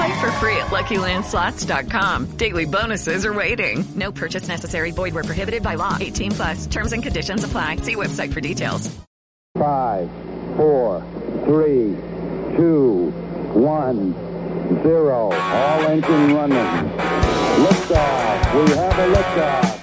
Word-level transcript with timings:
Play 0.00 0.18
for 0.18 0.30
free 0.32 0.56
at 0.56 0.68
LuckyLandSlots.com. 0.68 2.38
Daily 2.38 2.64
bonuses 2.64 3.26
are 3.26 3.34
waiting. 3.34 3.84
No 3.94 4.10
purchase 4.10 4.48
necessary. 4.48 4.92
Void 4.92 5.12
where 5.12 5.24
prohibited 5.24 5.62
by 5.62 5.74
law. 5.74 5.98
18 6.00 6.30
plus. 6.30 6.66
Terms 6.68 6.94
and 6.94 7.02
conditions 7.02 7.44
apply. 7.44 7.76
See 7.76 7.96
website 7.96 8.32
for 8.32 8.40
details. 8.40 8.88
Five, 9.58 10.08
four, 10.56 11.04
three, 11.44 11.96
two, 12.56 13.10
one, 13.52 14.14
zero. 14.82 15.32
All 15.32 15.80
engine 15.82 16.34
running. 16.34 16.90
Liftoff. 17.66 18.54
We 18.54 18.74
have 18.76 18.98
a 18.98 19.14
liftoff. 19.14 19.79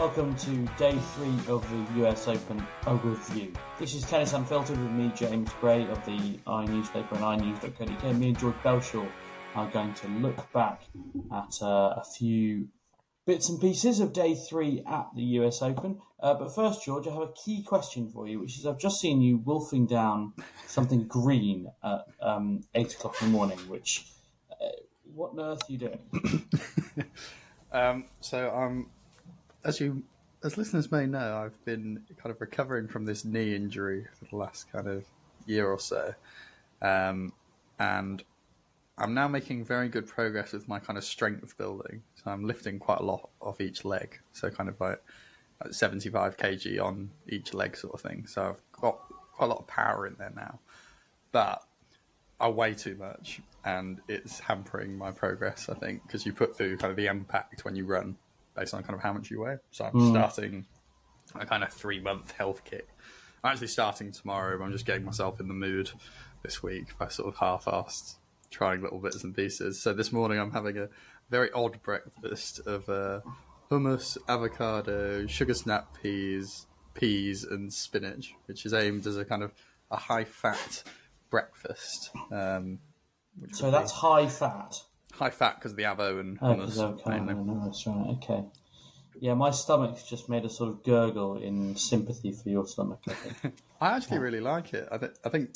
Welcome 0.00 0.34
to 0.36 0.64
day 0.78 0.98
three 1.14 1.38
of 1.46 1.62
the 1.68 2.06
US 2.06 2.26
Open 2.26 2.66
overview. 2.84 3.54
This 3.78 3.94
is 3.94 4.02
Tennis 4.02 4.32
Unfiltered 4.32 4.78
with 4.78 4.92
me, 4.92 5.12
James 5.14 5.50
Gray 5.60 5.86
of 5.88 6.02
the 6.06 6.38
i 6.46 6.64
newspaper 6.64 7.16
and 7.16 7.22
iNews.co.uk. 7.22 8.16
Me 8.16 8.28
and 8.28 8.38
George 8.38 8.54
Bellshaw 8.64 9.06
are 9.54 9.68
going 9.70 9.92
to 9.92 10.08
look 10.08 10.50
back 10.54 10.84
at 11.30 11.54
uh, 11.60 11.96
a 11.98 12.04
few 12.16 12.68
bits 13.26 13.50
and 13.50 13.60
pieces 13.60 14.00
of 14.00 14.14
day 14.14 14.34
three 14.34 14.82
at 14.90 15.08
the 15.14 15.22
US 15.22 15.60
Open. 15.60 16.00
Uh, 16.18 16.32
but 16.32 16.54
first, 16.54 16.82
George, 16.82 17.06
I 17.06 17.10
have 17.12 17.20
a 17.20 17.32
key 17.32 17.62
question 17.62 18.08
for 18.08 18.26
you, 18.26 18.40
which 18.40 18.58
is 18.58 18.64
I've 18.64 18.78
just 18.78 19.02
seen 19.02 19.20
you 19.20 19.36
wolfing 19.36 19.84
down 19.84 20.32
something 20.66 21.08
green 21.08 21.70
at 21.84 22.06
um, 22.22 22.62
8 22.74 22.94
o'clock 22.94 23.20
in 23.20 23.26
the 23.26 23.32
morning, 23.32 23.58
which, 23.68 24.06
uh, 24.50 24.64
what 25.12 25.32
on 25.32 25.40
earth 25.40 25.60
are 25.68 25.72
you 25.72 25.76
doing? 25.78 26.48
um, 27.70 28.06
so 28.22 28.48
I'm 28.48 28.86
as 29.64 29.80
you 29.80 30.02
as 30.42 30.56
listeners 30.56 30.90
may 30.90 31.06
know, 31.06 31.36
I've 31.36 31.62
been 31.64 32.02
kind 32.16 32.34
of 32.34 32.40
recovering 32.40 32.88
from 32.88 33.04
this 33.04 33.24
knee 33.24 33.54
injury 33.54 34.06
for 34.18 34.24
the 34.24 34.36
last 34.36 34.72
kind 34.72 34.86
of 34.86 35.04
year 35.46 35.68
or 35.68 35.78
so, 35.78 36.14
um, 36.80 37.32
and 37.78 38.22
I'm 38.96 39.14
now 39.14 39.28
making 39.28 39.64
very 39.64 39.88
good 39.88 40.06
progress 40.06 40.52
with 40.52 40.68
my 40.68 40.78
kind 40.78 40.98
of 40.98 41.04
strength 41.04 41.56
building. 41.56 42.02
So 42.22 42.30
I'm 42.30 42.44
lifting 42.44 42.78
quite 42.78 43.00
a 43.00 43.02
lot 43.02 43.30
off 43.40 43.60
each 43.60 43.84
leg, 43.84 44.18
so 44.32 44.50
kind 44.50 44.68
of 44.68 44.80
like, 44.80 45.02
like 45.62 45.74
75 45.74 46.36
kg 46.36 46.82
on 46.82 47.10
each 47.28 47.54
leg, 47.54 47.76
sort 47.76 47.94
of 47.94 48.00
thing. 48.00 48.26
So 48.26 48.42
I've 48.42 48.80
got 48.80 48.98
quite 49.32 49.46
a 49.46 49.48
lot 49.48 49.58
of 49.58 49.66
power 49.66 50.06
in 50.06 50.16
there 50.18 50.32
now, 50.34 50.60
but 51.32 51.62
I 52.38 52.48
weigh 52.48 52.74
too 52.74 52.96
much, 52.96 53.40
and 53.64 54.00
it's 54.08 54.38
hampering 54.40 54.96
my 54.96 55.10
progress. 55.12 55.68
I 55.68 55.74
think 55.74 56.02
because 56.06 56.24
you 56.24 56.32
put 56.32 56.56
through 56.56 56.78
kind 56.78 56.90
of 56.90 56.96
the 56.96 57.06
impact 57.06 57.64
when 57.64 57.76
you 57.76 57.84
run 57.84 58.16
based 58.60 58.74
on 58.74 58.82
kind 58.82 58.94
of 58.94 59.00
how 59.02 59.12
much 59.14 59.30
you 59.30 59.40
weigh. 59.40 59.56
So 59.70 59.86
I'm 59.86 59.94
Mm. 59.94 60.10
starting 60.10 60.66
a 61.34 61.46
kind 61.46 61.64
of 61.64 61.72
three 61.72 61.98
month 61.98 62.32
health 62.32 62.62
kit. 62.64 62.86
I'm 63.42 63.52
actually 63.52 63.68
starting 63.68 64.12
tomorrow. 64.12 64.58
but 64.58 64.64
I'm 64.64 64.72
just 64.72 64.84
getting 64.84 65.04
myself 65.04 65.40
in 65.40 65.48
the 65.48 65.54
mood 65.54 65.90
this 66.42 66.62
week 66.62 66.96
by 66.98 67.08
sort 67.08 67.28
of 67.28 67.38
half 67.38 67.64
assed 67.64 68.16
trying 68.50 68.82
little 68.82 68.98
bits 68.98 69.24
and 69.24 69.34
pieces. 69.34 69.80
So 69.80 69.94
this 69.94 70.12
morning 70.12 70.38
I'm 70.38 70.50
having 70.50 70.76
a 70.76 70.88
very 71.30 71.50
odd 71.52 71.80
breakfast 71.82 72.60
of 72.66 72.86
uh, 72.88 73.20
hummus, 73.70 74.18
avocado, 74.28 75.26
sugar 75.26 75.54
snap 75.54 75.96
peas, 76.02 76.66
peas, 76.92 77.44
and 77.44 77.72
spinach, 77.72 78.34
which 78.46 78.66
is 78.66 78.74
aimed 78.74 79.06
as 79.06 79.16
a 79.16 79.24
kind 79.24 79.42
of 79.42 79.54
a 79.90 79.96
high 79.96 80.24
fat 80.24 80.82
breakfast. 81.30 82.10
Um, 82.30 82.80
So 83.52 83.70
that's 83.70 83.92
be 83.92 83.98
high 83.98 84.26
fat. 84.26 84.82
High 85.20 85.30
fat 85.30 85.56
because 85.56 85.72
of 85.72 85.76
the 85.76 85.84
avo 85.84 86.18
and 86.18 86.38
Oh, 86.42 86.46
hummus. 86.54 87.06
mainly. 87.06 87.34
no, 87.34 87.62
that's 87.64 87.86
right. 87.86 88.06
Okay. 88.22 88.42
Yeah, 89.20 89.34
my 89.34 89.50
stomach's 89.50 90.02
just 90.02 90.28
made 90.30 90.44
a 90.46 90.48
sort 90.48 90.70
of 90.70 90.82
gurgle 90.82 91.36
in 91.36 91.76
sympathy 91.76 92.32
for 92.32 92.48
your 92.48 92.66
stomach. 92.66 93.00
I 93.06 93.12
think. 93.12 93.54
I 93.80 93.96
actually 93.96 94.18
really 94.18 94.40
like 94.40 94.72
it. 94.72 94.88
I, 94.90 94.96
th- 94.98 95.12
I 95.24 95.28
think 95.28 95.50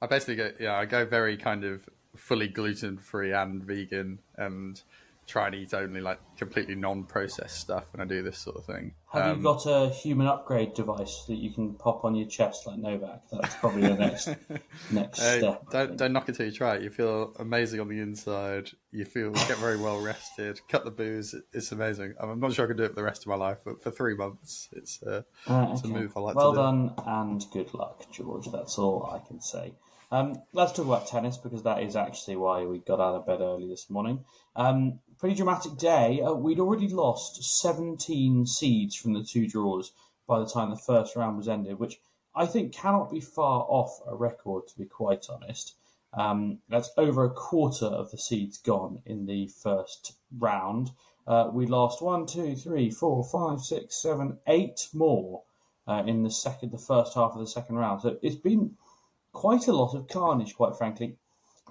I 0.00 0.06
basically 0.06 0.36
go, 0.36 0.52
yeah, 0.60 0.76
I 0.76 0.84
go 0.86 1.04
very 1.04 1.36
kind 1.36 1.64
of 1.64 1.88
fully 2.14 2.46
gluten 2.48 2.96
free 2.96 3.32
and 3.32 3.62
vegan 3.62 4.20
and 4.36 4.80
try 5.26 5.46
and 5.46 5.54
eat 5.56 5.74
only 5.74 6.00
like 6.00 6.20
completely 6.38 6.74
non 6.76 7.04
processed 7.04 7.58
stuff 7.60 7.84
when 7.92 8.00
I 8.00 8.08
do 8.08 8.22
this 8.22 8.38
sort 8.38 8.56
of 8.56 8.64
thing. 8.64 8.94
Have 9.12 9.22
Um, 9.24 9.36
you 9.38 9.42
got 9.42 9.66
a 9.66 9.88
human 9.88 10.26
upgrade 10.26 10.74
device 10.74 11.24
that 11.28 11.36
you 11.36 11.50
can 11.52 11.74
pop 11.74 12.04
on 12.04 12.14
your 12.14 12.28
chest 12.28 12.66
like 12.66 12.78
Novak? 12.78 13.22
That's 13.32 13.54
probably 13.56 13.82
the 13.82 13.94
next 13.94 14.28
next 14.90 15.18
Hey, 15.20 15.38
step. 15.38 15.70
don't 15.70 15.96
don't 15.96 16.12
knock 16.12 16.28
it 16.28 16.36
till 16.36 16.46
you 16.46 16.52
try 16.52 16.76
it. 16.76 16.82
You 16.82 16.90
feel 16.90 17.34
amazing 17.38 17.80
on 17.80 17.88
the 17.88 17.98
inside. 18.00 18.70
You 18.92 19.04
feel 19.04 19.32
get 19.32 19.58
very 19.58 19.76
well 19.76 20.00
rested. 20.00 20.60
Cut 20.68 20.84
the 20.84 20.90
booze. 20.90 21.34
It's 21.52 21.72
amazing. 21.72 22.14
I'm 22.20 22.38
not 22.40 22.52
sure 22.52 22.64
I 22.64 22.68
can 22.68 22.76
do 22.76 22.84
it 22.84 22.88
for 22.90 22.94
the 22.94 23.02
rest 23.02 23.22
of 23.22 23.26
my 23.28 23.36
life, 23.36 23.58
but 23.64 23.82
for 23.82 23.90
three 23.90 24.14
months, 24.14 24.68
it's, 24.72 25.02
uh, 25.02 25.22
Right, 25.48 25.70
it's 25.72 25.82
a 25.82 25.88
move 25.88 26.12
I 26.16 26.20
like 26.20 26.36
well 26.36 26.52
to 26.52 26.56
do. 26.56 26.62
done 26.62 26.94
and 27.06 27.44
good 27.52 27.74
luck, 27.74 28.04
George. 28.12 28.46
That's 28.52 28.78
all 28.78 29.08
I 29.12 29.26
can 29.26 29.40
say. 29.40 29.74
Um, 30.12 30.36
let's 30.52 30.70
talk 30.72 30.86
about 30.86 31.08
tennis 31.08 31.36
because 31.36 31.64
that 31.64 31.82
is 31.82 31.96
actually 31.96 32.36
why 32.36 32.64
we 32.64 32.78
got 32.78 33.00
out 33.00 33.16
of 33.16 33.26
bed 33.26 33.40
early 33.40 33.66
this 33.68 33.90
morning. 33.90 34.24
Um, 34.54 35.00
pretty 35.18 35.36
dramatic 35.36 35.76
day. 35.76 36.20
Uh, 36.20 36.32
we'd 36.32 36.60
already 36.60 36.88
lost 36.88 37.42
17 37.42 38.46
seeds 38.46 38.94
from 38.94 39.12
the 39.12 39.24
two 39.24 39.46
draws 39.48 39.92
by 40.26 40.38
the 40.38 40.46
time 40.46 40.70
the 40.70 40.76
first 40.76 41.16
round 41.16 41.36
was 41.36 41.48
ended, 41.48 41.78
which 41.78 42.00
I 42.34 42.46
think 42.46 42.72
cannot 42.72 43.10
be 43.10 43.20
far 43.20 43.64
off 43.68 44.00
a 44.06 44.14
record, 44.14 44.68
to 44.68 44.78
be 44.78 44.84
quite 44.84 45.26
honest. 45.30 45.74
Um, 46.12 46.58
that's 46.68 46.90
over 46.96 47.24
a 47.24 47.30
quarter 47.30 47.86
of 47.86 48.10
the 48.10 48.18
seeds 48.18 48.58
gone 48.58 49.02
in 49.04 49.26
the 49.26 49.48
first 49.48 50.14
round. 50.36 50.90
Uh, 51.26 51.50
we 51.52 51.66
lost 51.66 52.02
one, 52.02 52.26
two, 52.26 52.54
three, 52.54 52.90
four, 52.90 53.24
five, 53.24 53.60
six, 53.60 54.00
seven, 54.00 54.38
eight 54.46 54.88
more 54.94 55.42
uh, 55.86 56.02
in 56.06 56.22
the 56.22 56.30
second, 56.30 56.72
the 56.72 56.78
first 56.78 57.14
half 57.14 57.32
of 57.32 57.40
the 57.40 57.46
second 57.46 57.76
round. 57.76 58.02
So 58.02 58.18
it's 58.22 58.36
been 58.36 58.76
quite 59.32 59.66
a 59.66 59.72
lot 59.72 59.94
of 59.94 60.08
carnage, 60.08 60.54
quite 60.54 60.76
frankly. 60.76 61.16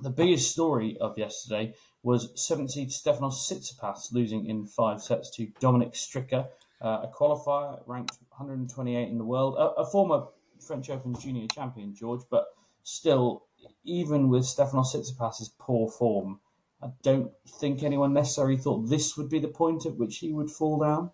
The 0.01 0.09
biggest 0.09 0.51
story 0.51 0.97
of 0.99 1.17
yesterday 1.17 1.73
was 2.05 2.29
7 2.35 2.69
seed 2.69 2.89
Stefanos 2.91 3.33
Tsitsipas 3.33 4.13
losing 4.13 4.45
in 4.45 4.67
five 4.67 5.01
sets 5.01 5.27
to 5.31 5.47
Dominic 5.59 5.93
Stricker, 5.93 6.47
uh, 6.79 7.01
a 7.03 7.11
qualifier 7.11 7.81
ranked 7.87 8.19
128 8.29 9.09
in 9.09 9.17
the 9.17 9.23
world, 9.23 9.55
a, 9.57 9.81
a 9.81 9.85
former 9.87 10.27
French 10.59 10.91
Open 10.91 11.19
junior 11.19 11.47
champion, 11.47 11.95
George, 11.95 12.21
but 12.29 12.45
still, 12.83 13.45
even 13.83 14.29
with 14.29 14.43
Stefanos 14.43 14.93
Tsitsipas's 14.93 15.49
poor 15.57 15.89
form, 15.89 16.39
I 16.83 16.89
don't 17.01 17.31
think 17.47 17.81
anyone 17.81 18.13
necessarily 18.13 18.57
thought 18.57 18.87
this 18.87 19.17
would 19.17 19.29
be 19.29 19.39
the 19.39 19.47
point 19.47 19.87
at 19.87 19.97
which 19.97 20.19
he 20.19 20.31
would 20.31 20.51
fall 20.51 20.77
down. 20.77 21.09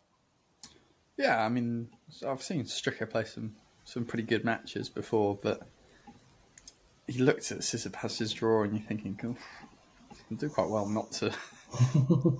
Yeah, 1.15 1.41
I 1.41 1.47
mean, 1.47 1.87
I've 2.27 2.43
seen 2.43 2.63
Stricker 2.65 3.09
play 3.09 3.23
some 3.23 3.55
some 3.85 4.03
pretty 4.03 4.23
good 4.23 4.43
matches 4.43 4.89
before, 4.89 5.39
but 5.41 5.61
he 7.07 7.19
looked 7.19 7.49
at 7.51 7.59
Tsitsipas's 7.59 8.33
draw 8.33 8.63
and 8.63 8.73
you're 8.73 8.87
thinking, 8.87 9.17
oh, 9.23 9.35
can 10.31 10.47
do 10.47 10.53
quite 10.53 10.69
well 10.69 10.85
not 10.87 11.11
to 11.11 11.29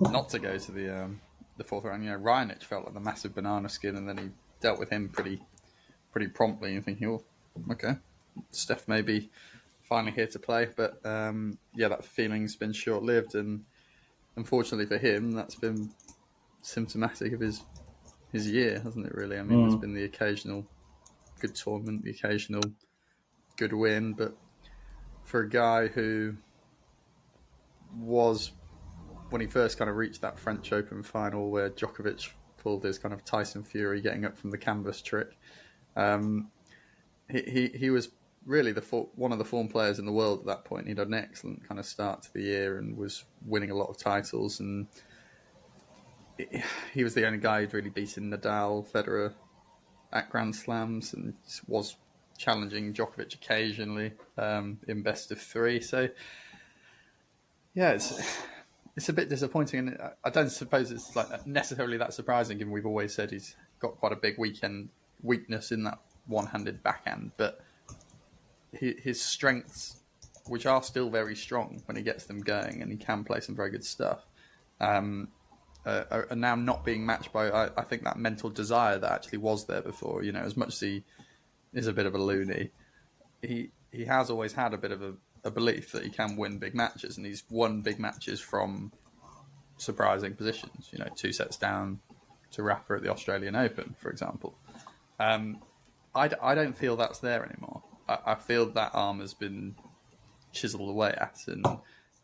not 0.00 0.30
to 0.30 0.38
go 0.38 0.56
to 0.56 0.72
the 0.72 1.02
um, 1.04 1.20
the 1.58 1.64
fourth 1.64 1.84
round. 1.84 2.02
You 2.02 2.10
know, 2.10 2.18
Raonic 2.18 2.62
felt 2.62 2.84
like 2.84 2.94
the 2.94 3.00
massive 3.00 3.34
banana 3.34 3.68
skin, 3.68 3.96
and 3.96 4.08
then 4.08 4.16
he 4.16 4.30
dealt 4.60 4.78
with 4.78 4.88
him 4.88 5.10
pretty 5.10 5.42
pretty 6.10 6.28
promptly. 6.28 6.74
And 6.74 6.84
thinking, 6.84 7.06
oh, 7.08 7.22
okay, 7.70 7.96
Steph 8.50 8.88
may 8.88 9.02
be 9.02 9.30
finally 9.82 10.12
here 10.12 10.26
to 10.28 10.38
play, 10.38 10.68
but 10.74 11.04
um, 11.04 11.58
yeah, 11.74 11.88
that 11.88 12.02
feeling's 12.02 12.56
been 12.56 12.72
short 12.72 13.02
lived, 13.02 13.34
and 13.34 13.64
unfortunately 14.36 14.86
for 14.86 14.96
him, 14.96 15.32
that's 15.32 15.56
been 15.56 15.90
symptomatic 16.62 17.34
of 17.34 17.40
his 17.40 17.62
his 18.32 18.50
year, 18.50 18.80
hasn't 18.82 19.04
it? 19.04 19.14
Really, 19.14 19.38
I 19.38 19.42
mean, 19.42 19.58
Mm. 19.58 19.68
there's 19.68 19.80
been 19.80 19.94
the 19.94 20.04
occasional 20.04 20.66
good 21.40 21.54
tournament, 21.54 22.04
the 22.04 22.10
occasional 22.12 22.62
good 23.58 23.74
win, 23.74 24.14
but 24.14 24.34
for 25.24 25.40
a 25.40 25.48
guy 25.48 25.88
who 25.88 26.36
was 27.96 28.52
when 29.30 29.40
he 29.40 29.46
first 29.46 29.78
kind 29.78 29.88
of 29.90 29.96
reached 29.96 30.20
that 30.20 30.38
French 30.38 30.72
Open 30.72 31.02
final 31.02 31.50
where 31.50 31.70
Djokovic 31.70 32.28
pulled 32.58 32.84
his 32.84 32.98
kind 32.98 33.12
of 33.14 33.24
Tyson 33.24 33.62
Fury 33.64 34.00
getting 34.00 34.24
up 34.24 34.38
from 34.38 34.50
the 34.50 34.58
canvas 34.58 35.02
trick. 35.02 35.38
Um, 35.96 36.50
he, 37.30 37.42
he 37.42 37.78
he 37.78 37.90
was 37.90 38.10
really 38.44 38.72
the 38.72 38.80
one 39.14 39.32
of 39.32 39.38
the 39.38 39.44
form 39.44 39.68
players 39.68 39.98
in 39.98 40.06
the 40.06 40.12
world 40.12 40.40
at 40.40 40.46
that 40.46 40.64
point. 40.64 40.86
He'd 40.88 40.98
had 40.98 41.08
an 41.08 41.14
excellent 41.14 41.66
kind 41.66 41.78
of 41.78 41.86
start 41.86 42.22
to 42.22 42.32
the 42.32 42.42
year 42.42 42.78
and 42.78 42.96
was 42.96 43.24
winning 43.46 43.70
a 43.70 43.74
lot 43.76 43.88
of 43.88 43.96
titles. 43.98 44.60
And 44.60 44.86
he- 46.36 46.62
he 46.92 47.04
was 47.04 47.14
the 47.14 47.26
only 47.26 47.38
guy 47.38 47.60
who'd 47.60 47.74
really 47.74 47.90
beaten 47.90 48.30
Nadal, 48.30 48.86
Federer 48.90 49.34
at 50.12 50.30
Grand 50.30 50.54
Slams, 50.56 51.14
and 51.14 51.34
was 51.66 51.96
challenging 52.36 52.92
Djokovic 52.92 53.34
occasionally 53.34 54.12
um, 54.36 54.78
in 54.88 55.02
best 55.02 55.30
of 55.30 55.40
three. 55.40 55.80
So 55.80 56.08
yeah, 57.74 57.90
it's 57.90 58.38
it's 58.96 59.08
a 59.08 59.12
bit 59.12 59.28
disappointing, 59.28 59.88
and 59.88 59.98
I- 60.24 60.30
don't 60.30 60.50
suppose 60.50 60.90
it's 60.90 61.14
like 61.16 61.46
necessarily 61.46 61.96
that 61.98 62.14
surprising, 62.14 62.58
given 62.58 62.72
we've 62.72 62.86
always 62.86 63.14
said 63.14 63.30
he's 63.30 63.56
got 63.78 63.96
quite 63.98 64.12
a 64.12 64.16
big 64.16 64.38
weekend 64.38 64.90
weakness 65.22 65.72
in 65.72 65.84
that 65.84 65.98
one-handed 66.26 66.82
backhand. 66.82 67.32
But 67.36 67.60
his 68.72 69.20
strengths, 69.20 69.96
which 70.46 70.66
are 70.66 70.82
still 70.82 71.10
very 71.10 71.36
strong 71.36 71.82
when 71.86 71.96
he 71.96 72.02
gets 72.02 72.26
them 72.26 72.40
going, 72.40 72.82
and 72.82 72.90
he 72.90 72.96
can 72.96 73.24
play 73.24 73.40
some 73.40 73.54
very 73.54 73.70
good 73.70 73.84
stuff, 73.84 74.26
um, 74.80 75.28
are 75.84 76.26
are 76.30 76.36
now 76.36 76.54
not 76.54 76.84
being 76.84 77.04
matched 77.04 77.32
by 77.32 77.50
I, 77.50 77.70
I 77.76 77.82
think 77.82 78.04
that 78.04 78.18
mental 78.18 78.50
desire 78.50 78.98
that 78.98 79.12
actually 79.12 79.38
was 79.38 79.66
there 79.66 79.82
before. 79.82 80.22
You 80.22 80.32
know, 80.32 80.40
as 80.40 80.56
much 80.56 80.68
as 80.68 80.80
he 80.80 81.04
is 81.72 81.86
a 81.86 81.92
bit 81.92 82.06
of 82.06 82.14
a 82.14 82.18
loony, 82.18 82.70
he 83.40 83.70
he 83.90 84.04
has 84.04 84.30
always 84.30 84.52
had 84.52 84.74
a 84.74 84.78
bit 84.78 84.92
of 84.92 85.02
a, 85.02 85.14
a 85.44 85.50
belief 85.50 85.92
that 85.92 86.04
he 86.04 86.10
can 86.10 86.36
win 86.36 86.58
big 86.58 86.74
matches, 86.74 87.16
and 87.16 87.26
he's 87.26 87.42
won 87.50 87.82
big 87.82 87.98
matches 87.98 88.40
from 88.40 88.92
surprising 89.76 90.34
positions. 90.34 90.88
You 90.92 90.98
know, 91.00 91.08
two 91.14 91.32
sets 91.32 91.56
down 91.56 92.00
to 92.52 92.62
Rafa 92.62 92.94
at 92.94 93.02
the 93.02 93.10
Australian 93.10 93.56
Open, 93.56 93.94
for 93.98 94.10
example. 94.10 94.54
Um, 95.18 95.58
I, 96.14 96.28
d- 96.28 96.36
I 96.42 96.54
don't 96.54 96.76
feel 96.76 96.96
that's 96.96 97.18
there 97.18 97.44
anymore. 97.44 97.82
I, 98.08 98.18
I 98.26 98.34
feel 98.34 98.66
that 98.66 98.90
arm 98.94 99.20
has 99.20 99.34
been 99.34 99.74
chiseled 100.52 100.90
away 100.90 101.14
at, 101.16 101.38
and 101.46 101.66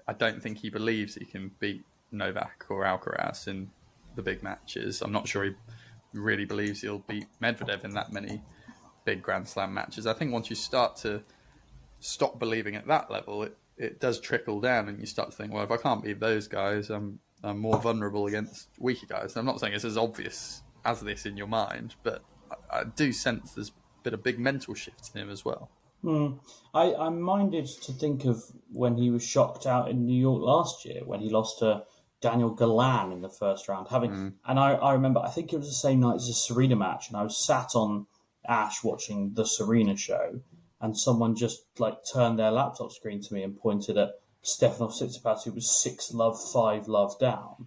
I 0.07 0.13
don't 0.13 0.43
think 0.43 0.59
he 0.59 0.71
believes 0.71 1.15
he 1.15 1.25
can 1.25 1.51
beat 1.59 1.85
Novak 2.13 2.67
or 2.69 2.85
Alcaraz 2.85 3.49
in 3.49 3.71
the 4.15 4.23
big 4.23 4.43
matches. 4.43 5.03
I'm 5.03 5.13
not 5.13 5.27
sure 5.29 5.45
he 5.45 5.55
really 6.13 6.45
believes 6.45 6.81
he'll 6.83 6.99
beat 7.01 7.27
Medvedev 7.43 7.85
in 7.85 7.95
that 7.95 8.13
many 8.13 8.43
big 9.05 9.23
Grand 9.23 9.49
Slam 9.49 9.75
matches. 9.75 10.07
I 10.07 10.13
think 10.13 10.33
once 10.33 10.51
you 10.51 10.57
start 10.57 10.97
to 10.99 11.23
stop 12.01 12.39
believing 12.39 12.77
at 12.77 12.87
that 12.87 13.11
level, 13.11 13.43
it, 13.43 13.57
it 13.77 14.01
does 14.01 14.21
trickle 14.21 14.61
down, 14.61 14.89
and 14.89 14.99
you 14.99 15.07
start 15.07 15.31
to 15.31 15.37
think, 15.37 15.53
well, 15.53 15.65
if 15.65 15.71
I 15.71 15.77
can't 15.77 16.03
beat 16.03 16.21
those 16.21 16.49
guys, 16.49 16.91
I'm 16.91 17.21
I'm 17.45 17.59
more 17.59 17.79
vulnerable 17.79 18.27
against 18.27 18.69
weaker 18.79 19.07
guys. 19.07 19.37
I'm 19.37 19.47
not 19.47 19.61
saying 19.61 19.73
it's 19.73 19.85
as 19.85 19.97
obvious 19.97 20.63
as 20.85 21.01
this 21.01 21.25
in 21.27 21.37
your 21.37 21.47
mind, 21.47 21.95
but 22.03 22.23
I, 22.51 22.81
I 22.81 22.85
do 22.85 23.13
sense 23.13 23.53
there's 23.53 23.73
been 24.03 24.15
a 24.15 24.19
big 24.19 24.39
mental 24.39 24.75
shift 24.75 25.11
in 25.15 25.23
him 25.23 25.31
as 25.31 25.45
well. 25.45 25.71
Hmm. 26.03 26.35
I, 26.75 26.95
I'm 26.95 27.21
minded 27.21 27.67
to 27.83 27.93
think 27.93 28.25
of 28.25 28.43
when 28.73 28.97
he 28.97 29.11
was 29.11 29.25
shocked 29.25 29.67
out 29.67 29.89
in 29.89 30.07
New 30.07 30.19
York 30.19 30.41
last 30.43 30.85
year 30.85 31.03
when 31.05 31.21
he 31.21 31.29
lost 31.29 31.59
to 31.59 31.85
Daniel 32.21 32.51
Galan 32.51 33.13
in 33.13 33.21
the 33.21 33.29
first 33.29 33.69
round. 33.69 33.89
Having 33.89 34.35
and 34.47 34.59
I, 34.59 34.73
I 34.75 34.93
remember 34.93 35.21
I 35.21 35.31
think 35.31 35.53
it 35.53 35.57
was 35.57 35.69
the 35.69 35.75
same 35.75 36.01
night 36.01 36.17
as 36.17 36.27
the 36.27 36.35
Serena 36.35 36.77
match, 36.77 37.09
and 37.09 37.17
I 37.17 37.23
was 37.23 37.45
sat 37.45 37.75
on 37.75 38.07
Ash 38.49 38.83
watching 38.83 39.35
the 39.35 39.45
Serena 39.45 39.97
show, 39.97 40.41
and 40.81 40.97
someone 40.97 41.35
just 41.37 41.63
like 41.79 41.99
turned 42.13 42.39
their 42.39 42.51
laptop 42.51 42.93
screen 42.93 43.21
to 43.23 43.35
me 43.35 43.43
and 43.43 43.59
pointed 43.59 43.97
at 43.99 44.11
Stefanos 44.45 45.01
Tsitsipas, 45.03 45.45
who 45.45 45.53
was 45.53 45.71
six 45.83 46.13
love, 46.13 46.39
five 46.53 46.87
love 46.89 47.19
down, 47.19 47.67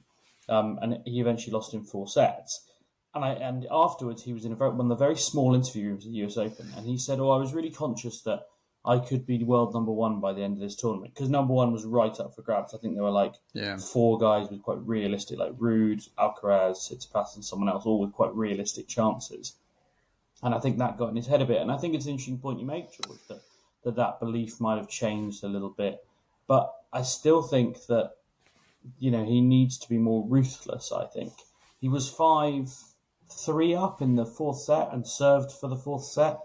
um, 0.50 0.80
and 0.82 1.00
he 1.06 1.20
eventually 1.20 1.54
lost 1.54 1.74
in 1.74 1.84
four 1.84 2.08
sets. 2.08 2.68
And 3.14 3.26
I 3.26 3.32
and 3.34 3.68
afterwards 3.70 4.24
he 4.24 4.34
was 4.34 4.46
in 4.46 4.54
a 4.54 4.56
very, 4.56 4.72
one 4.72 4.90
of 4.92 4.98
the 4.98 5.06
very 5.06 5.18
small 5.18 5.54
interview 5.54 5.90
rooms 5.90 6.06
at 6.06 6.12
the 6.12 6.18
US 6.26 6.38
Open, 6.38 6.72
and 6.78 6.86
he 6.86 6.98
said, 6.98 7.20
"Oh, 7.20 7.32
I 7.32 7.38
was 7.38 7.54
really 7.54 7.70
conscious 7.72 8.22
that 8.22 8.44
I 8.84 8.98
could 8.98 9.28
be 9.28 9.44
world 9.44 9.74
number 9.74 9.92
one 9.92 10.20
by 10.20 10.34
the 10.34 10.42
end 10.42 10.54
of 10.54 10.60
this 10.60 10.76
tournament 10.76 11.14
because 11.14 11.30
number 11.30 11.54
one 11.54 11.72
was 11.72 11.86
right 11.86 12.18
up 12.20 12.34
for 12.34 12.42
grabs. 12.42 12.74
I 12.74 12.78
think 12.80 12.96
there 12.96 13.04
were 13.04 13.12
like 13.12 13.36
Yeah. 13.54 13.78
four 13.78 14.18
guys 14.18 14.50
with 14.50 14.64
quite 14.64 14.80
realistic, 14.80 15.38
like 15.38 15.52
Ruud, 15.58 16.10
Alcaraz, 16.18 16.78
Tsitsipas, 16.90 17.36
and 17.36 17.46
someone 17.46 17.70
else, 17.70 17.86
all 17.86 18.00
with 18.00 18.14
quite 18.14 18.34
realistic 18.34 18.88
chances. 18.88 19.54
And 20.44 20.56
I 20.56 20.60
think 20.60 20.78
that 20.78 20.98
got 20.98 21.10
in 21.10 21.16
his 21.16 21.28
head 21.28 21.42
a 21.42 21.46
bit. 21.46 21.62
And 21.62 21.72
I 21.72 21.78
think 21.78 21.94
it's 21.94 22.06
an 22.06 22.12
interesting 22.12 22.40
point 22.40 22.60
you 22.60 22.66
make, 22.66 22.92
George, 22.92 23.20
that 23.30 23.42
that, 23.84 23.96
that 23.96 24.20
belief 24.20 24.60
might 24.60 24.78
have 24.78 24.90
changed 24.90 25.44
a 25.44 25.48
little 25.48 25.70
bit. 25.70 26.04
But 26.48 26.74
I 26.94 27.02
still 27.04 27.42
think 27.42 27.86
that 27.88 28.12
you 29.00 29.12
know 29.12 29.26
he 29.26 29.42
needs 29.42 29.78
to 29.80 29.90
be 29.90 29.98
more 29.98 30.26
ruthless. 30.28 30.92
I 30.92 31.06
think 31.06 31.34
he 31.80 31.88
was 31.88 32.10
five 32.10 32.72
three 33.32 33.74
up 33.74 34.02
in 34.02 34.16
the 34.16 34.26
fourth 34.26 34.60
set 34.60 34.90
and 34.92 35.08
served 35.08 35.52
for 35.52 35.70
the 35.70 35.78
fourth 35.78 36.04
set 36.04 36.38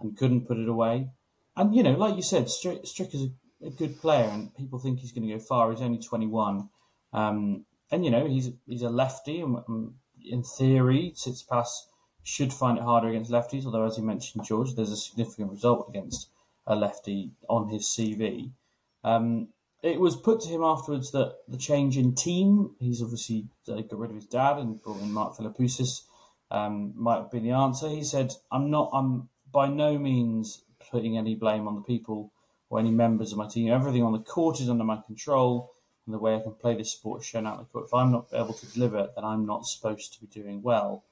and 0.00 0.16
couldn't 0.16 0.46
put 0.46 0.58
it 0.58 0.68
away. 0.68 1.08
And 1.56 1.74
you 1.74 1.82
know, 1.82 1.92
like 1.92 2.16
you 2.16 2.22
said, 2.22 2.50
Strick, 2.50 2.80
Strick 2.86 3.14
is 3.14 3.22
a, 3.62 3.66
a 3.68 3.70
good 3.70 4.00
player, 4.00 4.28
and 4.28 4.54
people 4.54 4.78
think 4.78 5.00
he's 5.00 5.12
going 5.12 5.26
to 5.26 5.34
go 5.34 5.40
far. 5.40 5.70
He's 5.70 5.80
only 5.80 6.00
twenty 6.02 6.26
one, 6.26 6.68
um, 7.12 7.64
and 7.90 8.04
you 8.04 8.10
know 8.10 8.26
he's 8.26 8.50
he's 8.66 8.82
a 8.82 8.90
lefty, 8.90 9.40
and 9.40 9.94
in 10.22 10.42
theory, 10.42 11.14
Tsitsipas 11.16 11.68
should 12.26 12.52
find 12.52 12.76
it 12.76 12.82
harder 12.82 13.08
against 13.08 13.30
lefties. 13.30 13.64
Although, 13.64 13.86
as 13.86 13.96
you 13.96 14.02
mentioned, 14.02 14.44
George, 14.44 14.74
there's 14.74 14.90
a 14.90 14.96
significant 14.96 15.52
result 15.52 15.88
against 15.88 16.28
a 16.66 16.74
lefty 16.74 17.30
on 17.48 17.68
his 17.68 17.84
CV. 17.84 18.50
Um, 19.04 19.48
it 19.80 20.00
was 20.00 20.16
put 20.16 20.40
to 20.40 20.48
him 20.48 20.64
afterwards 20.64 21.12
that 21.12 21.36
the 21.46 21.56
change 21.56 21.96
in 21.96 22.16
team, 22.16 22.74
he's 22.80 23.00
obviously 23.00 23.46
uh, 23.68 23.80
got 23.82 24.00
rid 24.00 24.10
of 24.10 24.16
his 24.16 24.26
dad 24.26 24.58
and 24.58 24.82
brought 24.82 25.00
in 25.00 25.12
Mark 25.12 25.36
Philippoussis, 25.36 26.02
um, 26.50 26.92
might 26.96 27.18
have 27.18 27.30
been 27.30 27.44
the 27.44 27.52
answer. 27.52 27.88
He 27.88 28.02
said, 28.02 28.34
"I'm 28.50 28.70
not. 28.70 28.90
I'm 28.92 29.28
by 29.52 29.68
no 29.68 29.96
means 29.96 30.64
putting 30.90 31.16
any 31.16 31.36
blame 31.36 31.68
on 31.68 31.76
the 31.76 31.80
people 31.82 32.32
or 32.70 32.80
any 32.80 32.90
members 32.90 33.30
of 33.30 33.38
my 33.38 33.46
team. 33.46 33.70
Everything 33.70 34.02
on 34.02 34.12
the 34.12 34.18
court 34.18 34.60
is 34.60 34.68
under 34.68 34.82
my 34.82 35.00
control, 35.06 35.70
and 36.04 36.12
the 36.14 36.18
way 36.18 36.34
I 36.34 36.40
can 36.40 36.54
play 36.54 36.74
this 36.74 36.90
sport 36.90 37.20
is 37.20 37.26
shown 37.28 37.46
out 37.46 37.58
the 37.58 37.64
court. 37.66 37.86
If 37.86 37.94
I'm 37.94 38.10
not 38.10 38.26
able 38.32 38.54
to 38.54 38.66
deliver, 38.66 39.10
then 39.14 39.24
I'm 39.24 39.46
not 39.46 39.64
supposed 39.66 40.12
to 40.14 40.20
be 40.20 40.26
doing 40.26 40.62
well." 40.62 41.04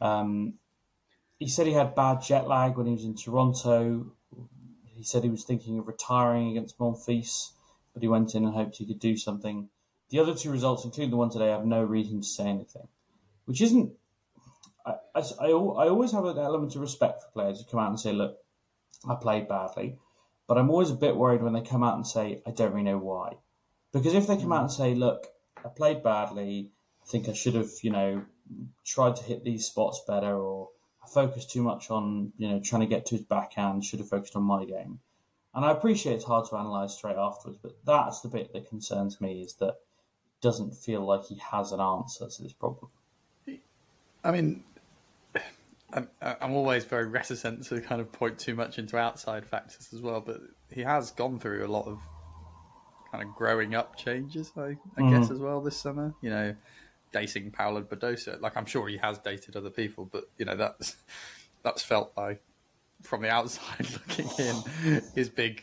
Um, 0.00 0.54
he 1.42 1.48
said 1.48 1.66
he 1.66 1.72
had 1.72 1.96
bad 1.96 2.22
jet 2.22 2.46
lag 2.46 2.76
when 2.76 2.86
he 2.86 2.92
was 2.92 3.04
in 3.04 3.16
Toronto. 3.16 4.06
He 4.84 5.02
said 5.02 5.24
he 5.24 5.28
was 5.28 5.42
thinking 5.42 5.76
of 5.76 5.88
retiring 5.88 6.50
against 6.50 6.78
Monfils, 6.78 7.50
but 7.92 8.00
he 8.00 8.08
went 8.08 8.36
in 8.36 8.44
and 8.44 8.54
hoped 8.54 8.76
he 8.76 8.86
could 8.86 9.00
do 9.00 9.16
something. 9.16 9.68
The 10.10 10.20
other 10.20 10.36
two 10.36 10.52
results, 10.52 10.84
including 10.84 11.10
the 11.10 11.16
one 11.16 11.30
today, 11.30 11.48
have 11.48 11.64
no 11.64 11.82
reason 11.82 12.20
to 12.20 12.26
say 12.26 12.44
anything, 12.44 12.86
which 13.46 13.60
isn't. 13.60 13.92
I, 14.86 14.94
I, 15.16 15.20
I 15.40 15.46
I 15.48 15.88
always 15.88 16.12
have 16.12 16.26
an 16.26 16.38
element 16.38 16.76
of 16.76 16.80
respect 16.80 17.24
for 17.24 17.30
players 17.30 17.58
who 17.58 17.68
come 17.68 17.80
out 17.80 17.90
and 17.90 17.98
say, 17.98 18.12
"Look, 18.12 18.38
I 19.08 19.16
played 19.16 19.48
badly," 19.48 19.98
but 20.46 20.58
I'm 20.58 20.70
always 20.70 20.90
a 20.90 20.94
bit 20.94 21.16
worried 21.16 21.42
when 21.42 21.54
they 21.54 21.60
come 21.60 21.82
out 21.82 21.96
and 21.96 22.06
say, 22.06 22.40
"I 22.46 22.52
don't 22.52 22.70
really 22.70 22.84
know 22.84 22.98
why," 22.98 23.38
because 23.92 24.14
if 24.14 24.28
they 24.28 24.36
come 24.36 24.52
out 24.52 24.62
and 24.62 24.72
say, 24.72 24.94
"Look, 24.94 25.26
I 25.64 25.70
played 25.70 26.04
badly. 26.04 26.70
I 27.02 27.06
think 27.06 27.28
I 27.28 27.32
should 27.32 27.56
have, 27.56 27.72
you 27.82 27.90
know, 27.90 28.26
tried 28.84 29.16
to 29.16 29.24
hit 29.24 29.42
these 29.42 29.66
spots 29.66 30.00
better," 30.06 30.38
or 30.38 30.68
I 31.04 31.08
focused 31.08 31.50
too 31.50 31.62
much 31.62 31.90
on, 31.90 32.32
you 32.36 32.48
know, 32.48 32.60
trying 32.60 32.80
to 32.80 32.86
get 32.86 33.06
to 33.06 33.16
his 33.16 33.24
backhand. 33.24 33.84
Should 33.84 33.98
have 34.00 34.08
focused 34.08 34.36
on 34.36 34.42
my 34.42 34.64
game. 34.64 35.00
And 35.54 35.64
I 35.64 35.70
appreciate 35.72 36.14
it's 36.14 36.24
hard 36.24 36.48
to 36.48 36.56
analyse 36.56 36.94
straight 36.94 37.16
afterwards, 37.16 37.58
but 37.62 37.76
that's 37.84 38.20
the 38.20 38.28
bit 38.28 38.52
that 38.52 38.68
concerns 38.68 39.20
me 39.20 39.42
is 39.42 39.54
that 39.54 39.68
it 39.68 40.40
doesn't 40.40 40.74
feel 40.74 41.04
like 41.04 41.24
he 41.24 41.36
has 41.50 41.72
an 41.72 41.80
answer 41.80 42.26
to 42.28 42.42
this 42.42 42.54
problem. 42.54 42.90
I 44.24 44.30
mean, 44.30 44.64
I'm, 45.92 46.08
I'm 46.22 46.52
always 46.54 46.84
very 46.84 47.06
reticent 47.06 47.64
to 47.64 47.80
kind 47.80 48.00
of 48.00 48.10
point 48.12 48.38
too 48.38 48.54
much 48.54 48.78
into 48.78 48.96
outside 48.96 49.44
factors 49.44 49.90
as 49.92 50.00
well, 50.00 50.20
but 50.20 50.40
he 50.70 50.82
has 50.82 51.10
gone 51.10 51.38
through 51.38 51.66
a 51.66 51.68
lot 51.68 51.86
of 51.86 52.00
kind 53.10 53.22
of 53.22 53.34
growing 53.34 53.74
up 53.74 53.96
changes, 53.96 54.52
I, 54.56 54.76
I 54.96 55.10
guess, 55.10 55.28
Mhm. 55.28 55.32
as 55.32 55.38
well 55.38 55.60
this 55.60 55.76
summer. 55.76 56.14
You 56.22 56.30
know, 56.30 56.56
dating 57.12 57.50
Paula 57.52 57.82
Badosa. 57.82 58.40
Like, 58.40 58.56
I'm 58.56 58.66
sure 58.66 58.88
he 58.88 58.96
has 58.98 59.18
dated 59.18 59.56
other 59.56 59.70
people, 59.70 60.08
but, 60.10 60.24
you 60.38 60.44
know, 60.44 60.56
that's, 60.56 60.96
that's 61.62 61.82
felt 61.82 62.12
like, 62.16 62.42
from 63.02 63.22
the 63.22 63.28
outside 63.30 63.86
looking 63.92 64.28
in, 64.38 65.02
his 65.14 65.28
big 65.28 65.62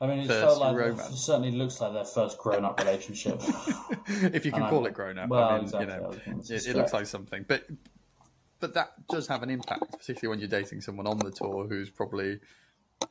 I 0.00 0.06
mean, 0.06 0.18
it 0.20 0.26
felt 0.28 0.58
like 0.58 0.76
it 0.76 0.98
certainly 1.14 1.50
looks 1.52 1.80
like 1.80 1.94
their 1.94 2.04
first 2.04 2.36
grown-up 2.36 2.78
relationship. 2.78 3.40
certainly 3.40 3.52
looks 3.52 3.70
like 3.70 3.72
their 3.72 3.94
first 3.94 3.98
grown-up 3.98 4.20
relationship. 4.20 4.34
if 4.34 4.44
you 4.44 4.52
can 4.52 4.62
And 4.62 4.70
call 4.70 4.84
I- 4.84 4.88
it 4.88 4.94
grown 4.94 5.18
up. 5.18 5.28
Well, 5.30 5.42
I 5.48 5.54
mean, 5.56 5.64
exactly. 5.64 5.94
you 6.26 6.32
know, 6.34 6.40
it, 6.50 6.66
it 6.66 6.76
looks 6.76 6.92
like 6.92 7.06
something, 7.06 7.44
but 7.48 7.64
but 8.60 8.74
that 8.74 8.92
does 9.08 9.26
have 9.28 9.42
an 9.42 9.50
impact, 9.50 9.92
particularly 9.92 10.28
when 10.28 10.38
you're 10.40 10.60
dating 10.60 10.80
someone 10.80 11.06
on 11.06 11.18
the 11.18 11.30
tour 11.30 11.66
who's 11.66 11.90
probably 11.90 12.40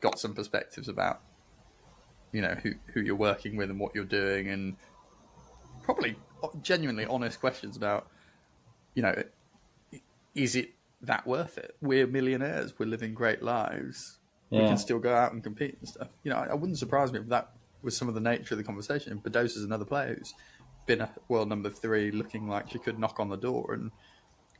got 0.01 0.19
some 0.19 0.33
perspectives 0.33 0.87
about 0.87 1.21
you 2.31 2.41
know 2.41 2.55
who 2.61 2.73
who 2.93 3.01
you're 3.01 3.15
working 3.15 3.55
with 3.55 3.69
and 3.69 3.79
what 3.79 3.93
you're 3.95 4.05
doing, 4.05 4.49
and 4.49 4.75
probably 5.83 6.15
genuinely 6.61 7.05
honest 7.05 7.39
questions 7.39 7.75
about 7.77 8.07
you 8.95 9.01
know 9.03 9.15
is 10.35 10.55
it 10.55 10.71
that 11.01 11.27
worth 11.27 11.57
it? 11.57 11.75
We're 11.81 12.07
millionaires. 12.07 12.73
We're 12.79 12.85
living 12.87 13.13
great 13.13 13.43
lives. 13.43 14.17
We 14.49 14.59
can 14.59 14.77
still 14.77 14.99
go 14.99 15.13
out 15.15 15.33
and 15.33 15.43
compete 15.43 15.77
and 15.79 15.89
stuff. 15.89 16.07
You 16.23 16.31
know, 16.31 16.37
I 16.37 16.53
wouldn't 16.53 16.77
surprise 16.77 17.11
me 17.11 17.19
if 17.19 17.27
that 17.29 17.51
was 17.81 17.97
some 17.97 18.07
of 18.07 18.13
the 18.13 18.21
nature 18.21 18.53
of 18.53 18.57
the 18.59 18.63
conversation. 18.63 19.19
Badosa's 19.23 19.63
another 19.63 19.85
player 19.85 20.15
who's 20.15 20.33
been 20.85 21.01
a 21.01 21.09
world 21.27 21.49
number 21.49 21.69
three, 21.69 22.11
looking 22.11 22.47
like 22.47 22.69
she 22.71 22.77
could 22.79 22.99
knock 22.99 23.19
on 23.19 23.29
the 23.29 23.35
door 23.37 23.73
and 23.73 23.89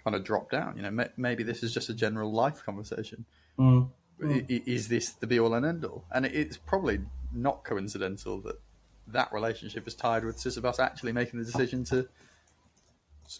kind 0.03 0.15
of 0.15 0.23
drop 0.23 0.49
down. 0.51 0.75
You 0.77 0.83
know, 0.83 0.91
ma- 0.91 1.07
maybe 1.15 1.43
this 1.43 1.61
is 1.63 1.73
just 1.73 1.89
a 1.89 1.93
general 1.93 2.31
life 2.31 2.63
conversation. 2.65 3.25
Mm. 3.59 3.89
I- 4.23 4.45
i- 4.49 4.63
Is 4.65 4.87
this 4.87 5.11
the 5.11 5.27
be 5.27 5.39
all 5.39 5.53
and 5.53 5.65
end 5.65 5.85
all? 5.85 6.05
And 6.11 6.25
it's 6.25 6.57
probably 6.57 7.01
not 7.31 7.63
coincidental 7.63 8.41
that 8.41 8.59
that 9.07 9.31
relationship 9.33 9.87
is 9.87 9.95
tied 9.95 10.23
with 10.23 10.37
Tsitsipas 10.37 10.79
actually 10.79 11.11
making 11.11 11.39
the 11.39 11.45
decision 11.45 11.83
to 11.85 12.07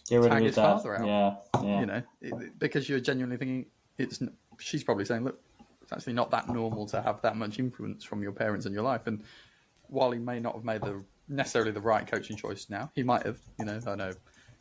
Get 0.08 0.20
rid 0.20 0.30
tag 0.30 0.42
his 0.42 0.54
dad. 0.56 0.62
father 0.62 0.96
out. 0.98 1.06
Yeah, 1.06 1.34
yeah. 1.62 1.80
You 1.80 1.86
know, 1.86 2.02
it- 2.20 2.58
because 2.58 2.88
you're 2.88 3.00
genuinely 3.00 3.36
thinking 3.36 3.66
it's. 3.98 4.20
She's 4.58 4.82
probably 4.84 5.04
saying, 5.04 5.24
"Look, 5.24 5.40
it's 5.82 5.92
actually 5.92 6.14
not 6.14 6.30
that 6.30 6.48
normal 6.48 6.86
to 6.86 7.02
have 7.02 7.20
that 7.22 7.36
much 7.36 7.58
influence 7.58 8.02
from 8.04 8.22
your 8.22 8.32
parents 8.32 8.66
in 8.66 8.72
your 8.72 8.82
life." 8.82 9.06
And 9.06 9.22
while 9.88 10.10
he 10.10 10.18
may 10.18 10.40
not 10.40 10.54
have 10.54 10.64
made 10.64 10.80
the 10.80 11.04
necessarily 11.28 11.70
the 11.70 11.80
right 11.80 12.06
coaching 12.06 12.36
choice 12.36 12.68
now, 12.70 12.90
he 12.94 13.02
might 13.02 13.24
have. 13.24 13.38
You 13.58 13.66
know, 13.66 13.78
I 13.86 13.94
know 13.94 14.12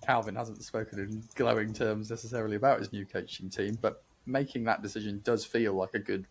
Calvin 0.05 0.35
hasn't 0.35 0.61
spoken 0.63 0.99
in 0.99 1.23
glowing 1.35 1.73
terms 1.73 2.09
necessarily 2.09 2.55
about 2.57 2.79
his 2.79 2.91
new 2.91 3.05
coaching 3.05 3.49
team, 3.49 3.77
but 3.81 4.03
making 4.25 4.65
that 4.65 4.81
decision 4.81 5.21
does 5.23 5.45
feel 5.45 5.73
like 5.73 5.93
a 5.93 5.99
good 5.99 6.27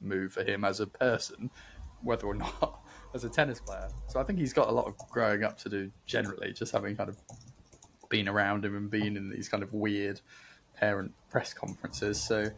move 0.00 0.32
for 0.32 0.42
him 0.42 0.64
as 0.64 0.80
a 0.80 0.86
person, 0.86 1.50
whether 2.02 2.26
or 2.26 2.34
not 2.34 2.80
as 3.14 3.24
a 3.24 3.28
tennis 3.28 3.60
player. 3.60 3.88
So 4.08 4.20
I 4.20 4.24
think 4.24 4.38
he's 4.38 4.52
got 4.52 4.68
a 4.68 4.72
lot 4.72 4.86
of 4.86 4.96
growing 5.10 5.44
up 5.44 5.58
to 5.58 5.68
do 5.68 5.90
generally, 6.06 6.52
just 6.52 6.72
having 6.72 6.96
kind 6.96 7.08
of 7.08 7.18
been 8.08 8.28
around 8.28 8.64
him 8.64 8.76
and 8.76 8.90
been 8.90 9.16
in 9.16 9.30
these 9.30 9.48
kind 9.48 9.62
of 9.62 9.72
weird 9.72 10.20
parent 10.76 11.12
press 11.30 11.52
conferences. 11.52 12.20
So 12.20 12.50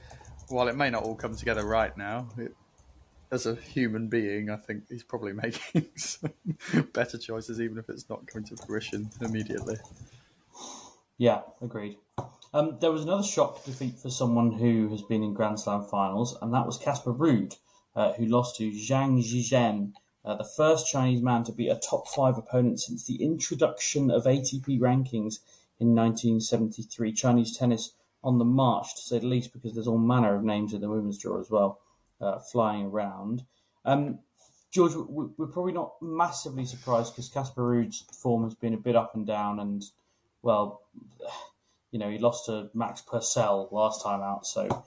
while 0.48 0.68
it 0.68 0.76
may 0.76 0.90
not 0.90 1.04
all 1.04 1.14
come 1.14 1.34
together 1.34 1.64
right 1.64 1.96
now, 1.96 2.28
it, 2.38 2.54
as 3.30 3.46
a 3.46 3.54
human 3.54 4.08
being, 4.08 4.50
I 4.50 4.56
think 4.56 4.84
he's 4.88 5.02
probably 5.02 5.32
making 5.42 5.88
some 5.96 6.32
better 6.92 7.18
choices, 7.18 7.60
even 7.60 7.78
if 7.78 7.88
it's 7.88 8.08
not 8.08 8.26
coming 8.26 8.46
to 8.48 8.56
fruition 8.56 9.10
immediately. 9.20 9.76
Yeah, 11.18 11.40
agreed. 11.60 11.98
Um, 12.54 12.76
there 12.80 12.92
was 12.92 13.04
another 13.04 13.22
shock 13.22 13.64
defeat 13.64 13.98
for 13.98 14.10
someone 14.10 14.52
who 14.52 14.88
has 14.88 15.02
been 15.02 15.22
in 15.22 15.32
Grand 15.32 15.58
Slam 15.58 15.84
finals, 15.84 16.36
and 16.42 16.52
that 16.52 16.66
was 16.66 16.76
Casper 16.76 17.14
Ruud, 17.14 17.56
uh, 17.96 18.12
who 18.12 18.26
lost 18.26 18.56
to 18.56 18.70
Zhang 18.70 19.22
Zhizhen, 19.22 19.92
uh, 20.24 20.36
the 20.36 20.44
first 20.44 20.90
Chinese 20.90 21.22
man 21.22 21.44
to 21.44 21.52
be 21.52 21.68
a 21.68 21.76
top 21.76 22.06
five 22.08 22.38
opponent 22.38 22.80
since 22.80 23.06
the 23.06 23.22
introduction 23.22 24.10
of 24.10 24.24
ATP 24.24 24.78
rankings 24.78 25.40
in 25.80 25.94
1973. 25.94 27.12
Chinese 27.12 27.56
tennis 27.56 27.92
on 28.22 28.38
the 28.38 28.44
march, 28.44 28.94
to 28.94 29.02
say 29.02 29.18
the 29.18 29.26
least, 29.26 29.52
because 29.52 29.74
there's 29.74 29.88
all 29.88 29.98
manner 29.98 30.36
of 30.36 30.44
names 30.44 30.72
in 30.72 30.80
the 30.80 30.88
women's 30.88 31.18
draw 31.18 31.40
as 31.40 31.50
well, 31.50 31.80
uh, 32.20 32.38
flying 32.38 32.86
around. 32.86 33.44
Um, 33.84 34.20
George, 34.70 34.94
we- 34.94 35.30
we're 35.36 35.48
probably 35.48 35.72
not 35.72 36.00
massively 36.00 36.64
surprised 36.64 37.12
because 37.12 37.28
Casper 37.28 37.66
Ruud's 37.66 38.02
form 38.12 38.44
has 38.44 38.54
been 38.54 38.74
a 38.74 38.78
bit 38.78 38.96
up 38.96 39.14
and 39.14 39.26
down, 39.26 39.58
and 39.58 39.84
well, 40.40 40.82
you 41.90 41.98
know, 41.98 42.08
he 42.08 42.18
lost 42.18 42.46
to 42.46 42.70
Max 42.72 43.02
Purcell 43.02 43.68
last 43.70 44.02
time 44.02 44.22
out, 44.22 44.46
so 44.46 44.84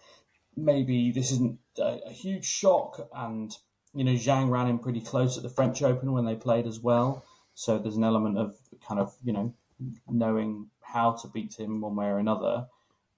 maybe 0.55 1.11
this 1.11 1.31
isn't 1.31 1.59
a 1.77 2.09
huge 2.09 2.45
shock. 2.45 3.09
And 3.13 3.55
you 3.95 4.03
know, 4.03 4.11
Zhang 4.13 4.49
ran 4.49 4.67
him 4.67 4.79
pretty 4.79 5.01
close 5.01 5.37
at 5.37 5.43
the 5.43 5.49
French 5.49 5.81
Open 5.81 6.11
when 6.11 6.25
they 6.25 6.35
played 6.35 6.67
as 6.67 6.79
well, 6.79 7.23
so 7.53 7.77
there's 7.79 7.95
an 7.95 8.03
element 8.03 8.37
of 8.37 8.55
kind 8.87 8.99
of 8.99 9.15
you 9.23 9.33
know 9.33 9.53
knowing 10.07 10.69
how 10.81 11.11
to 11.13 11.27
beat 11.27 11.59
him 11.59 11.81
one 11.81 11.95
way 11.95 12.05
or 12.07 12.19
another. 12.19 12.67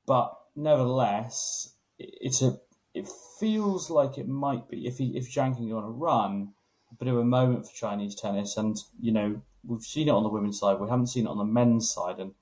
But 0.05 0.37
nevertheless, 0.55 1.73
it- 1.99 2.17
it's 2.21 2.41
a 2.41 2.59
it 2.93 3.07
feels 3.39 3.89
like 3.91 4.17
it 4.17 4.27
might 4.27 4.67
be 4.69 4.87
if 4.87 4.97
he 4.97 5.17
if 5.17 5.29
Zhang 5.31 5.55
can 5.55 5.69
go 5.69 5.77
on 5.77 5.83
a 5.83 5.89
run, 5.89 6.53
a 6.91 6.95
bit 6.95 7.07
of 7.07 7.17
a 7.17 7.23
moment 7.23 7.67
for 7.67 7.73
Chinese 7.75 8.15
tennis, 8.15 8.55
and 8.57 8.77
you 8.99 9.11
know 9.11 9.41
we've 9.65 9.83
seen 9.83 10.07
it 10.07 10.11
on 10.11 10.23
the 10.23 10.29
women's 10.29 10.59
side, 10.59 10.79
we 10.79 10.89
haven't 10.89 11.07
seen 11.07 11.25
it 11.25 11.29
on 11.29 11.37
the 11.37 11.43
men's 11.43 11.89
side, 11.91 12.19
and 12.19 12.33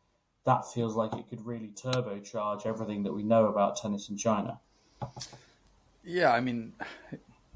that 0.43 0.65
feels 0.71 0.95
like 0.95 1.13
it 1.13 1.27
could 1.29 1.43
really 1.45 1.69
turbocharge 1.69 2.65
everything 2.67 3.01
that 3.03 3.13
we 3.13 3.23
know 3.23 3.47
about 3.47 3.75
tennis 3.77 4.09
in 4.09 4.15
China. 4.17 4.59
Yeah, 6.03 6.31
I 6.31 6.39
mean, 6.39 6.73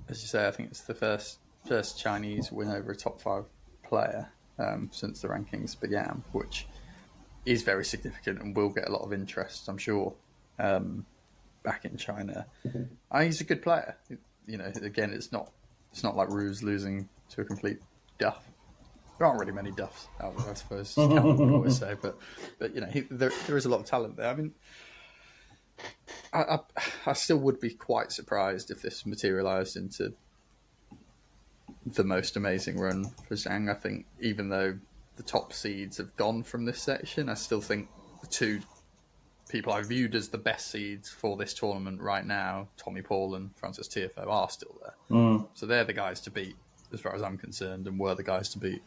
as 0.10 0.22
you 0.22 0.28
say, 0.28 0.48
I 0.48 0.52
think 0.52 0.72
it's 0.72 0.82
the 0.82 0.94
first 0.94 1.40
first 1.68 2.00
Chinese 2.00 2.52
win 2.52 2.70
over 2.70 2.92
a 2.92 2.96
top 2.96 3.22
five 3.22 3.46
player 3.84 4.30
um, 4.58 4.90
since 4.92 5.22
the 5.22 5.28
rankings 5.28 5.80
began, 5.80 6.24
which 6.32 6.68
is 7.46 7.64
very 7.64 7.86
significant 7.86 8.42
and 8.42 8.56
will 8.56 8.70
get 8.70 8.88
a 8.88 8.92
lot 8.92 9.02
of 9.02 9.14
interest, 9.14 9.68
I'm 9.68 9.78
sure, 9.78 10.14
um, 10.58 11.06
back 11.64 11.86
in 11.86 11.98
China. 11.98 12.46
Uh, 13.12 13.22
he's 13.22 13.42
a 13.42 13.44
good 13.44 13.62
player. 13.62 13.98
You 14.46 14.58
know, 14.58 14.72
again, 14.82 15.12
it's 15.14 15.32
not 15.32 15.52
it's 15.92 16.04
not 16.04 16.16
like 16.16 16.30
Ruud's 16.30 16.64
losing 16.64 17.10
to 17.30 17.42
a 17.42 17.46
complete 17.46 17.80
duff. 18.18 18.48
There 19.18 19.28
aren't 19.28 19.40
really 19.40 19.52
many 19.52 19.72
duffs, 19.72 20.08
out 20.22 20.38
there, 20.38 20.52
I 20.52 20.54
suppose. 20.54 20.98
Always 20.98 21.78
say, 21.78 21.96
but 22.02 22.18
but 22.58 22.74
you 22.74 22.82
know, 22.82 22.88
he, 22.88 23.02
there 23.12 23.32
there 23.48 23.58
is 23.58 23.66
a 23.66 23.70
lot 23.70 23.82
of 23.82 23.86
talent 23.86 24.18
there. 24.18 24.30
I 24.30 24.36
mean, 24.36 24.54
I, 26.34 26.42
I, 26.42 26.60
I 27.08 27.14
still 27.14 27.38
would 27.38 27.60
be 27.60 27.72
quite 27.72 28.12
surprised 28.12 28.72
if 28.72 28.82
this 28.82 29.06
materialised 29.06 29.76
into 29.76 30.14
the 31.86 32.04
most 32.04 32.36
amazing 32.36 32.80
run 32.80 33.06
for 33.28 33.36
Zhang. 33.36 33.70
I 33.70 33.74
think 33.74 34.06
even 34.20 34.50
though 34.50 34.78
the 35.16 35.24
top 35.24 35.54
seeds 35.54 35.98
have 35.98 36.16
gone 36.16 36.44
from 36.44 36.66
this 36.66 36.82
section, 36.82 37.30
I 37.30 37.34
still 37.34 37.62
think 37.62 37.90
the 38.22 38.28
two 38.28 38.60
people 39.50 39.74
I 39.74 39.82
viewed 39.82 40.14
as 40.14 40.30
the 40.30 40.38
best 40.38 40.72
seeds 40.72 41.10
for 41.10 41.36
this 41.36 41.54
tournament 41.54 42.02
right 42.02 42.26
now, 42.26 42.68
Tommy 42.78 43.02
Paul 43.02 43.36
and 43.36 43.56
Frances 43.56 43.88
Tiafoe, 43.88 44.28
are 44.28 44.50
still 44.50 44.76
there. 44.82 44.94
Mm. 45.10 45.48
So 45.56 45.66
they're 45.66 45.84
the 45.84 45.94
guys 45.94 46.22
to 46.22 46.32
beat, 46.32 46.56
as 46.94 47.02
far 47.02 47.16
as 47.16 47.24
I'm 47.24 47.38
concerned, 47.38 47.88
and 47.88 47.98
were 48.00 48.14
the 48.14 48.24
guys 48.24 48.50
to 48.50 48.60
beat 48.60 48.84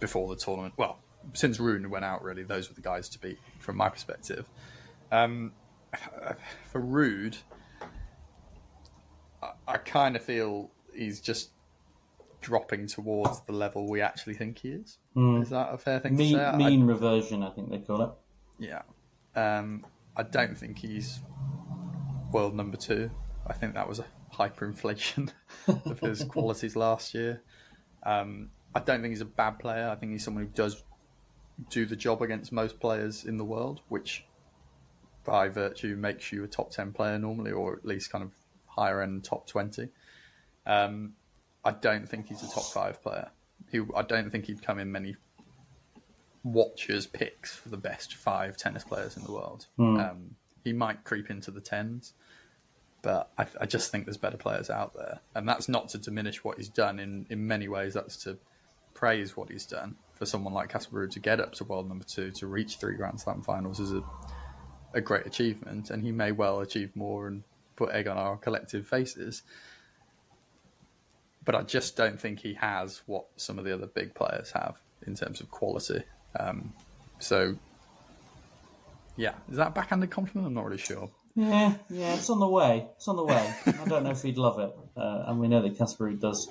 before 0.00 0.28
the 0.28 0.36
tournament. 0.36 0.74
Well, 0.76 0.98
since 1.34 1.60
Rune 1.60 1.88
went 1.90 2.04
out, 2.04 2.22
really, 2.24 2.42
those 2.42 2.68
were 2.68 2.74
the 2.74 2.80
guys 2.80 3.08
to 3.10 3.18
beat 3.18 3.38
from 3.58 3.76
my 3.76 3.90
perspective. 3.90 4.46
Um, 5.12 5.52
for 6.70 6.80
Ruud, 6.80 7.36
I, 9.42 9.50
I 9.66 9.76
kind 9.78 10.16
of 10.16 10.22
feel 10.22 10.70
he's 10.94 11.20
just 11.20 11.50
dropping 12.40 12.86
towards 12.88 13.40
the 13.42 13.52
level 13.52 13.88
we 13.88 14.00
actually 14.00 14.34
think 14.34 14.58
he 14.58 14.68
is. 14.70 14.98
Mm. 15.16 15.42
Is 15.42 15.50
that 15.50 15.72
a 15.72 15.78
fair 15.78 16.00
thing 16.00 16.16
Mean, 16.16 16.34
to 16.34 16.38
say? 16.38 16.44
I- 16.44 16.56
mean 16.56 16.86
reversion, 16.86 17.42
I 17.42 17.50
think 17.50 17.70
they 17.70 17.78
call 17.78 18.02
it. 18.02 18.10
yeah. 18.58 18.82
Um, 19.34 19.86
I 20.16 20.24
don't 20.24 20.58
think 20.58 20.78
he's 20.78 21.20
world 22.32 22.54
number 22.54 22.76
two. 22.76 23.10
I 23.46 23.54
think 23.54 23.74
that 23.74 23.88
was 23.88 23.98
a 23.98 24.04
hyperinflation 24.34 25.30
of 25.66 26.00
his 26.00 26.24
qualities 26.24 26.76
last 26.76 27.14
year. 27.14 27.42
Um, 28.02 28.50
I 28.74 28.80
don't 28.80 29.00
think 29.00 29.12
he's 29.12 29.20
a 29.22 29.26
bad 29.26 29.58
player. 29.58 29.88
I 29.88 29.94
think 29.94 30.12
he's 30.12 30.24
someone 30.24 30.44
who 30.44 30.50
does 30.50 30.82
do 31.70 31.86
the 31.86 31.96
job 31.96 32.20
against 32.22 32.52
most 32.52 32.78
players 32.80 33.24
in 33.24 33.38
the 33.38 33.44
world, 33.44 33.80
which 33.88 34.24
by 35.24 35.48
virtue 35.48 35.96
makes 35.96 36.32
you 36.32 36.44
a 36.44 36.48
top 36.48 36.70
10 36.70 36.92
player 36.92 37.18
normally, 37.18 37.52
or 37.52 37.74
at 37.74 37.84
least 37.84 38.10
kind 38.10 38.24
of 38.24 38.30
higher 38.66 39.00
end 39.00 39.24
top 39.24 39.46
20. 39.46 39.88
Um, 40.66 41.14
I 41.64 41.72
don't 41.72 42.08
think 42.08 42.28
he's 42.28 42.42
a 42.42 42.50
top 42.52 42.64
five 42.64 43.02
player. 43.02 43.30
He, 43.70 43.80
I 43.96 44.02
don't 44.02 44.30
think 44.30 44.46
he'd 44.46 44.62
come 44.62 44.78
in 44.78 44.90
many 44.90 45.16
watchers' 46.44 47.06
picks 47.06 47.54
for 47.54 47.68
the 47.68 47.76
best 47.76 48.14
five 48.14 48.56
tennis 48.56 48.84
players 48.84 49.16
in 49.16 49.24
the 49.24 49.32
world. 49.32 49.66
Hmm. 49.76 49.96
Um, 49.96 50.36
he 50.64 50.72
might 50.72 51.04
creep 51.04 51.30
into 51.30 51.50
the 51.50 51.60
tens, 51.60 52.14
but 53.02 53.30
I, 53.38 53.46
I 53.60 53.66
just 53.66 53.90
think 53.90 54.06
there's 54.06 54.16
better 54.16 54.36
players 54.36 54.70
out 54.70 54.94
there, 54.94 55.20
and 55.34 55.48
that's 55.48 55.68
not 55.68 55.88
to 55.90 55.98
diminish 55.98 56.44
what 56.44 56.56
he's 56.56 56.68
done. 56.68 56.98
In 56.98 57.26
in 57.30 57.46
many 57.46 57.68
ways, 57.68 57.94
that's 57.94 58.16
to 58.24 58.38
praise 58.94 59.36
what 59.36 59.50
he's 59.50 59.66
done. 59.66 59.96
For 60.14 60.26
someone 60.26 60.54
like 60.54 60.68
Casper 60.68 61.04
Ruud 61.04 61.10
to 61.12 61.20
get 61.20 61.40
up 61.40 61.52
to 61.54 61.64
world 61.64 61.88
number 61.88 62.04
two, 62.04 62.30
to 62.32 62.46
reach 62.46 62.76
three 62.76 62.94
Grand 62.94 63.20
Slam 63.20 63.42
finals, 63.42 63.80
is 63.80 63.92
a 63.92 64.04
a 64.94 65.00
great 65.00 65.26
achievement, 65.26 65.90
and 65.90 66.02
he 66.02 66.12
may 66.12 66.32
well 66.32 66.60
achieve 66.60 66.94
more 66.94 67.26
and 67.28 67.42
put 67.76 67.90
egg 67.90 68.08
on 68.08 68.16
our 68.16 68.36
collective 68.36 68.86
faces. 68.86 69.42
But 71.44 71.54
I 71.54 71.62
just 71.62 71.96
don't 71.96 72.20
think 72.20 72.40
he 72.40 72.54
has 72.54 73.02
what 73.06 73.26
some 73.36 73.58
of 73.58 73.64
the 73.64 73.74
other 73.74 73.86
big 73.86 74.14
players 74.14 74.52
have 74.52 74.76
in 75.06 75.14
terms 75.14 75.40
of 75.40 75.50
quality. 75.50 76.02
Um, 76.38 76.72
so, 77.18 77.56
yeah, 79.16 79.34
is 79.50 79.56
that 79.56 79.68
a 79.68 79.70
backhanded 79.70 80.10
compliment? 80.10 80.46
I'm 80.46 80.54
not 80.54 80.64
really 80.66 80.78
sure. 80.78 81.10
Yeah, 81.34 81.74
yeah, 81.88 82.14
it's 82.14 82.28
on 82.30 82.38
the 82.40 82.48
way. 82.48 82.86
It's 82.96 83.08
on 83.08 83.16
the 83.16 83.24
way. 83.24 83.54
I 83.66 83.84
don't 83.86 84.04
know 84.04 84.10
if 84.10 84.22
he'd 84.22 84.36
love 84.36 84.58
it, 84.58 84.70
uh, 84.96 85.24
and 85.26 85.40
we 85.40 85.48
know 85.48 85.62
that 85.62 85.78
Casper 85.78 86.10
does 86.12 86.48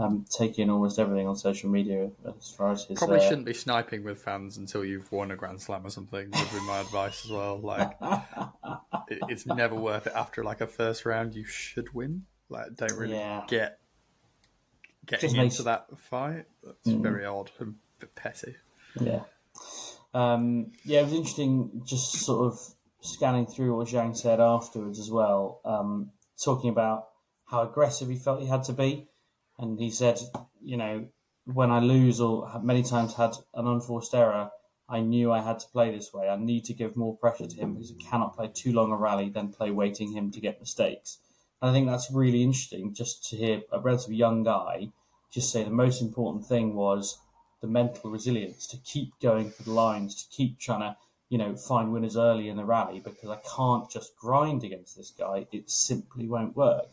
um, 0.00 0.24
taking 0.30 0.70
almost 0.70 0.98
everything 0.98 1.28
on 1.28 1.36
social 1.36 1.68
media 1.70 2.10
as 2.26 2.50
far 2.56 2.72
as 2.72 2.84
his. 2.84 2.98
Probably 2.98 3.18
uh, 3.18 3.22
shouldn't 3.28 3.46
be 3.46 3.52
sniping 3.54 4.02
with 4.04 4.22
fans 4.22 4.56
until 4.56 4.84
you've 4.84 5.10
won 5.12 5.30
a 5.30 5.36
Grand 5.36 5.60
Slam 5.60 5.84
or 5.86 5.90
something. 5.90 6.30
Would 6.30 6.50
be 6.50 6.60
my 6.66 6.80
advice 6.86 7.24
as 7.24 7.30
well. 7.30 7.58
Like, 7.60 7.92
it, 9.08 9.18
it's 9.28 9.46
never 9.46 9.74
worth 9.74 10.06
it 10.06 10.12
after 10.16 10.42
like 10.42 10.60
a 10.60 10.66
first 10.66 11.04
round. 11.04 11.34
You 11.34 11.44
should 11.44 11.92
win. 11.94 12.24
Like, 12.48 12.74
don't 12.76 12.92
really 12.96 13.14
Yeah. 13.14 13.44
get 13.48 13.78
getting 15.06 15.28
Just 15.28 15.34
into 15.36 15.44
makes- 15.44 15.58
that 15.64 15.86
fight. 15.98 16.46
That's 16.64 16.88
Mm. 16.96 17.02
very 17.02 17.24
odd 17.26 17.50
and 17.58 17.74
petty. 18.14 18.56
Yeah. 19.00 19.22
Um, 20.14 20.72
yeah, 20.84 21.00
it 21.00 21.04
was 21.04 21.12
interesting 21.12 21.82
just 21.84 22.12
sort 22.12 22.52
of 22.52 22.58
scanning 23.02 23.46
through 23.46 23.76
what 23.76 23.86
Zhang 23.88 24.16
said 24.16 24.40
afterwards 24.40 24.98
as 24.98 25.10
well, 25.10 25.60
um, 25.64 26.10
talking 26.44 26.70
about 26.70 27.08
how 27.46 27.62
aggressive 27.62 28.08
he 28.08 28.16
felt 28.16 28.40
he 28.40 28.46
had 28.46 28.64
to 28.64 28.72
be. 28.72 29.06
And 29.60 29.78
he 29.78 29.90
said, 29.90 30.18
you 30.62 30.76
know, 30.76 31.06
when 31.44 31.70
I 31.70 31.80
lose 31.80 32.20
or 32.20 32.50
many 32.62 32.82
times 32.82 33.14
had 33.14 33.34
an 33.54 33.66
unforced 33.66 34.14
error, 34.14 34.50
I 34.88 35.00
knew 35.00 35.30
I 35.30 35.42
had 35.42 35.60
to 35.60 35.68
play 35.68 35.92
this 35.92 36.12
way. 36.12 36.28
I 36.28 36.36
need 36.36 36.64
to 36.64 36.74
give 36.74 36.96
more 36.96 37.16
pressure 37.16 37.46
to 37.46 37.56
him 37.56 37.74
because 37.74 37.92
I 37.92 38.02
cannot 38.02 38.34
play 38.34 38.50
too 38.52 38.72
long 38.72 38.90
a 38.90 38.96
rally, 38.96 39.28
then 39.28 39.52
play 39.52 39.70
waiting 39.70 40.12
him 40.12 40.32
to 40.32 40.40
get 40.40 40.60
mistakes. 40.60 41.18
And 41.60 41.70
I 41.70 41.72
think 41.74 41.86
that's 41.86 42.10
really 42.10 42.42
interesting 42.42 42.94
just 42.94 43.28
to 43.28 43.36
hear 43.36 43.62
a 43.70 43.78
relatively 43.78 44.16
young 44.16 44.42
guy 44.42 44.88
just 45.30 45.52
say 45.52 45.62
the 45.62 45.70
most 45.70 46.02
important 46.02 46.44
thing 46.44 46.74
was 46.74 47.18
the 47.60 47.68
mental 47.68 48.10
resilience 48.10 48.66
to 48.66 48.76
keep 48.78 49.12
going 49.20 49.50
for 49.50 49.62
the 49.62 49.72
lines, 49.72 50.14
to 50.14 50.36
keep 50.36 50.58
trying 50.58 50.80
to, 50.80 50.96
you 51.28 51.38
know, 51.38 51.54
find 51.54 51.92
winners 51.92 52.16
early 52.16 52.48
in 52.48 52.56
the 52.56 52.64
rally 52.64 53.00
because 53.00 53.30
I 53.30 53.38
can't 53.56 53.88
just 53.88 54.16
grind 54.16 54.64
against 54.64 54.96
this 54.96 55.10
guy. 55.10 55.46
It 55.52 55.70
simply 55.70 56.26
won't 56.26 56.56
work. 56.56 56.88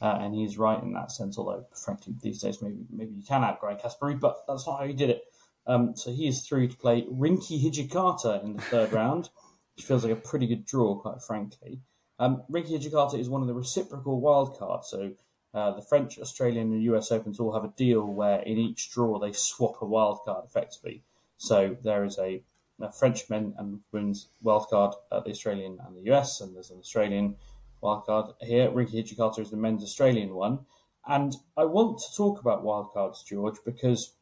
Uh, 0.00 0.18
and 0.20 0.34
he's 0.34 0.58
right 0.58 0.80
in 0.82 0.92
that 0.92 1.10
sense, 1.10 1.36
although 1.38 1.66
frankly 1.74 2.14
these 2.22 2.40
days 2.40 2.62
maybe 2.62 2.86
maybe 2.90 3.14
you 3.14 3.22
can 3.22 3.42
outgrind 3.42 3.82
Kasperi, 3.82 4.18
but 4.18 4.46
that's 4.46 4.66
not 4.66 4.78
how 4.78 4.86
he 4.86 4.92
did 4.92 5.10
it. 5.10 5.24
Um, 5.66 5.96
so 5.96 6.12
he 6.12 6.28
is 6.28 6.46
through 6.46 6.68
to 6.68 6.76
play 6.76 7.02
Rinky 7.10 7.62
Hijikata 7.62 8.42
in 8.44 8.54
the 8.54 8.62
third 8.62 8.92
round, 8.92 9.28
which 9.76 9.84
feels 9.84 10.04
like 10.04 10.12
a 10.12 10.16
pretty 10.16 10.46
good 10.46 10.64
draw, 10.64 10.94
quite 10.94 11.20
frankly. 11.20 11.80
Um, 12.18 12.42
Rinky 12.50 12.80
Hijikata 12.80 13.18
is 13.18 13.28
one 13.28 13.42
of 13.42 13.48
the 13.48 13.54
reciprocal 13.54 14.20
wildcards, 14.20 14.84
so 14.84 15.12
uh, 15.52 15.72
the 15.72 15.82
French, 15.82 16.18
Australian, 16.18 16.72
and 16.72 16.82
US 16.84 17.10
Opens 17.10 17.40
all 17.40 17.52
have 17.52 17.64
a 17.64 17.74
deal 17.76 18.06
where 18.06 18.40
in 18.40 18.58
each 18.58 18.90
draw 18.92 19.18
they 19.18 19.32
swap 19.32 19.82
a 19.82 19.84
wildcard 19.84 20.44
effectively. 20.44 21.02
So 21.38 21.76
there 21.82 22.04
is 22.04 22.18
a, 22.18 22.42
a 22.80 22.92
French 22.92 23.28
men 23.28 23.54
and 23.58 23.80
women's 23.92 24.28
wildcard 24.44 24.94
at 25.12 25.24
the 25.24 25.30
Australian 25.30 25.78
and 25.84 25.96
the 25.96 26.12
US, 26.12 26.40
and 26.40 26.54
there's 26.54 26.70
an 26.70 26.78
Australian 26.78 27.36
wildcard 27.82 28.34
here. 28.40 28.70
Rinky 28.70 28.94
Hijikata 28.94 29.40
is 29.40 29.50
the 29.50 29.56
men's 29.56 29.82
Australian 29.82 30.34
one. 30.34 30.60
And 31.06 31.34
I 31.56 31.64
want 31.64 31.98
to 31.98 32.16
talk 32.16 32.40
about 32.40 32.64
wildcards, 32.64 33.24
George, 33.26 33.56
because 33.64 34.14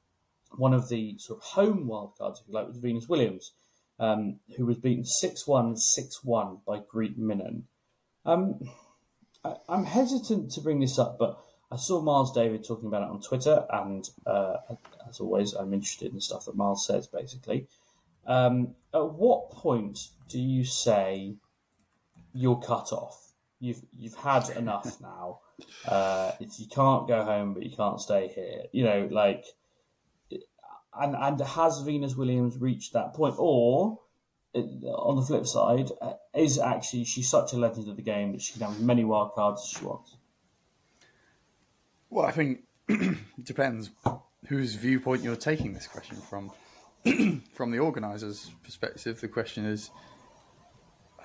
one 0.57 0.73
of 0.73 0.89
the 0.89 1.17
sort 1.19 1.41
of 1.41 1.45
home 1.45 1.87
wildcards, 1.87 2.41
if 2.41 2.49
you 2.49 2.55
like, 2.55 2.69
was 2.69 2.79
Venus 2.79 3.09
Williams, 3.09 3.53
um, 3.99 4.39
who 4.57 4.67
was 4.67 4.79
beaten 4.79 5.05
6 5.05 5.47
1 5.47 5.77
6 5.77 6.25
1 6.25 6.59
by 6.67 6.81
Greet 6.89 7.19
Minnen. 7.19 7.63
Um, 8.25 8.61
I, 9.45 9.55
I'm 9.69 9.85
hesitant 9.85 10.53
to 10.53 10.61
bring 10.61 10.81
this 10.81 10.99
up, 10.99 11.19
but 11.19 11.39
I 11.71 11.77
saw 11.77 12.01
Miles 12.01 12.33
David 12.33 12.65
talking 12.65 12.87
about 12.87 13.03
it 13.03 13.09
on 13.09 13.21
Twitter, 13.21 13.67
and 13.71 14.09
uh, 14.25 14.57
as 15.09 15.19
always, 15.19 15.53
I'm 15.55 15.75
interested 15.75 16.09
in 16.09 16.15
the 16.15 16.21
stuff 16.21 16.45
that 16.45 16.57
Miles 16.57 16.87
says, 16.87 17.07
basically. 17.07 17.67
Um, 18.27 18.75
at 18.95 19.13
what 19.13 19.51
point 19.51 19.99
do 20.29 20.41
you 20.41 20.65
say 20.65 21.37
you're 22.33 22.61
cut 22.61 22.93
off? 22.93 23.26
You've 23.61 23.83
you've 23.97 24.15
had 24.15 24.49
enough 24.51 25.01
now. 25.01 25.41
Uh, 25.87 26.33
it's, 26.41 26.61
you 26.61 26.67
can't 26.67 27.09
go 27.09 27.25
home, 27.25 27.55
but 27.55 27.63
you 27.63 27.75
can't 27.75 28.01
stay 28.01 28.29
here. 28.29 28.65
You 28.73 28.85
know, 28.85 29.09
like, 29.11 29.45
and 30.99 31.15
and 31.15 31.41
has 31.41 31.81
Venus 31.81 32.15
Williams 32.15 32.59
reached 32.59 32.93
that 32.93 33.15
point, 33.15 33.37
or 33.39 34.01
on 34.55 35.17
the 35.17 35.23
flip 35.23 35.47
side, 35.47 35.91
uh, 36.01 36.15
is 36.35 36.59
actually 36.59 37.05
she's 37.05 37.29
such 37.29 37.53
a 37.53 37.57
legend 37.57 37.89
of 37.89 37.97
the 37.97 38.03
game 38.03 38.33
that 38.33 38.43
she 38.43 38.53
can 38.53 38.63
have 38.63 38.73
as 38.73 38.81
many 38.81 39.05
wild 39.05 39.33
cards 39.35 39.63
as 39.63 39.79
she 39.79 39.85
wants? 39.85 40.17
Well, 42.11 42.25
I 42.25 42.31
think 42.31 42.61
it 42.89 43.45
depends 43.45 43.91
whose 44.49 44.75
viewpoint 44.75 45.23
you're 45.23 45.37
taking 45.37 45.73
this 45.73 45.87
question 45.87 46.17
from. 46.17 46.53
from 47.53 47.71
the 47.71 47.79
organiser's 47.79 48.51
perspective, 48.65 49.21
the 49.21 49.29
question 49.29 49.65
is 49.65 49.91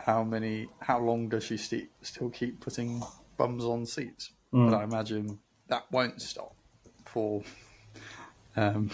how 0.05 0.23
many, 0.23 0.67
how 0.79 0.99
long 0.99 1.29
does 1.29 1.43
she 1.43 1.57
sti 1.57 1.87
still 2.01 2.29
keep 2.29 2.59
putting 2.59 3.03
bums 3.37 3.63
on 3.63 3.85
seats? 3.85 4.31
Mm. 4.53 4.69
But 4.69 4.77
I 4.77 4.83
imagine 4.83 5.39
that 5.67 5.91
won't 5.91 6.21
stop 6.21 6.55
for 7.05 7.43
um, 8.55 8.89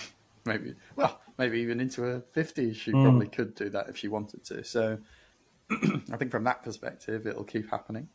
maybe, 0.46 0.76
well, 0.96 1.20
maybe 1.38 1.60
even 1.60 1.80
into 1.80 2.02
her 2.04 2.24
50s. 2.36 2.76
She 2.76 2.92
Mm. 2.92 3.02
probably 3.04 3.28
could 3.28 3.56
do 3.56 3.70
that 3.70 3.90
if 3.90 3.98
she 3.98 4.08
wanted 4.08 4.44
to. 4.46 4.64
So 4.64 5.00
I 5.72 6.18
think 6.18 6.32
from 6.32 6.44
that 6.46 6.64
perspective, 6.64 7.28
it'll 7.28 7.44
keep 7.44 7.70
happening. 7.70 8.10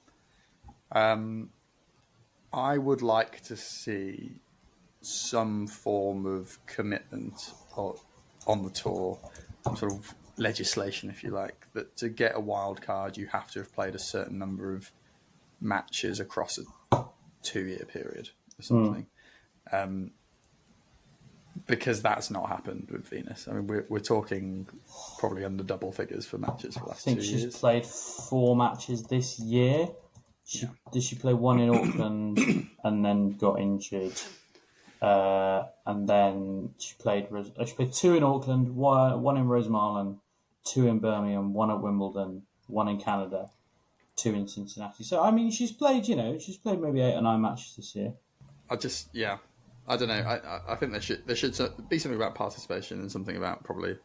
Um, 0.93 1.51
I 2.53 2.79
would 2.79 3.03
like 3.03 3.41
to 3.45 3.57
see 3.57 4.41
some 5.01 5.67
form 5.67 6.27
of 6.27 6.59
commitment 6.67 7.55
on 7.77 8.63
the 8.63 8.71
tour, 8.71 9.19
sort 9.75 9.93
of 9.93 10.15
legislation, 10.37 11.11
if 11.11 11.23
you 11.23 11.31
like, 11.31 11.67
that 11.75 11.97
to 11.99 12.09
get 12.09 12.33
a 12.35 12.41
wild 12.41 12.83
card, 12.83 13.17
you 13.17 13.27
have 13.27 13.51
to 13.53 13.61
have 13.61 13.73
played 13.73 13.95
a 13.95 13.99
certain 13.99 14.39
number 14.39 14.75
of 14.75 14.91
matches 15.61 16.21
across 16.21 16.59
a 16.59 17.05
two-year 17.43 17.87
period 17.87 18.31
or 18.59 18.63
something. 18.63 19.07
Um, 19.73 20.11
because 21.67 22.03
that's 22.03 22.31
not 22.31 22.49
happened 22.49 22.89
with 22.91 23.07
Venus. 23.09 23.47
I 23.49 23.53
mean, 23.53 23.67
we're, 23.67 23.87
we're 23.89 24.01
talking 24.01 24.67
probably 25.19 25.45
under 25.45 25.63
double 25.63 25.93
figures 25.93 26.27
for 26.27 26.39
matches 26.39 26.77
for 26.77 26.87
the 26.87 26.91
I 26.93 26.95
think 26.95 27.21
she's 27.21 27.43
years. 27.43 27.57
played 27.57 27.87
four 27.87 28.57
matches 28.57 29.05
this 29.05 29.39
year. 29.39 29.89
She, 30.45 30.67
Did 30.93 31.03
she 31.03 31.17
play 31.17 31.35
one 31.35 31.61
in 31.61 31.71
Auckland 31.71 32.39
and 32.85 33.05
then 33.05 33.37
got 33.37 33.61
injured? 33.61 34.13
Uh, 35.03 35.65
and 35.85 36.09
then 36.09 36.71
she 36.79 36.95
played. 36.99 37.27
Uh, 37.33 37.65
She 37.65 37.75
played 37.75 37.93
two 37.93 38.15
in 38.15 38.23
Auckland, 38.23 38.77
one, 38.77 39.21
one 39.21 39.37
in 39.37 39.47
Rosmalen, 39.47 40.19
two 40.65 40.87
in 40.87 41.01
Birmingham, 41.01 41.53
one 41.55 41.71
at 41.73 41.81
Wimbledon, 41.83 42.43
one 42.69 42.87
in 42.89 42.99
Canada, 43.01 43.51
two 44.15 44.33
in 44.33 44.47
Cincinnati. 44.47 45.03
So 45.03 45.21
I 45.21 45.33
mean, 45.33 45.51
she's 45.51 45.73
played. 45.73 46.07
You 46.07 46.15
know, 46.17 46.39
she's 46.39 46.57
played 46.57 46.81
maybe 46.81 47.01
eight 47.01 47.15
or 47.15 47.23
nine 47.23 47.41
matches 47.41 47.75
this 47.77 47.97
year. 47.97 48.13
I 48.71 48.77
just, 48.77 49.09
yeah, 49.13 49.39
I 49.89 49.97
don't 49.97 50.07
know. 50.09 50.15
I, 50.15 50.37
I, 50.37 50.61
I 50.69 50.75
think 50.77 50.93
there 50.93 51.01
should 51.01 51.27
there 51.27 51.35
should 51.37 51.59
be 51.89 51.99
something 51.99 52.17
about 52.17 52.37
participation 52.37 53.01
and 53.01 53.11
something 53.11 53.37
about 53.37 53.65
probably 53.65 53.97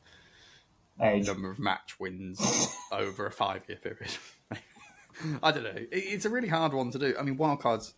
Age. 1.00 1.28
number 1.28 1.52
of 1.52 1.60
match 1.60 2.00
wins 2.00 2.42
over 2.92 3.28
a 3.28 3.32
five 3.32 3.62
year 3.68 3.78
period. 3.78 4.18
I 5.44 5.52
don't 5.52 5.64
know. 5.64 5.86
It's 5.92 6.26
a 6.26 6.30
really 6.32 6.48
hard 6.48 6.74
one 6.74 6.90
to 6.92 6.98
do. 7.00 7.14
I 7.20 7.22
mean, 7.22 7.38
wildcards. 7.38 7.94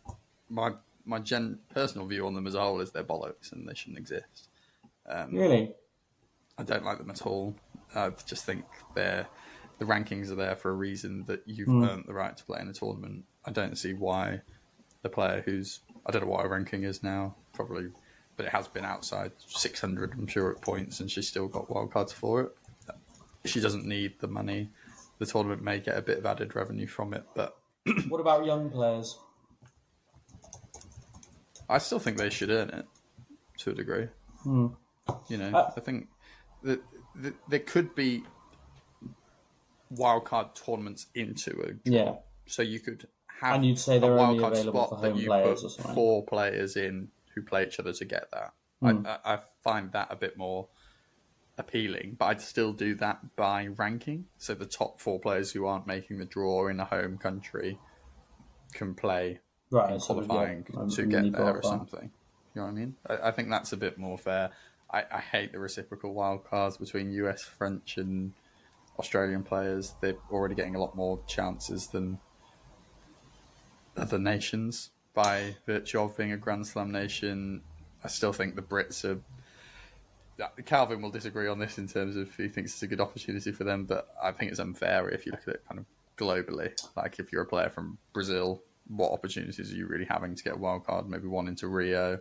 My 0.49 0.73
my 1.05 1.19
gen 1.19 1.59
personal 1.69 2.05
view 2.07 2.25
on 2.27 2.33
them 2.35 2.45
as 2.47 2.55
a 2.55 2.61
whole 2.61 2.79
is 2.81 2.91
they're 2.91 3.03
bollocks 3.03 3.51
and 3.51 3.67
they 3.67 3.73
shouldn't 3.73 3.97
exist. 3.97 4.49
Um, 5.07 5.33
Really? 5.33 5.73
I 6.57 6.63
don't 6.63 6.83
like 6.85 6.97
them 6.97 7.09
at 7.09 7.25
all. 7.25 7.55
I 7.95 8.11
just 8.25 8.45
think 8.45 8.65
they're 8.95 9.27
the 9.79 9.85
rankings 9.85 10.29
are 10.29 10.35
there 10.35 10.55
for 10.57 10.69
a 10.71 10.73
reason 10.73 11.23
that 11.27 11.41
you've 11.45 11.69
Mm. 11.69 11.87
earned 11.89 12.03
the 12.05 12.13
right 12.13 12.35
to 12.35 12.43
play 12.43 12.59
in 12.59 12.67
a 12.67 12.73
tournament. 12.73 13.23
I 13.45 13.51
don't 13.51 13.77
see 13.77 13.93
why 13.93 14.41
the 15.03 15.09
player 15.09 15.41
who's 15.45 15.79
I 16.05 16.11
don't 16.11 16.23
know 16.23 16.27
what 16.31 16.41
her 16.43 16.49
ranking 16.49 16.83
is 16.83 17.01
now, 17.01 17.35
probably, 17.53 17.91
but 18.35 18.45
it 18.45 18.51
has 18.51 18.67
been 18.67 18.83
outside 18.85 19.31
600, 19.47 20.13
I'm 20.13 20.27
sure, 20.27 20.51
at 20.51 20.61
points, 20.61 20.99
and 20.99 21.09
she's 21.09 21.27
still 21.27 21.47
got 21.47 21.69
wildcards 21.69 22.11
for 22.13 22.41
it. 22.41 22.55
She 23.45 23.59
doesn't 23.61 23.85
need 23.85 24.19
the 24.19 24.27
money. 24.27 24.69
The 25.19 25.25
tournament 25.25 25.61
may 25.63 25.79
get 25.79 25.97
a 25.97 26.01
bit 26.01 26.17
of 26.17 26.25
added 26.25 26.55
revenue 26.55 26.87
from 26.87 27.13
it, 27.13 27.23
but 27.35 27.57
what 28.09 28.19
about 28.21 28.45
young 28.45 28.69
players? 28.69 29.17
I 31.69 31.77
still 31.77 31.99
think 31.99 32.17
they 32.17 32.29
should 32.29 32.49
earn 32.49 32.69
it 32.69 32.85
to 33.59 33.71
a 33.71 33.73
degree. 33.73 34.07
Hmm. 34.43 34.67
You 35.27 35.37
know, 35.37 35.51
Uh, 35.51 35.71
I 35.75 35.79
think 35.79 36.07
that, 36.63 36.81
that 37.15 37.35
there 37.47 37.59
could 37.59 37.95
be 37.95 38.23
wildcard 39.93 40.55
tournaments 40.55 41.07
into 41.15 41.51
a 41.61 41.73
draw. 41.73 41.79
Yeah. 41.85 42.15
So 42.47 42.61
you 42.61 42.79
could 42.79 43.07
have 43.41 43.55
And 43.55 43.65
you'd 43.65 43.79
say 43.79 43.97
a 43.97 43.99
they're 43.99 44.17
only 44.17 44.39
wildcard 44.39 44.51
available 44.51 44.87
spot 44.87 44.89
for 44.89 45.01
that 45.01 45.11
home 45.11 45.19
you 45.19 45.27
players 45.27 45.61
put 45.61 45.67
or 45.67 45.69
something. 45.69 45.95
four 45.95 46.25
players 46.25 46.75
in 46.75 47.09
who 47.35 47.41
play 47.41 47.65
each 47.65 47.79
other 47.79 47.93
to 47.93 48.05
get 48.05 48.29
that. 48.31 48.53
Hmm. 48.81 49.05
I, 49.05 49.09
I, 49.11 49.35
I 49.35 49.39
find 49.63 49.91
that 49.91 50.07
a 50.11 50.15
bit 50.15 50.37
more 50.37 50.67
appealing, 51.57 52.15
but 52.17 52.25
I'd 52.25 52.41
still 52.41 52.71
do 52.73 52.95
that 52.95 53.35
by 53.35 53.67
ranking. 53.67 54.25
So 54.37 54.53
the 54.53 54.65
top 54.65 54.99
four 55.01 55.19
players 55.19 55.51
who 55.51 55.65
aren't 55.65 55.87
making 55.87 56.17
the 56.19 56.25
draw 56.25 56.67
in 56.67 56.79
a 56.79 56.85
home 56.85 57.17
country 57.17 57.77
can 58.73 58.93
play 58.95 59.39
Right, 59.71 59.93
in 59.93 59.99
sort 59.99 60.19
of, 60.19 60.25
yeah, 60.25 60.29
qualifying 60.29 60.65
um, 60.77 60.89
to 60.89 61.05
get 61.05 61.31
there 61.31 61.57
or 61.57 61.63
something. 61.63 62.11
You 62.55 62.61
know 62.61 62.65
what 62.65 62.71
I 62.71 62.73
mean? 62.73 62.95
I, 63.07 63.17
I 63.27 63.31
think 63.31 63.49
that's 63.49 63.71
a 63.71 63.77
bit 63.77 63.97
more 63.97 64.17
fair. 64.17 64.51
I, 64.91 65.03
I 65.11 65.19
hate 65.19 65.51
the 65.51 65.59
reciprocal 65.59 66.15
wildcards 66.15 66.79
between 66.79 67.11
US, 67.11 67.43
French, 67.43 67.97
and 67.97 68.33
Australian 68.97 69.43
players. 69.43 69.93
They're 70.01 70.17
already 70.31 70.55
getting 70.55 70.75
a 70.75 70.79
lot 70.79 70.95
more 70.95 71.19
chances 71.27 71.87
than 71.87 72.19
other 73.95 74.17
nations 74.17 74.89
by 75.13 75.55
virtue 75.65 75.99
of 75.99 76.17
being 76.17 76.31
a 76.31 76.37
Grand 76.37 76.65
Slam 76.65 76.91
nation. 76.91 77.61
I 78.03 78.07
still 78.07 78.33
think 78.33 78.55
the 78.55 78.61
Brits 78.61 79.05
are. 79.05 79.19
Calvin 80.65 81.01
will 81.01 81.11
disagree 81.11 81.49
on 81.49 81.59
this 81.59 81.77
in 81.77 81.87
terms 81.87 82.15
of 82.15 82.33
he 82.37 82.47
thinks 82.47 82.71
it's 82.71 82.81
a 82.81 82.87
good 82.87 83.01
opportunity 83.01 83.51
for 83.51 83.65
them, 83.65 83.83
but 83.83 84.07
I 84.23 84.31
think 84.31 84.51
it's 84.51 84.59
unfair 84.59 85.09
if 85.09 85.25
you 85.25 85.33
look 85.33 85.41
at 85.47 85.55
it 85.55 85.63
kind 85.67 85.79
of 85.79 85.85
globally. 86.17 86.71
Like 86.95 87.19
if 87.19 87.33
you're 87.33 87.41
a 87.41 87.45
player 87.45 87.69
from 87.69 87.97
Brazil, 88.13 88.63
what 88.89 89.11
opportunities 89.11 89.71
are 89.71 89.75
you 89.75 89.87
really 89.87 90.05
having 90.05 90.35
to 90.35 90.43
get 90.43 90.53
a 90.53 90.57
wild 90.57 90.85
card? 90.85 91.07
Maybe 91.07 91.27
one 91.27 91.47
into 91.47 91.67
Rio. 91.67 92.19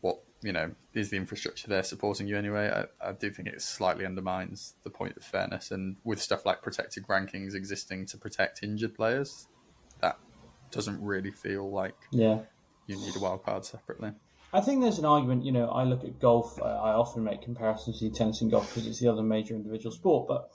What 0.00 0.20
you 0.42 0.52
know 0.52 0.72
is 0.92 1.10
the 1.10 1.16
infrastructure 1.16 1.68
there 1.68 1.82
supporting 1.82 2.26
you 2.26 2.36
anyway? 2.36 2.86
I, 3.02 3.08
I 3.08 3.12
do 3.12 3.30
think 3.30 3.48
it 3.48 3.62
slightly 3.62 4.04
undermines 4.04 4.74
the 4.82 4.90
point 4.90 5.16
of 5.16 5.24
fairness, 5.24 5.70
and 5.70 5.96
with 6.04 6.20
stuff 6.20 6.44
like 6.44 6.62
protected 6.62 7.06
rankings 7.06 7.54
existing 7.54 8.06
to 8.06 8.18
protect 8.18 8.62
injured 8.62 8.94
players, 8.94 9.46
that 10.00 10.18
doesn't 10.70 11.00
really 11.00 11.30
feel 11.30 11.70
like 11.70 11.94
yeah 12.10 12.40
you 12.86 12.96
need 12.96 13.16
a 13.16 13.20
wild 13.20 13.44
card 13.44 13.64
separately. 13.64 14.12
I 14.52 14.60
think 14.60 14.82
there's 14.82 14.98
an 14.98 15.04
argument. 15.04 15.44
You 15.44 15.52
know, 15.52 15.68
I 15.68 15.84
look 15.84 16.04
at 16.04 16.20
golf. 16.20 16.60
I, 16.62 16.68
I 16.68 16.92
often 16.94 17.24
make 17.24 17.42
comparisons 17.42 17.98
to 18.00 18.10
tennis 18.10 18.40
and 18.40 18.50
golf 18.50 18.68
because 18.68 18.86
it's 18.86 19.00
the 19.00 19.08
other 19.08 19.22
major 19.22 19.54
individual 19.54 19.92
sport. 19.92 20.28
But 20.28 20.48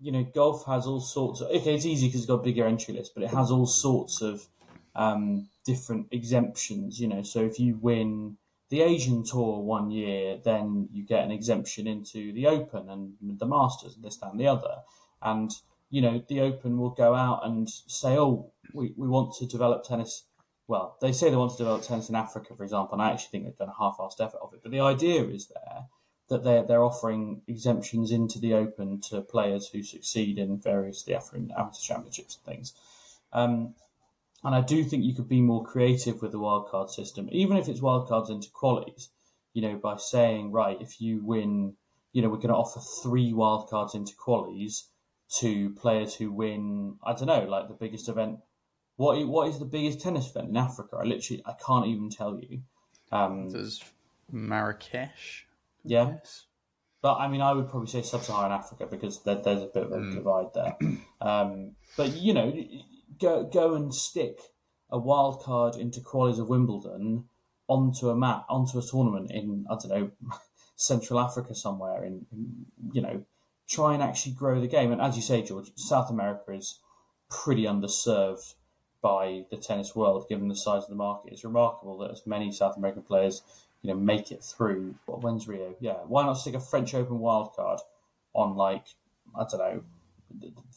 you 0.00 0.12
know, 0.12 0.24
golf 0.34 0.66
has 0.66 0.86
all 0.86 1.00
sorts 1.00 1.40
of. 1.40 1.48
Okay, 1.48 1.74
it's 1.74 1.86
easy 1.86 2.08
because 2.08 2.22
it's 2.22 2.28
got 2.28 2.40
a 2.40 2.42
bigger 2.42 2.66
entry 2.66 2.94
list, 2.94 3.12
but 3.14 3.22
it 3.22 3.30
has 3.30 3.50
all 3.50 3.66
sorts 3.66 4.20
of 4.22 4.46
um, 4.94 5.48
different 5.64 6.08
exemptions. 6.10 7.00
You 7.00 7.08
know, 7.08 7.22
so 7.22 7.40
if 7.40 7.58
you 7.58 7.78
win 7.80 8.36
the 8.70 8.82
Asian 8.82 9.22
Tour 9.22 9.60
one 9.60 9.90
year, 9.90 10.38
then 10.44 10.88
you 10.92 11.04
get 11.04 11.24
an 11.24 11.30
exemption 11.30 11.86
into 11.86 12.32
the 12.32 12.46
Open 12.46 12.88
and 12.88 13.14
the 13.38 13.46
Masters 13.46 13.94
and 13.94 14.04
this, 14.04 14.16
that, 14.16 14.30
and 14.30 14.40
the 14.40 14.48
other. 14.48 14.76
And 15.22 15.50
you 15.90 16.00
know, 16.00 16.22
the 16.28 16.40
Open 16.40 16.78
will 16.78 16.90
go 16.90 17.14
out 17.14 17.46
and 17.46 17.68
say, 17.68 18.18
"Oh, 18.18 18.50
we, 18.72 18.92
we 18.96 19.06
want 19.06 19.34
to 19.36 19.46
develop 19.46 19.84
tennis." 19.84 20.24
Well, 20.66 20.96
they 21.00 21.12
say 21.12 21.30
they 21.30 21.36
want 21.36 21.52
to 21.52 21.58
develop 21.58 21.82
tennis 21.82 22.08
in 22.08 22.14
Africa, 22.14 22.54
for 22.56 22.64
example, 22.64 22.94
and 22.94 23.02
I 23.02 23.12
actually 23.12 23.28
think 23.30 23.44
they've 23.44 23.56
done 23.56 23.68
a 23.68 23.78
half-assed 23.78 24.24
effort 24.24 24.40
of 24.40 24.54
it. 24.54 24.60
But 24.62 24.72
the 24.72 24.80
idea 24.80 25.22
is 25.24 25.48
there 25.48 25.84
that 26.30 26.42
they're 26.42 26.64
they're 26.64 26.82
offering 26.82 27.42
exemptions 27.46 28.10
into 28.10 28.38
the 28.38 28.54
Open 28.54 29.00
to 29.02 29.20
players 29.20 29.68
who 29.68 29.82
succeed 29.82 30.38
in 30.38 30.58
various 30.58 31.02
the 31.02 31.14
African 31.14 31.52
amateur 31.56 31.80
championships 31.80 32.38
and 32.38 32.54
things. 32.54 32.72
Um, 33.32 33.74
and 34.44 34.54
I 34.54 34.60
do 34.60 34.84
think 34.84 35.04
you 35.04 35.14
could 35.14 35.28
be 35.28 35.40
more 35.40 35.64
creative 35.64 36.20
with 36.20 36.32
the 36.32 36.38
wildcard 36.38 36.90
system, 36.90 37.28
even 37.32 37.56
if 37.56 37.68
it's 37.68 37.80
wildcards 37.80 38.30
into 38.30 38.48
qualies, 38.50 39.08
you 39.54 39.62
know, 39.62 39.76
by 39.76 39.96
saying, 39.96 40.52
right, 40.52 40.76
if 40.80 41.00
you 41.00 41.24
win, 41.24 41.74
you 42.12 42.22
know, 42.22 42.28
we're 42.28 42.36
going 42.36 42.48
to 42.48 42.54
offer 42.54 42.80
three 43.02 43.32
wildcards 43.32 43.94
into 43.94 44.12
qualies 44.14 44.82
to 45.38 45.70
players 45.70 46.14
who 46.14 46.30
win, 46.30 46.96
I 47.04 47.14
don't 47.14 47.26
know, 47.26 47.44
like 47.44 47.68
the 47.68 47.74
biggest 47.74 48.08
event. 48.08 48.38
What 48.96 49.26
What 49.26 49.48
is 49.48 49.58
the 49.58 49.64
biggest 49.64 50.00
tennis 50.00 50.30
event 50.30 50.50
in 50.50 50.56
Africa? 50.56 50.98
I 51.00 51.04
literally, 51.04 51.42
I 51.46 51.54
can't 51.66 51.86
even 51.86 52.10
tell 52.10 52.38
you. 52.38 52.62
Um, 53.10 53.50
There's 53.50 53.82
Marrakesh. 54.30 55.46
Yeah. 55.84 56.12
Yes. 56.22 56.46
But 57.02 57.16
I 57.16 57.28
mean, 57.28 57.42
I 57.42 57.52
would 57.52 57.68
probably 57.68 57.88
say 57.88 58.02
sub-Saharan 58.02 58.52
Africa 58.52 58.86
because 58.86 59.22
there, 59.24 59.34
there's 59.34 59.62
a 59.62 59.66
bit 59.66 59.82
of 59.82 59.92
a 59.92 59.96
mm. 59.96 60.14
divide 60.14 60.54
there. 60.54 60.76
Um, 61.20 61.72
but 61.96 62.12
you 62.16 62.32
know, 62.32 62.52
go 63.20 63.44
go 63.44 63.74
and 63.74 63.94
stick 63.94 64.38
a 64.90 64.98
wild 64.98 65.42
card 65.42 65.76
into 65.76 66.00
qualies 66.00 66.38
of 66.38 66.48
Wimbledon 66.48 67.24
onto 67.68 68.08
a 68.08 68.16
mat 68.16 68.44
onto 68.48 68.78
a 68.78 68.82
tournament 68.82 69.30
in 69.30 69.66
I 69.70 69.74
don't 69.74 69.88
know 69.88 70.10
Central 70.76 71.20
Africa 71.20 71.54
somewhere. 71.54 72.04
In, 72.04 72.26
in 72.32 72.66
you 72.92 73.02
know, 73.02 73.24
try 73.68 73.94
and 73.94 74.02
actually 74.02 74.32
grow 74.32 74.60
the 74.60 74.68
game. 74.68 74.92
And 74.92 75.00
as 75.00 75.16
you 75.16 75.22
say, 75.22 75.42
George, 75.42 75.70
South 75.76 76.10
America 76.10 76.52
is 76.52 76.78
pretty 77.30 77.64
underserved 77.64 78.54
by 79.00 79.44
the 79.50 79.56
tennis 79.56 79.94
world 79.94 80.26
given 80.28 80.48
the 80.48 80.56
size 80.56 80.84
of 80.84 80.88
the 80.88 80.94
market. 80.94 81.32
It's 81.32 81.44
remarkable 81.44 81.98
that 81.98 82.10
as 82.10 82.26
many 82.26 82.50
South 82.50 82.76
American 82.76 83.02
players 83.02 83.42
you 83.82 83.90
know, 83.90 84.00
make 84.00 84.32
it 84.32 84.42
through. 84.42 84.94
When's 85.06 85.46
Rio? 85.46 85.76
Yeah, 85.78 85.98
why 86.06 86.24
not 86.24 86.34
stick 86.34 86.54
a 86.54 86.60
French 86.60 86.94
Open 86.94 87.18
wild 87.18 87.54
card 87.54 87.80
on 88.32 88.56
like 88.56 88.86
I 89.38 89.44
don't 89.50 89.58
know 89.58 89.82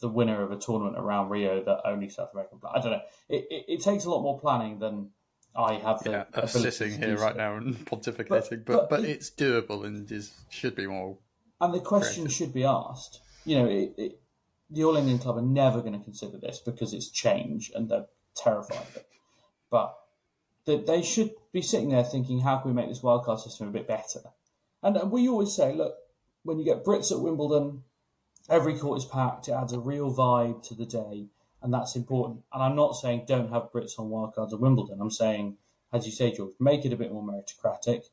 the, 0.00 0.08
winner 0.08 0.42
of 0.42 0.52
a 0.52 0.56
tournament 0.56 0.96
around 0.98 1.28
Rio 1.28 1.62
that 1.64 1.80
only 1.84 2.08
South 2.08 2.30
American. 2.32 2.58
I 2.72 2.80
don't 2.80 2.92
know. 2.92 3.00
It, 3.28 3.46
it, 3.50 3.64
it 3.68 3.82
takes 3.82 4.04
a 4.04 4.10
lot 4.10 4.22
more 4.22 4.38
planning 4.38 4.78
than 4.78 5.10
I 5.56 5.74
have 5.74 6.02
the 6.02 6.26
yeah, 6.32 6.46
sitting 6.46 6.98
here 6.98 7.16
right 7.16 7.36
now 7.36 7.56
and 7.56 7.74
pontificating, 7.86 8.64
but 8.64 8.66
but, 8.66 8.90
but, 8.90 8.90
but 8.90 9.04
it's 9.04 9.30
doable 9.30 9.84
and 9.84 10.10
is 10.10 10.32
should 10.50 10.74
be 10.74 10.86
more. 10.86 11.18
And 11.60 11.74
the 11.74 11.80
question 11.80 12.24
creative. 12.24 12.36
should 12.36 12.54
be 12.54 12.64
asked. 12.64 13.20
You 13.44 13.58
know, 13.58 13.66
it, 13.66 13.94
it, 13.96 14.20
the 14.70 14.84
All 14.84 14.96
England 14.96 15.22
Club 15.22 15.38
are 15.38 15.42
never 15.42 15.80
going 15.80 15.98
to 15.98 16.04
consider 16.04 16.38
this 16.38 16.60
because 16.64 16.92
it's 16.92 17.08
change 17.08 17.72
and 17.74 17.88
they're 17.88 18.06
terrified 18.36 18.78
of 18.78 18.96
it. 18.96 19.06
But 19.70 19.94
that 20.66 20.86
they 20.86 21.02
should 21.02 21.32
be 21.52 21.62
sitting 21.62 21.88
there 21.88 22.04
thinking, 22.04 22.40
how 22.40 22.58
can 22.58 22.70
we 22.70 22.74
make 22.74 22.88
this 22.88 23.00
wildcard 23.00 23.40
system 23.40 23.68
a 23.68 23.72
bit 23.72 23.88
better? 23.88 24.20
And 24.82 25.10
we 25.10 25.28
always 25.28 25.56
say, 25.56 25.72
look, 25.72 25.94
when 26.44 26.58
you 26.58 26.64
get 26.64 26.84
Brits 26.84 27.10
at 27.10 27.20
Wimbledon, 27.20 27.82
every 28.48 28.78
court 28.78 28.98
is 28.98 29.04
packed. 29.04 29.48
It 29.48 29.52
adds 29.52 29.72
a 29.72 29.78
real 29.78 30.14
vibe 30.14 30.62
to 30.68 30.74
the 30.74 30.86
day, 30.86 31.26
and 31.62 31.72
that's 31.72 31.96
important. 31.96 32.42
And 32.52 32.62
I'm 32.62 32.76
not 32.76 32.96
saying 32.96 33.24
don't 33.26 33.52
have 33.52 33.72
Brits 33.72 33.98
on 33.98 34.10
wildcards 34.10 34.52
at 34.52 34.60
Wimbledon. 34.60 35.00
I'm 35.00 35.10
saying, 35.10 35.56
as 35.92 36.06
you 36.06 36.12
say, 36.12 36.32
George, 36.32 36.54
make 36.58 36.84
it 36.84 36.92
a 36.92 36.96
bit 36.96 37.12
more 37.12 37.22
meritocratic, 37.22 38.04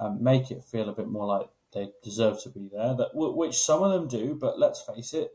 um, 0.00 0.22
make 0.22 0.50
it 0.50 0.64
feel 0.64 0.88
a 0.88 0.94
bit 0.94 1.08
more 1.08 1.26
like 1.26 1.48
they 1.72 1.90
deserve 2.02 2.42
to 2.42 2.48
be 2.48 2.68
there. 2.72 2.94
That 2.94 3.10
which 3.14 3.56
some 3.58 3.82
of 3.82 3.92
them 3.92 4.08
do, 4.08 4.34
but 4.34 4.58
let's 4.58 4.82
face 4.82 5.14
it, 5.14 5.32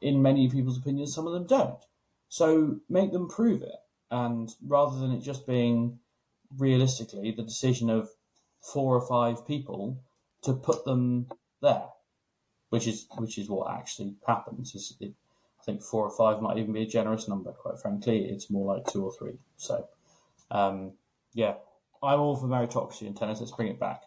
in 0.00 0.22
many 0.22 0.48
people's 0.48 0.78
opinions, 0.78 1.14
some 1.14 1.26
of 1.26 1.32
them 1.32 1.46
don't. 1.46 1.84
So 2.28 2.80
make 2.88 3.12
them 3.12 3.28
prove 3.28 3.62
it. 3.62 3.76
And 4.10 4.50
rather 4.64 4.98
than 4.98 5.12
it 5.12 5.20
just 5.20 5.46
being 5.46 5.98
realistically 6.56 7.32
the 7.32 7.42
decision 7.42 7.90
of 7.90 8.10
four 8.60 8.94
or 8.94 9.06
five 9.06 9.46
people 9.46 9.98
to 10.42 10.52
put 10.52 10.84
them 10.84 11.28
there, 11.60 11.86
which 12.70 12.86
is 12.86 13.06
which 13.18 13.38
is 13.38 13.48
what 13.48 13.72
actually 13.72 14.14
happens. 14.26 14.74
Is 14.74 14.96
it, 15.00 15.12
I 15.60 15.64
think 15.64 15.82
four 15.82 16.04
or 16.04 16.16
five 16.16 16.42
might 16.42 16.58
even 16.58 16.72
be 16.72 16.82
a 16.82 16.86
generous 16.86 17.28
number. 17.28 17.52
Quite 17.52 17.78
frankly, 17.80 18.24
it's 18.24 18.50
more 18.50 18.74
like 18.74 18.86
two 18.86 19.04
or 19.04 19.12
three. 19.12 19.38
So, 19.56 19.88
um, 20.50 20.92
yeah, 21.34 21.54
I'm 22.02 22.20
all 22.20 22.36
for 22.36 22.46
meritocracy 22.46 23.02
in 23.02 23.14
tennis. 23.14 23.40
Let's 23.40 23.52
bring 23.52 23.68
it 23.68 23.80
back. 23.80 24.02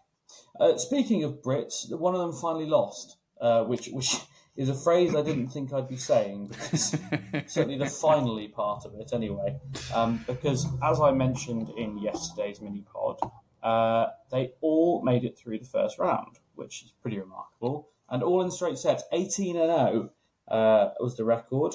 Uh, 0.59 0.77
speaking 0.77 1.23
of 1.23 1.41
Brits, 1.41 1.91
one 1.97 2.13
of 2.13 2.21
them 2.21 2.33
finally 2.33 2.65
lost, 2.65 3.17
uh, 3.41 3.63
which 3.63 3.87
which 3.87 4.15
is 4.55 4.69
a 4.69 4.75
phrase 4.75 5.15
I 5.15 5.21
didn't 5.21 5.47
think 5.47 5.73
I'd 5.73 5.87
be 5.87 5.97
saying, 5.97 6.47
because 6.47 6.97
certainly 7.47 7.77
the 7.77 7.87
finally 7.87 8.47
part 8.47 8.85
of 8.85 8.93
it 8.95 9.11
anyway. 9.13 9.59
Um, 9.93 10.23
because 10.27 10.67
as 10.83 10.99
I 10.99 11.11
mentioned 11.11 11.69
in 11.77 11.97
yesterday's 11.97 12.61
mini 12.61 12.83
pod, 12.93 13.19
uh, 13.63 14.07
they 14.31 14.51
all 14.61 15.01
made 15.03 15.23
it 15.23 15.37
through 15.37 15.59
the 15.59 15.65
first 15.65 15.97
round, 15.97 16.39
which 16.55 16.83
is 16.83 16.93
pretty 17.01 17.19
remarkable. 17.19 17.89
And 18.11 18.23
all 18.23 18.41
in 18.41 18.51
straight 18.51 18.77
sets, 18.77 19.03
18 19.11 19.55
and 19.55 19.65
0 19.69 20.09
uh, 20.47 20.89
was 20.99 21.15
the 21.17 21.23
record. 21.23 21.73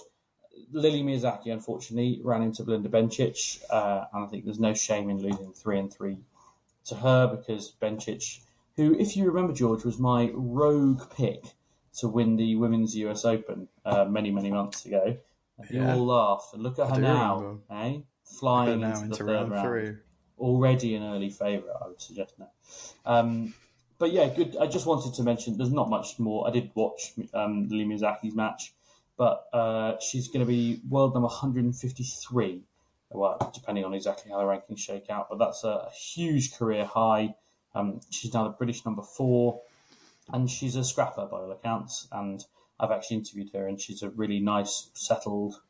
Lily 0.72 1.02
Miyazaki, 1.02 1.52
unfortunately, 1.52 2.20
ran 2.22 2.42
into 2.42 2.62
Belinda 2.62 2.88
Bencic, 2.88 3.62
uh, 3.70 4.04
and 4.12 4.24
I 4.24 4.28
think 4.28 4.44
there's 4.44 4.60
no 4.60 4.74
shame 4.74 5.10
in 5.10 5.18
losing 5.20 5.52
3 5.52 5.78
and 5.78 5.92
3 5.92 6.18
to 6.86 6.94
her 6.96 7.26
because 7.26 7.74
Bencic, 7.80 8.40
who, 8.76 8.94
if 8.98 9.16
you 9.16 9.24
remember, 9.26 9.52
George, 9.52 9.84
was 9.84 9.98
my 9.98 10.30
rogue 10.34 11.02
pick 11.16 11.42
to 11.98 12.08
win 12.08 12.36
the 12.36 12.56
Women's 12.56 12.96
US 12.96 13.24
Open 13.24 13.68
uh, 13.84 14.04
many, 14.04 14.30
many 14.30 14.50
months 14.50 14.84
ago. 14.84 15.16
And 15.58 15.70
you 15.70 15.80
Yeah. 15.82 15.94
all 15.94 16.06
laughed. 16.06 16.52
And 16.54 16.62
look 16.62 16.78
at 16.80 16.90
I 16.90 16.94
her 16.96 17.00
now, 17.00 17.58
eh? 17.70 17.98
Flying 18.24 18.80
now 18.80 18.88
into, 18.88 19.04
into 19.04 19.08
the 19.10 19.16
third 19.24 19.26
round 19.32 19.50
round. 19.52 19.68
three. 19.68 19.96
Already 20.38 20.96
an 20.96 21.04
early 21.04 21.30
favourite, 21.30 21.76
I 21.80 21.88
would 21.88 22.00
suggest 22.00 22.34
now. 22.38 22.50
Um, 23.06 23.54
but 24.04 24.12
yeah, 24.12 24.28
good. 24.28 24.54
I 24.60 24.66
just 24.66 24.84
wanted 24.84 25.14
to 25.14 25.22
mention 25.22 25.56
there's 25.56 25.72
not 25.72 25.88
much 25.88 26.18
more. 26.18 26.46
I 26.46 26.50
did 26.50 26.70
watch 26.74 27.14
um, 27.32 27.68
Lily 27.70 27.86
Miyazaki's 27.86 28.34
match, 28.34 28.74
but 29.16 29.46
uh, 29.50 29.98
she's 29.98 30.28
going 30.28 30.40
to 30.40 30.46
be 30.46 30.82
world 30.86 31.14
number 31.14 31.28
153. 31.28 32.60
Well, 33.08 33.50
depending 33.54 33.82
on 33.82 33.94
exactly 33.94 34.30
how 34.30 34.40
the 34.40 34.44
rankings 34.44 34.80
shake 34.80 35.08
out, 35.08 35.28
but 35.30 35.38
that's 35.38 35.64
a, 35.64 35.68
a 35.68 35.90
huge 35.90 36.54
career 36.54 36.84
high. 36.84 37.34
Um, 37.74 38.00
she's 38.10 38.34
now 38.34 38.44
the 38.44 38.50
British 38.50 38.84
number 38.84 39.00
four 39.00 39.62
and 40.30 40.50
she's 40.50 40.76
a 40.76 40.84
scrapper 40.84 41.24
by 41.24 41.38
all 41.38 41.50
accounts. 41.50 42.06
And 42.12 42.44
I've 42.78 42.90
actually 42.90 43.16
interviewed 43.16 43.52
her, 43.54 43.66
and 43.66 43.80
she's 43.80 44.02
a 44.02 44.10
really 44.10 44.38
nice, 44.38 44.90
settled, 44.92 45.62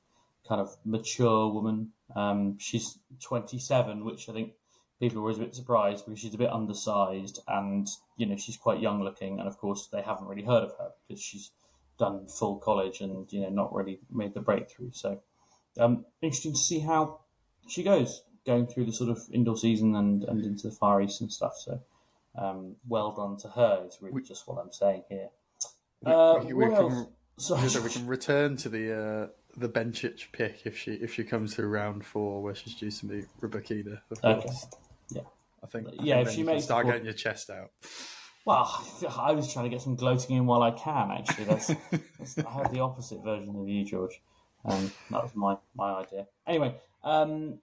kind 0.49 0.61
of 0.61 0.77
mature 0.85 1.53
woman. 1.53 1.93
Um, 2.17 2.59
she's 2.59 2.99
27, 3.23 4.05
which 4.05 4.29
I 4.29 4.33
think 4.33 4.55
people 5.01 5.19
are 5.19 5.23
always 5.23 5.39
a 5.39 5.41
bit 5.41 5.55
surprised 5.55 6.05
because 6.05 6.21
she's 6.21 6.35
a 6.35 6.39
bit 6.39 6.51
undersized, 6.51 7.41
and 7.49 7.87
you 8.17 8.27
know 8.27 8.37
she's 8.37 8.57
quite 8.57 8.81
young 8.81 9.03
looking. 9.03 9.39
And 9.39 9.49
of 9.49 9.59
course, 9.59 9.89
they 9.93 10.03
haven't 10.03 10.27
really 10.27 10.45
heard 10.45 10.65
of 10.65 10.73
her 10.79 10.91
because 11.07 11.23
she's 11.23 11.51
done 11.99 12.27
full 12.27 12.57
college 12.57 13.01
and 13.01 13.31
you 13.33 13.41
know 13.41 13.51
not 13.51 13.75
really 13.75 14.01
made 14.11 14.35
the 14.35 14.41
breakthrough. 14.41 14.91
So, 14.93 15.21
um, 15.79 16.05
interesting 16.23 16.53
to 16.53 16.59
see 16.59 16.81
how 16.81 17.21
she 17.69 17.83
goes 17.83 18.23
going 18.47 18.67
through 18.67 18.85
the 18.85 18.93
sort 18.93 19.11
of 19.11 19.21
indoor 19.33 19.57
season 19.57 19.95
and, 19.95 20.23
and 20.25 20.45
into 20.45 20.69
the 20.69 20.75
Far 20.75 21.01
East 21.01 21.21
and 21.21 21.33
stuff. 21.33 21.55
So, 21.57 21.81
um, 22.37 22.77
well 22.87 23.13
done 23.13 23.37
to 23.39 23.49
her 23.49 23.85
is 23.87 23.99
really 24.01 24.23
just 24.23 24.47
what 24.47 24.61
I'm 24.61 24.73
saying 24.73 25.05
here. 25.09 25.29
Uh, 26.05 26.41
we, 26.45 26.53
we 26.53 26.69
can, 26.69 27.07
so 27.39 27.57
we 27.81 27.89
can 27.89 28.07
return 28.07 28.57
to 28.59 28.69
the 28.69 28.93
uh, 28.93 29.27
the 29.57 29.69
Bencic 29.69 30.33
pick 30.33 30.63
if 30.67 30.77
she 30.77 30.93
if 30.95 31.15
she 31.15 31.25
comes 31.25 31.55
to 31.55 31.67
round 31.67 32.05
four 32.05 32.43
where 32.43 32.55
she's 32.55 32.75
due 32.75 32.91
to 32.91 33.07
meet 33.07 33.25
Rebecca, 33.41 34.03
of 34.11 34.19
Okay. 34.23 34.43
course. 34.43 34.67
I 35.65 35.67
think. 35.67 35.89
I 35.89 35.93
Yeah, 36.03 36.17
think 36.17 36.29
if 36.29 36.35
she 36.35 36.43
makes 36.43 36.65
start 36.65 36.87
getting 36.87 37.05
your 37.05 37.15
chest 37.15 37.51
out. 37.51 37.71
Well, 38.45 38.85
I 39.19 39.33
was 39.33 39.51
trying 39.53 39.65
to 39.65 39.71
get 39.71 39.81
some 39.81 39.97
gloating 39.97 40.37
in 40.37 40.45
while 40.47 40.63
I 40.63 40.71
can. 40.71 41.11
Actually, 41.11 41.45
that's, 41.45 41.67
that's 42.19 42.39
I 42.39 42.51
have 42.51 42.73
the 42.73 42.81
opposite 42.81 43.25
version 43.25 43.57
of 43.57 43.69
you, 43.69 43.85
George. 43.85 44.21
Um, 44.67 44.93
that 45.11 45.23
was 45.23 45.35
my 45.35 45.57
my 45.75 45.95
idea. 45.95 46.27
Anyway, 46.47 46.77
um, 47.03 47.59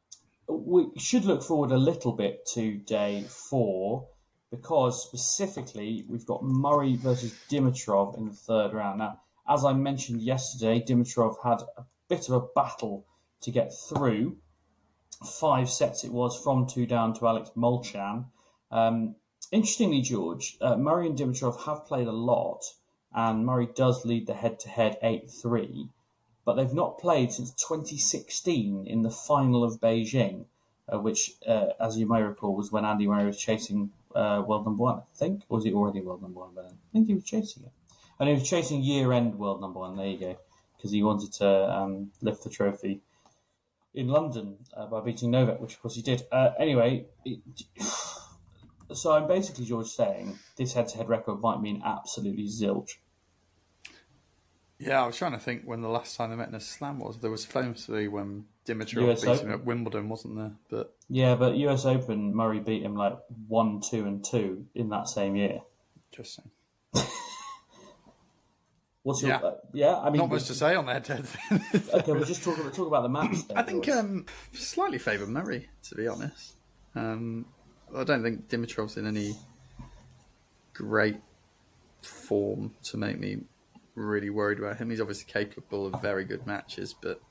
we 0.47 0.87
should 0.97 1.25
look 1.25 1.43
forward 1.43 1.71
a 1.71 1.77
little 1.77 2.13
bit 2.13 2.45
to 2.53 2.77
day 2.77 3.25
four 3.49 4.07
because 4.49 5.03
specifically 5.07 6.03
we've 6.09 6.25
got 6.25 6.43
Murray 6.43 6.97
versus 6.97 7.33
Dimitrov 7.49 8.17
in 8.17 8.25
the 8.25 8.33
third 8.33 8.73
round. 8.73 8.99
Now, 8.99 9.21
as 9.47 9.63
I 9.63 9.73
mentioned 9.73 10.21
yesterday, 10.21 10.83
Dimitrov 10.85 11.35
had 11.43 11.61
a 11.77 11.85
bit 12.09 12.27
of 12.27 12.35
a 12.35 12.45
battle 12.55 13.05
to 13.41 13.51
get 13.51 13.71
through. 13.89 14.37
Five 15.23 15.69
sets 15.69 16.03
it 16.03 16.11
was 16.11 16.37
from 16.37 16.65
two 16.65 16.85
down 16.85 17.13
to 17.15 17.27
Alex 17.27 17.51
Molcan. 17.55 18.25
Um, 18.71 19.15
interestingly, 19.51 20.01
George, 20.01 20.57
uh, 20.61 20.75
Murray 20.77 21.07
and 21.07 21.17
Dimitrov 21.17 21.65
have 21.65 21.85
played 21.85 22.07
a 22.07 22.11
lot, 22.11 22.63
and 23.13 23.45
Murray 23.45 23.67
does 23.75 24.03
lead 24.05 24.25
the 24.25 24.33
head 24.33 24.59
to 24.61 24.69
head 24.69 24.97
8 25.03 25.29
3, 25.29 25.89
but 26.43 26.55
they've 26.55 26.73
not 26.73 26.97
played 26.97 27.31
since 27.31 27.51
2016 27.51 28.87
in 28.87 29.01
the 29.03 29.11
final 29.11 29.63
of 29.63 29.79
Beijing, 29.79 30.45
uh, 30.91 30.99
which, 30.99 31.33
uh, 31.47 31.67
as 31.79 31.97
you 31.97 32.07
may 32.07 32.23
recall, 32.23 32.55
was 32.55 32.71
when 32.71 32.85
Andy 32.85 33.07
Murray 33.07 33.25
was 33.25 33.37
chasing 33.37 33.91
uh, 34.15 34.43
world 34.45 34.65
number 34.65 34.83
one, 34.83 34.99
I 34.99 35.15
think. 35.15 35.43
Or 35.49 35.57
was 35.57 35.65
he 35.65 35.73
already 35.73 36.01
world 36.01 36.21
number 36.21 36.39
one 36.39 36.55
by 36.55 36.63
then? 36.63 36.71
I 36.71 36.91
think 36.93 37.07
he 37.07 37.13
was 37.13 37.23
chasing 37.23 37.63
it. 37.63 37.71
And 38.19 38.27
he 38.27 38.35
was 38.35 38.49
chasing 38.49 38.81
year 38.81 39.13
end 39.13 39.37
world 39.37 39.61
number 39.61 39.79
one, 39.79 39.97
there 39.97 40.07
you 40.07 40.19
go, 40.19 40.37
because 40.77 40.91
he 40.91 41.03
wanted 41.03 41.31
to 41.33 41.47
um, 41.47 42.11
lift 42.21 42.43
the 42.43 42.49
trophy 42.49 43.01
in 43.93 44.07
London 44.07 44.57
uh, 44.75 44.85
by 44.87 45.01
beating 45.01 45.31
Novak, 45.31 45.59
which 45.59 45.73
of 45.73 45.81
course 45.81 45.95
he 45.95 46.01
did. 46.01 46.23
Uh, 46.31 46.51
anyway, 46.59 47.05
it, 47.25 47.39
so 48.93 49.13
I'm 49.13 49.27
basically 49.27 49.65
George 49.65 49.87
saying 49.87 50.37
this 50.57 50.73
head-to-head 50.73 51.09
record 51.09 51.41
might 51.41 51.61
mean 51.61 51.81
absolutely 51.83 52.47
zilch. 52.47 52.95
Yeah, 54.79 55.03
I 55.03 55.05
was 55.05 55.15
trying 55.15 55.33
to 55.33 55.39
think 55.39 55.63
when 55.63 55.81
the 55.81 55.89
last 55.89 56.17
time 56.17 56.31
they 56.31 56.35
met 56.35 56.49
in 56.49 56.55
a 56.55 56.59
slam 56.59 56.97
was. 56.97 57.19
There 57.19 57.29
was 57.29 57.45
famously 57.45 58.07
when 58.07 58.45
Dimitrov 58.65 59.11
US 59.11 59.23
beat 59.23 59.41
him 59.41 59.51
at 59.51 59.63
Wimbledon, 59.63 60.09
wasn't 60.09 60.37
there? 60.37 60.53
But 60.69 60.95
Yeah, 61.07 61.35
but 61.35 61.55
US 61.55 61.85
Open, 61.85 62.35
Murray 62.35 62.59
beat 62.59 62.81
him 62.81 62.95
like 62.95 63.17
one, 63.47 63.81
two, 63.81 64.07
and 64.07 64.25
two 64.25 64.65
in 64.73 64.89
that 64.89 65.07
same 65.07 65.35
year. 65.35 65.59
interesting. 66.11 66.49
What's 69.03 69.21
your 69.21 69.31
Yeah. 69.31 69.37
uh, 69.37 69.55
yeah? 69.73 69.97
I 69.97 70.09
mean, 70.09 70.19
Not 70.19 70.29
much 70.29 70.45
to 70.45 70.53
say 70.53 70.75
on 70.75 70.85
that. 70.85 71.09
okay, 71.93 72.11
we'll 72.11 72.23
just 72.23 72.43
talk 72.43 72.57
about 72.57 72.73
talk 72.73 72.87
about 72.87 73.01
the 73.03 73.09
match. 73.09 73.47
Then, 73.47 73.57
I 73.57 73.63
think 73.63 73.89
um, 73.89 74.25
slightly 74.53 74.99
favour 74.99 75.25
Murray, 75.25 75.69
to 75.89 75.95
be 75.95 76.07
honest. 76.07 76.55
Um, 76.95 77.45
I 77.95 78.03
don't 78.03 78.21
think 78.21 78.47
Dimitrov's 78.47 78.97
in 78.97 79.07
any 79.07 79.35
great 80.73 81.17
form 82.03 82.73
to 82.83 82.97
make 82.97 83.19
me 83.19 83.37
really 83.95 84.29
worried 84.29 84.59
about 84.59 84.77
him. 84.77 84.89
He's 84.89 85.01
obviously 85.01 85.31
capable 85.31 85.87
of 85.87 86.01
very 86.01 86.23
good 86.23 86.45
matches, 86.45 86.93
but 86.99 87.21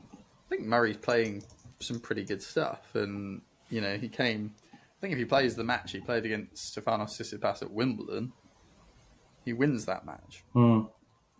I 0.00 0.48
think 0.48 0.62
Murray's 0.62 0.96
playing 0.96 1.42
some 1.80 2.00
pretty 2.00 2.24
good 2.24 2.42
stuff. 2.42 2.94
And, 2.94 3.42
you 3.68 3.80
know, 3.80 3.96
he 3.96 4.08
came. 4.08 4.54
I 4.72 5.00
think 5.00 5.12
if 5.12 5.18
he 5.18 5.24
plays 5.24 5.54
the 5.54 5.64
match 5.64 5.92
he 5.92 6.00
played 6.00 6.24
against 6.24 6.74
Stefanos 6.74 7.20
Tsitsipas 7.20 7.62
at 7.62 7.70
Wimbledon, 7.70 8.32
he 9.44 9.52
wins 9.52 9.86
that 9.86 10.04
match 10.06 10.44
Hmm. 10.52 10.82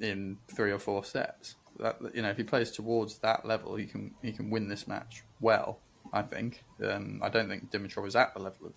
in 0.01 0.39
three 0.49 0.71
or 0.73 0.79
four 0.79 1.05
sets. 1.05 1.57
That 1.79 1.99
you 2.15 2.23
know, 2.23 2.31
if 2.31 2.37
he 2.37 2.45
plays 2.45 2.71
towards 2.71 3.19
that 3.19 3.45
level, 3.45 3.75
he 3.77 3.87
can 3.87 4.15
he 4.23 4.33
can 4.33 4.51
win 4.51 4.69
this 4.69 4.87
match 4.87 5.25
well. 5.41 5.79
I 6.13 6.23
think. 6.23 6.63
Um, 6.83 7.21
I 7.23 7.29
don't 7.29 7.49
think 7.49 7.71
Dimitrov 7.73 8.07
is 8.07 8.15
at 8.15 8.35
the 8.35 8.41
level 8.41 8.67
of 8.69 8.73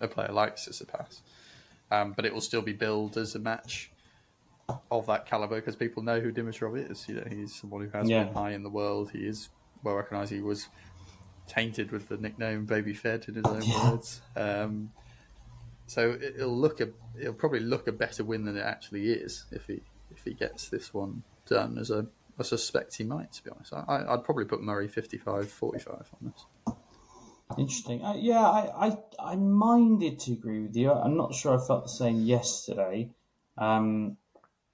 a 0.00 0.08
player 0.08 0.32
like 0.32 0.56
Tsitsipas, 0.56 1.20
um, 1.90 2.12
but 2.16 2.24
it 2.24 2.32
will 2.32 2.40
still 2.40 2.62
be 2.62 2.72
billed 2.72 3.16
as 3.18 3.34
a 3.34 3.38
match 3.38 3.90
of 4.90 5.06
that 5.06 5.26
caliber 5.26 5.56
because 5.56 5.76
people 5.76 6.02
know 6.02 6.20
who 6.20 6.32
Dimitrov 6.32 6.90
is. 6.90 7.06
You 7.08 7.16
know, 7.16 7.26
he's 7.28 7.54
someone 7.60 7.82
who 7.82 7.90
has 7.90 8.08
Yeah. 8.08 8.24
been 8.24 8.32
high 8.32 8.52
in 8.52 8.62
the 8.62 8.70
world. 8.70 9.10
He 9.10 9.26
is 9.26 9.50
well 9.82 9.96
recognised. 9.96 10.32
He 10.32 10.40
was 10.40 10.68
tainted 11.46 11.90
with 11.92 12.08
the 12.08 12.16
nickname 12.16 12.64
"Baby 12.64 12.94
Fed" 12.94 13.26
in 13.28 13.34
his 13.34 13.44
own 13.44 13.68
words. 13.92 14.22
Um, 14.34 14.92
so 15.86 16.12
it- 16.12 16.36
it'll 16.36 16.56
look 16.56 16.80
a 16.80 16.88
it'll 17.18 17.34
probably 17.34 17.60
look 17.60 17.86
a 17.86 17.92
better 17.92 18.24
win 18.24 18.44
than 18.44 18.56
it 18.56 18.62
actually 18.64 19.10
is 19.12 19.44
if 19.50 19.66
he 19.66 19.82
if 20.10 20.24
he 20.24 20.32
gets 20.34 20.68
this 20.68 20.92
one 20.94 21.22
done. 21.46 21.78
As 21.78 21.90
a 21.90 22.06
I 22.38 22.42
suspect 22.42 22.96
he 22.96 23.04
might. 23.04 23.32
To 23.34 23.44
be 23.44 23.50
honest, 23.50 23.72
I, 23.72 24.04
I'd 24.08 24.24
probably 24.24 24.44
put 24.44 24.60
Murray 24.60 24.88
55-45 24.88 25.88
on 25.88 26.04
this. 26.32 26.74
Interesting. 27.58 28.02
Uh, 28.04 28.14
yeah, 28.16 28.40
I, 28.44 28.86
I 28.88 28.98
I 29.20 29.36
minded 29.36 30.18
to 30.20 30.32
agree 30.32 30.62
with 30.62 30.74
you. 30.74 30.90
I'm 30.90 31.16
not 31.16 31.34
sure 31.34 31.54
I 31.56 31.64
felt 31.64 31.84
the 31.84 31.90
same 31.90 32.22
yesterday. 32.22 33.10
Um, 33.58 34.16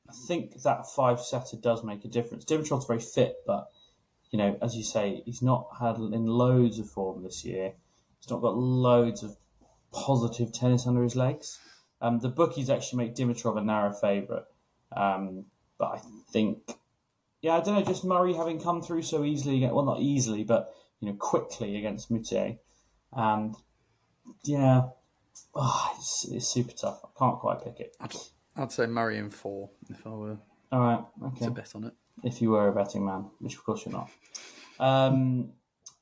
I 0.08 0.12
think 0.26 0.62
that 0.62 0.86
five 0.88 1.20
setter 1.20 1.56
does 1.56 1.84
make 1.84 2.04
a 2.04 2.08
difference. 2.08 2.44
Dimitrov's 2.44 2.86
very 2.86 3.00
fit, 3.00 3.36
but 3.46 3.70
you 4.30 4.38
know, 4.38 4.56
as 4.62 4.74
you 4.76 4.84
say, 4.84 5.22
he's 5.26 5.42
not 5.42 5.66
had 5.78 5.96
in 5.96 6.26
loads 6.26 6.78
of 6.78 6.88
form 6.88 7.22
this 7.24 7.44
year. 7.44 7.74
He's 8.20 8.30
not 8.30 8.40
got 8.40 8.56
loads 8.56 9.22
of 9.22 9.36
positive 9.92 10.52
tennis 10.52 10.86
under 10.86 11.02
his 11.02 11.16
legs. 11.16 11.58
Um, 12.00 12.18
the 12.20 12.28
bookies 12.28 12.70
actually 12.70 13.04
make 13.04 13.14
Dimitrov 13.14 13.58
a 13.58 13.60
narrow 13.62 13.92
favourite, 13.92 14.44
um, 14.96 15.44
but 15.78 15.92
I 15.92 16.00
think, 16.32 16.58
yeah, 17.42 17.56
I 17.56 17.60
don't 17.60 17.74
know. 17.74 17.82
Just 17.82 18.04
Murray 18.04 18.32
having 18.32 18.60
come 18.60 18.80
through 18.80 19.02
so 19.02 19.22
easily, 19.24 19.60
well, 19.66 19.84
not 19.84 20.00
easily, 20.00 20.44
but 20.44 20.72
you 21.00 21.08
know, 21.08 21.14
quickly 21.16 21.76
against 21.76 22.10
Moutet, 22.10 22.58
and 23.12 23.54
yeah, 24.44 24.82
oh, 25.54 25.92
it's, 25.98 26.26
it's 26.30 26.48
super 26.48 26.72
tough. 26.72 27.00
I 27.04 27.08
can't 27.18 27.38
quite 27.38 27.62
pick 27.62 27.80
it. 27.80 27.96
I'd, 28.00 28.14
I'd 28.56 28.72
say 28.72 28.86
Murray 28.86 29.18
in 29.18 29.30
four 29.30 29.70
if 29.90 30.06
I 30.06 30.10
were 30.10 30.38
All 30.72 30.80
right, 30.80 31.04
okay. 31.26 31.46
to 31.46 31.50
bet 31.50 31.72
on 31.74 31.84
it. 31.84 31.92
if 32.24 32.40
you 32.40 32.50
were 32.50 32.68
a 32.68 32.72
betting 32.72 33.04
man, 33.04 33.26
which 33.40 33.56
of 33.56 33.64
course 33.64 33.84
you're 33.84 33.92
not. 33.92 34.10
Um, 34.78 35.52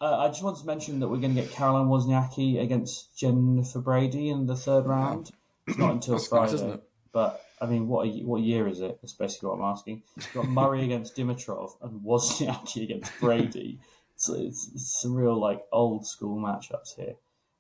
uh, 0.01 0.19
I 0.19 0.29
just 0.29 0.43
wanted 0.43 0.61
to 0.61 0.67
mention 0.67 1.01
that 1.01 1.09
we're 1.09 1.19
going 1.19 1.35
to 1.35 1.43
get 1.43 1.51
Caroline 1.51 1.89
Wozniacki 1.89 2.61
against 2.61 3.17
Jennifer 3.19 3.81
Brady 3.81 4.29
in 4.31 4.47
the 4.47 4.57
third 4.57 4.87
round. 4.87 5.31
It's 5.67 5.79
not 5.79 5.93
until 5.93 6.19
Friday, 6.19 6.53
nice, 6.53 6.79
but 7.13 7.45
I 7.61 7.67
mean, 7.67 7.89
what 7.89 8.07
a, 8.07 8.11
what 8.25 8.43
year 8.43 8.69
is 8.69 8.81
it? 8.81 8.99
That's 9.03 9.13
basically 9.13 9.49
what 9.49 9.57
I'm 9.57 9.65
asking. 9.65 10.03
You've 10.17 10.33
got 10.33 10.49
Murray 10.49 10.85
against 10.89 11.17
Dimitrov 11.17 11.73
and 11.83 12.01
Wozniacki 12.03 12.85
against 12.85 13.13
Brady. 13.21 13.79
So 14.17 14.35
it's, 14.35 14.71
it's 14.75 15.01
some 15.01 15.15
real 15.15 15.39
like 15.39 15.63
old 15.73 16.07
school 16.07 16.39
matchups 16.41 16.97
here. 16.97 17.15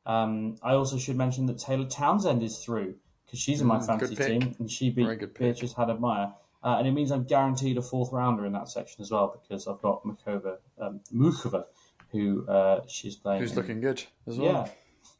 Um, 0.06 0.56
I 0.62 0.72
also 0.72 0.96
should 0.96 1.16
mention 1.16 1.46
that 1.46 1.58
Taylor 1.58 1.86
Townsend 1.86 2.42
is 2.42 2.58
through 2.64 2.94
because 3.26 3.40
she's 3.40 3.60
in 3.60 3.66
my 3.66 3.78
Mm, 3.78 3.86
fantasy 3.86 4.16
team 4.16 4.56
and 4.58 4.70
she 4.70 4.90
beat. 4.90 5.34
Beatriz 5.34 5.74
Haddad 5.74 6.00
Maia. 6.00 6.28
Uh, 6.62 6.76
and 6.78 6.88
it 6.88 6.92
means 6.92 7.10
I'm 7.12 7.24
guaranteed 7.24 7.76
a 7.78 7.82
fourth 7.82 8.10
rounder 8.12 8.44
in 8.46 8.52
that 8.52 8.68
section 8.68 9.02
as 9.02 9.10
well 9.10 9.38
because 9.40 9.68
I've 9.68 9.80
got 9.82 10.02
Muchova, 10.04 10.56
um, 10.80 11.00
Muchova 11.14 11.64
who 12.10 12.46
uh, 12.48 12.80
she's 12.88 13.16
playing. 13.16 13.40
Who's 13.40 13.52
in. 13.52 13.56
looking 13.56 13.80
good 13.80 14.02
as 14.26 14.38
well? 14.38 14.70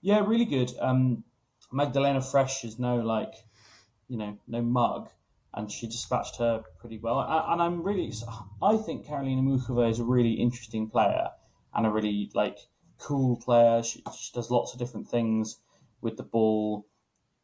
Yeah, 0.03 0.16
yeah, 0.18 0.24
really 0.27 0.44
good. 0.44 0.72
Um, 0.81 1.24
Magdalena 1.72 2.20
Frech 2.20 2.64
is 2.64 2.79
no 2.79 2.96
like, 2.96 3.35
you 4.09 4.16
know, 4.16 4.38
no 4.46 4.62
mug, 4.62 5.09
and 5.55 5.70
she 5.70 5.87
dispatched 5.87 6.37
her 6.37 6.62
pretty 6.81 6.98
well. 6.98 7.18
A- 7.18 7.53
And 7.53 7.61
I'm 7.62 7.83
really, 7.83 8.12
I 8.62 8.77
think 8.77 9.07
Karolina 9.07 9.42
Muchova 9.42 9.90
is 9.90 9.98
a 10.01 10.05
really 10.05 10.33
interesting 10.33 10.88
player 10.88 11.29
and 11.74 11.87
a 11.87 11.90
really 11.90 12.31
like 12.35 12.59
cool 12.98 13.37
player. 13.37 13.83
She, 13.83 14.03
she 14.16 14.33
does 14.35 14.51
lots 14.51 14.72
of 14.72 14.79
different 14.79 15.09
things 15.09 15.59
with 16.01 16.16
the 16.16 16.22
ball. 16.22 16.87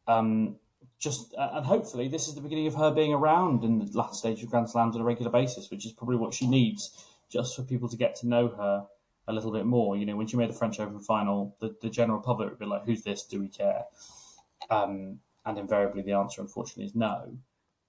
Um, 0.07 0.55
just 0.97 1.35
uh, 1.37 1.49
and 1.53 1.65
hopefully 1.65 2.07
this 2.07 2.27
is 2.27 2.35
the 2.35 2.41
beginning 2.41 2.67
of 2.67 2.75
her 2.75 2.89
being 2.89 3.13
around 3.13 3.63
in 3.63 3.79
the 3.79 3.97
last 3.97 4.19
stage 4.19 4.41
of 4.41 4.49
Grand 4.49 4.69
Slams 4.69 4.95
on 4.95 5.01
a 5.01 5.05
regular 5.05 5.31
basis, 5.31 5.69
which 5.69 5.85
is 5.85 5.91
probably 5.91 6.15
what 6.15 6.33
she 6.33 6.47
needs, 6.47 7.05
just 7.29 7.55
for 7.55 7.63
people 7.63 7.89
to 7.89 7.97
get 7.97 8.15
to 8.17 8.27
know 8.27 8.47
her 8.47 8.85
a 9.27 9.33
little 9.33 9.51
bit 9.51 9.65
more. 9.65 9.97
You 9.97 10.05
know, 10.05 10.15
when 10.15 10.27
she 10.27 10.37
made 10.37 10.49
the 10.49 10.53
French 10.53 10.79
Open 10.79 10.99
final, 10.99 11.55
the, 11.59 11.75
the 11.81 11.89
general 11.89 12.19
public 12.19 12.49
would 12.49 12.59
be 12.59 12.65
like, 12.65 12.85
"Who's 12.85 13.03
this? 13.03 13.23
Do 13.23 13.39
we 13.39 13.47
care?" 13.47 13.83
Um, 14.69 15.19
and 15.45 15.57
invariably, 15.57 16.01
the 16.01 16.13
answer, 16.13 16.41
unfortunately, 16.41 16.85
is 16.85 16.95
no. 16.95 17.37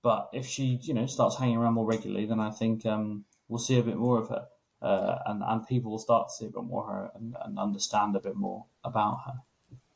But 0.03 0.29
if 0.33 0.47
she, 0.47 0.79
you 0.83 0.95
know, 0.95 1.07
starts 1.07 1.37
hanging 1.37 1.57
around 1.57 1.75
more 1.75 1.87
regularly, 1.87 2.27
then 2.27 2.39
I 2.39 2.51
think 2.51 2.87
um, 2.87 3.25
we'll 3.49 3.59
see 3.59 3.79
a 3.79 3.83
bit 3.83 3.97
more 3.97 4.21
of 4.21 4.29
her, 4.29 4.47
uh, 4.83 5.19
and 5.27 5.43
and 5.43 5.67
people 5.67 5.91
will 5.91 5.99
start 5.99 6.29
to 6.29 6.35
see 6.35 6.47
a 6.47 6.51
bit 6.51 6.63
more 6.63 6.85
of 6.85 6.89
her 6.89 7.11
and, 7.15 7.37
and 7.45 7.59
understand 7.59 8.15
a 8.15 8.21
bit 8.21 8.37
more 8.37 8.67
about 8.85 9.21
her. 9.27 9.33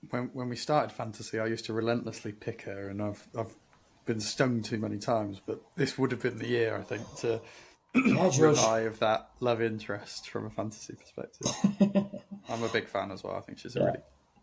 When 0.08 0.30
when 0.32 0.48
we 0.48 0.56
started 0.56 0.92
fantasy, 0.92 1.38
I 1.38 1.46
used 1.46 1.64
to 1.66 1.72
relentlessly 1.72 2.32
pick 2.32 2.62
her, 2.62 2.88
and 2.88 3.00
I've 3.00 3.28
I've 3.38 3.54
been 4.04 4.20
stung 4.20 4.62
too 4.62 4.78
many 4.78 4.98
times. 4.98 5.40
But 5.44 5.60
this 5.76 5.96
would 5.98 6.10
have 6.10 6.22
been 6.22 6.38
the 6.38 6.48
year, 6.48 6.76
I 6.76 6.82
think, 6.82 7.02
to 7.16 7.40
Yeah, 7.94 8.30
revive 8.38 8.98
that 9.00 9.30
love 9.40 9.60
interest 9.62 10.28
from 10.30 10.46
a 10.46 10.50
fantasy 10.50 10.94
perspective. 10.94 11.46
I'm 12.48 12.62
a 12.62 12.68
big 12.68 12.88
fan 12.88 13.10
as 13.10 13.22
well. 13.24 13.36
I 13.36 13.40
think 13.40 13.58
she's 13.58 13.76
a 13.76 13.80
Yeah. 13.80 13.84
really 13.86 13.98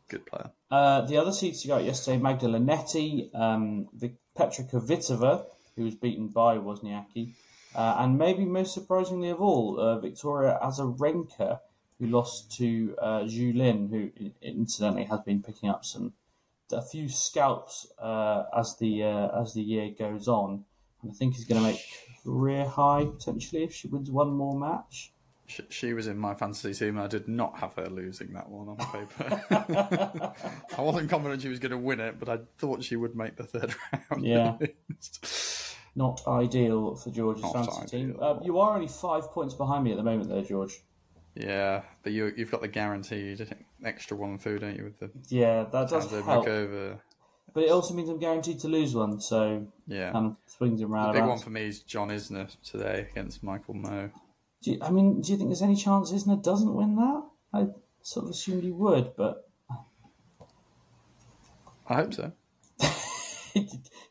good 0.09 0.25
player. 0.25 0.51
Uh, 0.71 1.01
the 1.01 1.17
other 1.17 1.31
seats 1.31 1.63
you 1.63 1.69
got 1.69 1.83
yesterday, 1.83 2.17
Magda 2.17 2.47
Linette, 2.47 3.29
um, 3.33 3.87
Petra 4.35 4.63
Kvitova, 4.65 5.45
who 5.75 5.83
was 5.83 5.95
beaten 5.95 6.27
by 6.27 6.57
Wozniacki, 6.57 7.33
uh, 7.75 7.95
and 7.99 8.17
maybe 8.17 8.45
most 8.45 8.73
surprisingly 8.73 9.29
of 9.29 9.41
all, 9.41 9.79
uh, 9.79 9.99
Victoria 9.99 10.57
Azarenka, 10.63 11.59
who 11.99 12.07
lost 12.07 12.51
to 12.57 12.95
uh, 13.01 13.19
Zhu 13.21 13.55
Lin, 13.55 13.89
who 13.89 14.31
incidentally 14.41 15.05
has 15.05 15.19
been 15.21 15.41
picking 15.41 15.69
up 15.69 15.83
some 15.85 16.13
a 16.71 16.81
few 16.81 17.07
scalps 17.07 17.87
uh, 17.97 18.43
as 18.55 18.75
the 18.77 19.01
uh, 19.03 19.41
as 19.41 19.53
the 19.53 19.61
year 19.61 19.89
goes 19.97 20.27
on, 20.27 20.65
and 21.01 21.11
I 21.11 21.13
think 21.13 21.35
he's 21.35 21.45
going 21.45 21.61
to 21.61 21.67
make 21.67 21.79
career 22.27 22.65
high 22.65 23.05
potentially 23.05 23.63
if 23.63 23.73
she 23.73 23.87
wins 23.87 24.11
one 24.11 24.31
more 24.31 24.59
match. 24.59 25.13
She, 25.45 25.63
she 25.69 25.93
was 25.93 26.07
in 26.07 26.17
my 26.17 26.33
fantasy 26.33 26.73
team. 26.73 26.99
I 26.99 27.07
did 27.07 27.29
not 27.29 27.57
have 27.59 27.73
her 27.75 27.87
losing 27.87 28.33
that 28.33 28.49
one 28.49 28.67
on 28.67 28.77
paper. 28.77 30.33
I 30.77 30.81
wasn't 30.81 31.09
confident 31.09 31.41
she 31.41 31.47
was 31.47 31.59
going 31.59 31.71
to 31.71 31.77
win 31.77 32.01
it, 32.01 32.19
but 32.19 32.27
I 32.27 32.39
thought 32.57 32.83
she 32.83 32.97
would 32.97 33.15
make 33.15 33.37
the 33.37 33.45
third 33.45 33.73
round. 34.11 34.25
Yeah. 34.25 34.57
Not 35.95 36.21
ideal 36.27 36.95
for 36.95 37.09
George's 37.11 37.43
Not 37.43 37.53
fantasy 37.53 37.87
team. 37.87 38.17
Uh, 38.21 38.35
you 38.43 38.59
are 38.59 38.75
only 38.75 38.89
five 38.89 39.31
points 39.31 39.55
behind 39.55 39.85
me 39.85 39.91
at 39.91 39.97
the 39.97 40.03
moment, 40.03 40.29
there, 40.29 40.43
George. 40.43 40.81
Yeah, 41.33 41.81
but 42.03 42.11
you, 42.11 42.33
you've 42.35 42.51
got 42.51 42.61
the 42.61 42.67
guaranteed 42.67 43.47
extra 43.83 44.17
one 44.17 44.37
food, 44.37 44.61
don't 44.61 44.75
you? 44.75 44.83
With 44.83 44.99
the 44.99 45.11
Yeah, 45.29 45.63
that 45.63 45.89
does 45.89 46.11
help. 46.11 46.45
Muchova. 46.45 46.99
But 47.57 47.63
it 47.63 47.71
also 47.71 47.95
means 47.95 48.07
I'm 48.07 48.19
guaranteed 48.19 48.59
to 48.59 48.67
lose 48.67 48.93
one, 48.93 49.19
so 49.19 49.65
Yeah. 49.87 50.11
kind 50.11 50.27
of 50.27 50.35
swings 50.45 50.79
and 50.79 50.91
The 50.91 50.93
roundabouts. 50.93 51.17
big 51.19 51.27
one 51.27 51.39
for 51.39 51.49
me 51.49 51.65
is 51.65 51.79
John 51.79 52.09
Isner 52.09 52.55
today 52.61 53.07
against 53.09 53.41
Michael 53.41 53.73
Mmoh. 53.73 54.11
Do 54.61 54.73
you, 54.73 54.77
I 54.79 54.91
mean, 54.91 55.21
do 55.21 55.31
you 55.31 55.39
think 55.39 55.49
there's 55.49 55.63
any 55.63 55.75
chance 55.75 56.11
Isner 56.11 56.43
doesn't 56.43 56.71
win 56.71 56.95
that? 56.97 57.23
I 57.51 57.67
sort 58.03 58.25
of 58.25 58.29
assumed 58.29 58.61
he 58.61 58.69
would, 58.69 59.15
but 59.15 59.49
I 61.87 61.95
hope 61.95 62.13
so. 62.13 62.31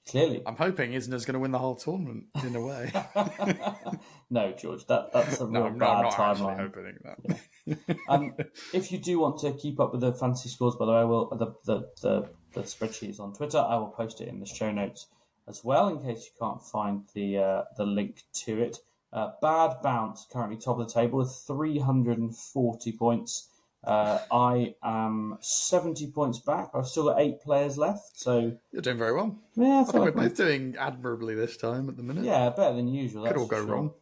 clearly, 0.09 0.43
I'm 0.45 0.57
hoping 0.57 0.91
Isner's 0.91 1.25
going 1.25 1.35
to 1.35 1.39
win 1.39 1.53
the 1.53 1.61
whole 1.61 1.77
tournament 1.77 2.25
in 2.45 2.57
a 2.57 2.61
way. 2.61 2.91
no, 4.31 4.51
George, 4.55 4.85
that 4.87 5.13
that's 5.13 5.41
a 5.41 5.47
no, 5.49 5.61
real 5.61 5.67
I'm 5.69 5.79
bad 5.79 6.03
not, 6.03 6.19
I'm 6.19 6.19
not 6.19 6.31
actually 6.31 6.47
timeline. 6.47 6.59
hoping 6.59 6.99
that. 7.05 7.97
um, 8.09 8.35
if 8.75 8.91
you 8.91 8.99
do 8.99 9.21
want 9.21 9.39
to 9.43 9.53
keep 9.53 9.79
up 9.79 9.93
with 9.93 10.01
the 10.01 10.13
fantasy 10.15 10.49
scores, 10.49 10.75
by 10.75 10.87
the 10.87 10.91
way, 10.91 10.99
I 10.99 11.05
will 11.05 11.29
the 11.29 11.55
the, 11.65 11.89
the, 12.03 12.29
the 12.63 12.69
spreadsheet 12.69 13.11
is 13.11 13.21
on 13.21 13.33
Twitter. 13.33 13.59
I 13.59 13.77
will 13.77 13.89
post 13.89 14.21
it 14.21 14.29
in 14.29 14.41
the 14.41 14.47
show 14.47 14.71
notes 14.73 15.07
as 15.49 15.63
well, 15.65 15.89
in 15.89 16.01
case 16.03 16.25
you 16.27 16.33
can't 16.39 16.63
find 16.63 17.03
the 17.15 17.39
uh, 17.39 17.63
the 17.77 17.85
link 17.85 18.23
to 18.45 18.61
it. 18.61 18.79
Uh, 19.13 19.31
Bad 19.41 19.77
Bounce 19.83 20.27
currently 20.31 20.57
top 20.59 20.79
of 20.79 20.87
the 20.89 20.93
table 20.93 21.19
with 21.19 21.33
340 21.47 22.93
points. 22.93 23.49
Uh, 23.85 24.19
I 24.33 24.75
am 24.83 25.39
70 25.41 26.11
points 26.11 26.41
back. 26.41 26.71
I've 26.75 26.87
still 26.89 27.05
got 27.05 27.21
eight 27.21 27.41
players 27.41 27.79
left, 27.79 28.19
so 28.19 28.53
You're 28.73 28.83
doing 28.83 28.99
very 28.99 29.13
well. 29.13 29.39
yeah, 29.55 29.79
I 29.79 29.81
I 29.81 29.85
think 29.85 29.95
like 29.95 30.15
we're 30.17 30.23
both 30.23 30.37
doing 30.37 30.75
admirably 30.77 31.35
this 31.37 31.57
time 31.57 31.89
at 31.89 31.97
the 31.97 32.03
minute. 32.03 32.25
yeah, 32.25 32.51
better 32.51 32.75
than 32.75 32.89
usual. 32.89 33.27
Could 33.27 33.37
all 33.37 33.47
go 33.47 33.59
sure. 33.59 33.67
wrong. 33.67 33.93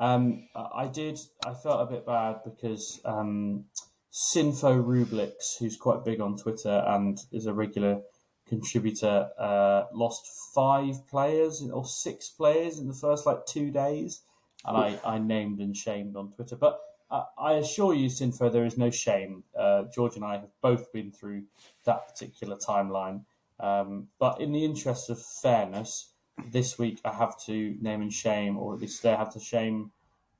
Um, 0.00 0.48
I 0.56 0.82
I 0.82 0.86
did. 0.88 1.18
I 1.46 1.54
felt 1.54 1.88
a 1.88 1.92
bit 1.92 2.04
bad 2.04 2.40
because 2.44 3.00
um, 3.04 3.64
Sinfo 4.12 4.82
Rublix, 4.82 5.58
who's 5.58 5.76
quite 5.76 6.04
big 6.04 6.20
on 6.20 6.36
Twitter 6.36 6.82
and 6.86 7.18
is 7.30 7.46
a 7.46 7.52
regular 7.52 8.00
contributor, 8.48 9.28
uh, 9.38 9.84
lost 9.92 10.26
five 10.54 11.06
players 11.08 11.62
or 11.72 11.84
six 11.84 12.28
players 12.30 12.78
in 12.78 12.88
the 12.88 12.94
first 12.94 13.26
like 13.26 13.44
two 13.46 13.70
days, 13.70 14.22
and 14.64 14.76
I, 14.76 14.98
I 15.04 15.18
named 15.18 15.60
and 15.60 15.76
shamed 15.76 16.16
on 16.16 16.32
Twitter. 16.32 16.56
But 16.56 16.80
I, 17.10 17.24
I 17.38 17.52
assure 17.54 17.94
you, 17.94 18.08
Sinfo, 18.08 18.50
there 18.50 18.64
is 18.64 18.78
no 18.78 18.90
shame. 18.90 19.44
Uh, 19.56 19.84
George 19.94 20.16
and 20.16 20.24
I 20.24 20.32
have 20.32 20.48
both 20.62 20.92
been 20.92 21.12
through 21.12 21.44
that 21.84 22.08
particular 22.08 22.56
timeline. 22.56 23.24
Um, 23.60 24.08
but 24.18 24.40
in 24.40 24.52
the 24.52 24.64
interest 24.64 25.10
of 25.10 25.20
fairness, 25.20 26.12
this 26.52 26.78
week 26.78 27.00
I 27.04 27.12
have 27.12 27.38
to 27.46 27.76
name 27.80 28.02
and 28.02 28.12
shame, 28.12 28.56
or 28.56 28.74
at 28.74 28.80
least 28.80 29.04
I 29.04 29.16
have 29.16 29.32
to 29.34 29.40
shame. 29.40 29.90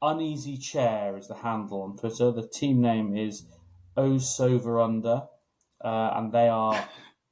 Uneasy 0.00 0.56
Chair 0.56 1.16
is 1.16 1.26
the 1.26 1.34
handle 1.34 1.82
on 1.82 1.96
Twitter. 1.96 2.30
The 2.30 2.46
team 2.46 2.80
name 2.80 3.16
is 3.16 3.44
Osover 3.98 4.82
Under, 4.84 5.22
uh, 5.84 6.12
and 6.14 6.32
they 6.32 6.48
are 6.48 6.88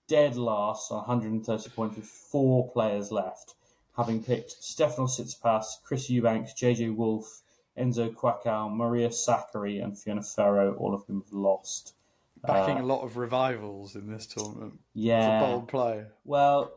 dead 0.09 0.37
last 0.37 0.91
on 0.91 0.99
130 0.99 1.71
points 1.71 1.97
with 1.97 2.07
four 2.07 2.71
players 2.73 3.11
left, 3.11 3.55
having 3.97 4.23
picked 4.23 4.51
Stefano 4.63 5.07
Tsitsipas, 5.07 5.65
Chris 5.85 6.11
Eubanks, 6.11 6.53
JJ 6.55 6.95
Wolf, 6.95 7.43
Enzo 7.79 8.13
Couacaud, 8.13 8.75
Maria 8.75 9.09
Sakkari, 9.09 9.83
and 9.83 9.99
Fiona 9.99 10.23
Ferro, 10.23 10.75
all 10.75 10.95
of 10.95 11.05
whom 11.07 11.23
have 11.23 11.33
lost. 11.33 11.95
Backing 12.43 12.79
Uh, 12.79 12.83
a 12.83 12.87
lot 12.87 13.03
of 13.03 13.17
revivals 13.17 13.97
in 13.97 14.09
this 14.09 14.27
tournament. 14.27 14.79
Yeah. 14.95 15.41
It's 15.41 15.45
a 15.45 15.53
bold 15.53 15.69
play. 15.69 16.05
Well, 16.25 16.73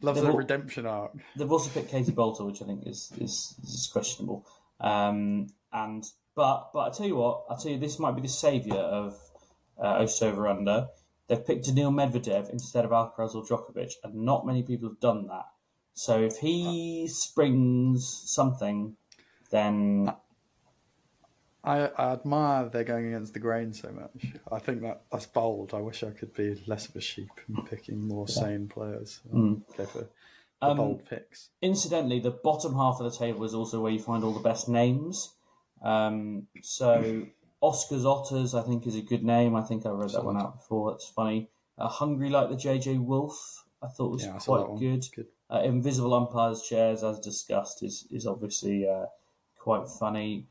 Loves 0.00 0.20
the 0.20 0.32
redemption 0.32 0.86
arc. 0.86 1.12
They've 1.36 1.50
also 1.50 1.70
picked 1.70 1.90
Katie 1.90 2.12
Boulter, 2.12 2.44
which 2.46 2.62
I 2.62 2.66
think 2.66 2.86
is 2.86 3.12
is, 3.18 3.54
is 3.62 3.88
questionable. 3.92 4.46
Um, 4.80 5.48
and 5.72 6.04
but 6.34 6.70
but 6.72 6.80
I 6.80 6.90
tell 6.90 7.06
you 7.06 7.16
what, 7.16 7.44
I 7.50 7.56
tell 7.56 7.72
you 7.72 7.78
this 7.78 7.98
might 7.98 8.14
be 8.14 8.22
the 8.22 8.28
saviour 8.28 8.78
of 8.78 9.18
uh, 9.82 10.02
Ostover 10.02 10.48
Under. 10.48 10.88
They've 11.28 11.44
picked 11.44 11.66
Daniil 11.66 11.90
Medvedev 11.90 12.50
instead 12.50 12.84
of 12.84 12.92
Alcaraz 12.92 13.34
or 13.34 13.44
Djokovic, 13.44 13.94
and 14.04 14.14
not 14.14 14.46
many 14.46 14.62
people 14.62 14.88
have 14.88 15.00
done 15.00 15.26
that. 15.26 15.46
So 15.92 16.22
if 16.22 16.38
he 16.38 17.08
springs 17.08 18.22
something, 18.26 18.96
then 19.50 20.12
I, 21.64 21.88
I 21.96 22.12
admire 22.12 22.68
they're 22.68 22.84
going 22.84 23.08
against 23.08 23.34
the 23.34 23.40
grain 23.40 23.72
so 23.72 23.90
much. 23.90 24.34
I 24.52 24.60
think 24.60 24.82
that 24.82 25.02
that's 25.10 25.26
bold. 25.26 25.74
I 25.74 25.80
wish 25.80 26.04
I 26.04 26.10
could 26.10 26.32
be 26.32 26.62
less 26.66 26.88
of 26.88 26.94
a 26.94 27.00
sheep 27.00 27.30
and 27.48 27.68
picking 27.68 28.06
more 28.06 28.28
sane 28.28 28.68
players. 28.68 29.20
Mm. 29.34 29.62
The 29.76 30.08
Um, 30.62 30.76
bold 30.76 31.04
picks. 31.06 31.50
Incidentally, 31.60 32.20
the 32.20 32.30
bottom 32.30 32.74
half 32.76 33.00
of 33.00 33.10
the 33.10 33.18
table 33.18 33.44
is 33.44 33.52
also 33.52 33.80
where 33.80 33.92
you 33.92 33.98
find 33.98 34.22
all 34.22 34.32
the 34.32 34.40
best 34.40 34.68
names. 34.68 35.34
Um, 35.82 36.46
so 36.62 37.26
Oscar's 37.66 38.06
Otters, 38.06 38.54
I 38.54 38.62
think, 38.62 38.86
is 38.86 38.96
a 38.96 39.02
good 39.02 39.24
name. 39.24 39.56
I 39.56 39.62
think 39.62 39.86
I 39.86 39.90
read 39.90 40.10
that 40.10 40.24
one 40.24 40.36
out 40.36 40.56
before. 40.58 40.90
That's 40.92 41.08
funny. 41.08 41.48
Uh, 41.78 41.88
Hungry 41.88 42.30
like 42.30 42.48
the 42.48 42.56
JJ 42.56 43.04
Wolf, 43.04 43.64
I 43.82 43.88
thought 43.88 44.12
was 44.12 44.24
Yeah, 44.24 44.38
quite 44.38 44.78
good. 44.78 45.04
Good. 45.14 45.26
Uh, 45.50 45.62
Invisible 45.64 46.14
umpires 46.14 46.62
chairs, 46.62 47.02
as 47.02 47.18
discussed, 47.20 47.82
is 47.82 48.06
is 48.10 48.26
obviously 48.26 48.88
uh, 48.88 49.06
quite 49.58 49.88
funny. 49.88 50.46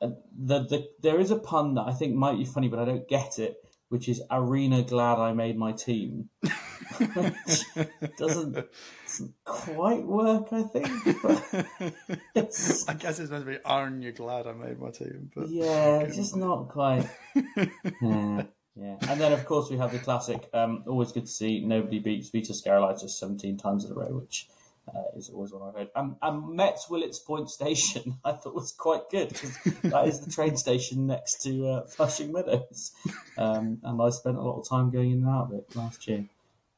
Uh, 0.00 0.10
the, 0.36 0.64
the 0.64 0.88
there 1.00 1.18
is 1.20 1.30
a 1.30 1.38
pun 1.38 1.74
that 1.74 1.86
I 1.86 1.92
think 1.92 2.14
might 2.14 2.38
be 2.38 2.44
funny, 2.44 2.68
but 2.68 2.78
I 2.78 2.84
don't 2.84 3.08
get 3.08 3.38
it, 3.38 3.56
which 3.88 4.08
is 4.08 4.20
"Arena 4.30 4.82
glad 4.82 5.18
I 5.18 5.32
made 5.32 5.56
my 5.56 5.72
team." 5.72 6.28
which 6.96 7.64
doesn't, 8.16 8.66
doesn't 9.06 9.34
quite 9.44 10.04
work, 10.04 10.48
I 10.52 10.62
think. 10.62 10.86
I 12.88 12.94
guess 12.94 13.18
it's 13.18 13.30
meant 13.30 13.44
to 13.44 13.50
be, 13.50 13.58
aren't 13.64 14.02
you 14.02 14.12
glad 14.12 14.46
I 14.46 14.52
made 14.52 14.78
my 14.78 14.90
team? 14.90 15.30
But 15.34 15.48
yeah, 15.48 15.98
it's 16.00 16.16
just 16.16 16.36
not 16.36 16.68
quite. 16.68 17.08
yeah, 17.34 18.42
yeah. 18.76 18.96
And 19.08 19.20
then, 19.20 19.32
of 19.32 19.44
course, 19.44 19.70
we 19.70 19.76
have 19.78 19.92
the 19.92 19.98
classic. 19.98 20.48
Um, 20.52 20.84
always 20.86 21.12
good 21.12 21.26
to 21.26 21.32
see 21.32 21.64
nobody 21.64 21.98
beats 21.98 22.30
Vitas 22.30 22.64
Gerulaitis 22.64 23.10
seventeen 23.10 23.56
times 23.56 23.84
in 23.84 23.92
a 23.92 23.94
row, 23.94 24.18
which 24.18 24.48
uh, 24.94 25.16
is 25.16 25.30
always 25.30 25.52
one 25.52 25.68
I've 25.68 25.74
heard. 25.74 25.88
Um, 25.94 26.16
and 26.22 26.56
Mets 26.56 26.88
Willets 26.88 27.18
Point 27.18 27.50
Station, 27.50 28.18
I 28.24 28.32
thought 28.32 28.54
was 28.54 28.72
quite 28.72 29.10
good 29.10 29.28
because 29.28 29.56
that 29.82 30.06
is 30.06 30.20
the 30.20 30.30
train 30.30 30.56
station 30.56 31.06
next 31.06 31.42
to 31.42 31.66
uh, 31.66 31.86
Flushing 31.86 32.32
Meadows, 32.32 32.92
um, 33.36 33.78
and 33.82 34.00
I 34.00 34.10
spent 34.10 34.36
a 34.36 34.42
lot 34.42 34.60
of 34.60 34.68
time 34.68 34.90
going 34.90 35.12
in 35.12 35.18
and 35.18 35.28
out 35.28 35.46
of 35.46 35.52
it 35.54 35.76
last 35.76 36.06
year. 36.08 36.24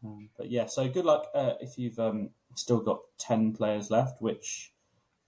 Um, 0.05 0.31
but 0.37 0.51
yeah, 0.51 0.67
so 0.67 0.89
good 0.89 1.05
luck 1.05 1.27
uh, 1.35 1.55
if 1.61 1.79
you've 1.79 1.99
um, 1.99 2.31
still 2.55 2.81
got 2.81 3.01
ten 3.19 3.53
players 3.53 3.91
left, 3.91 4.23
which 4.23 4.73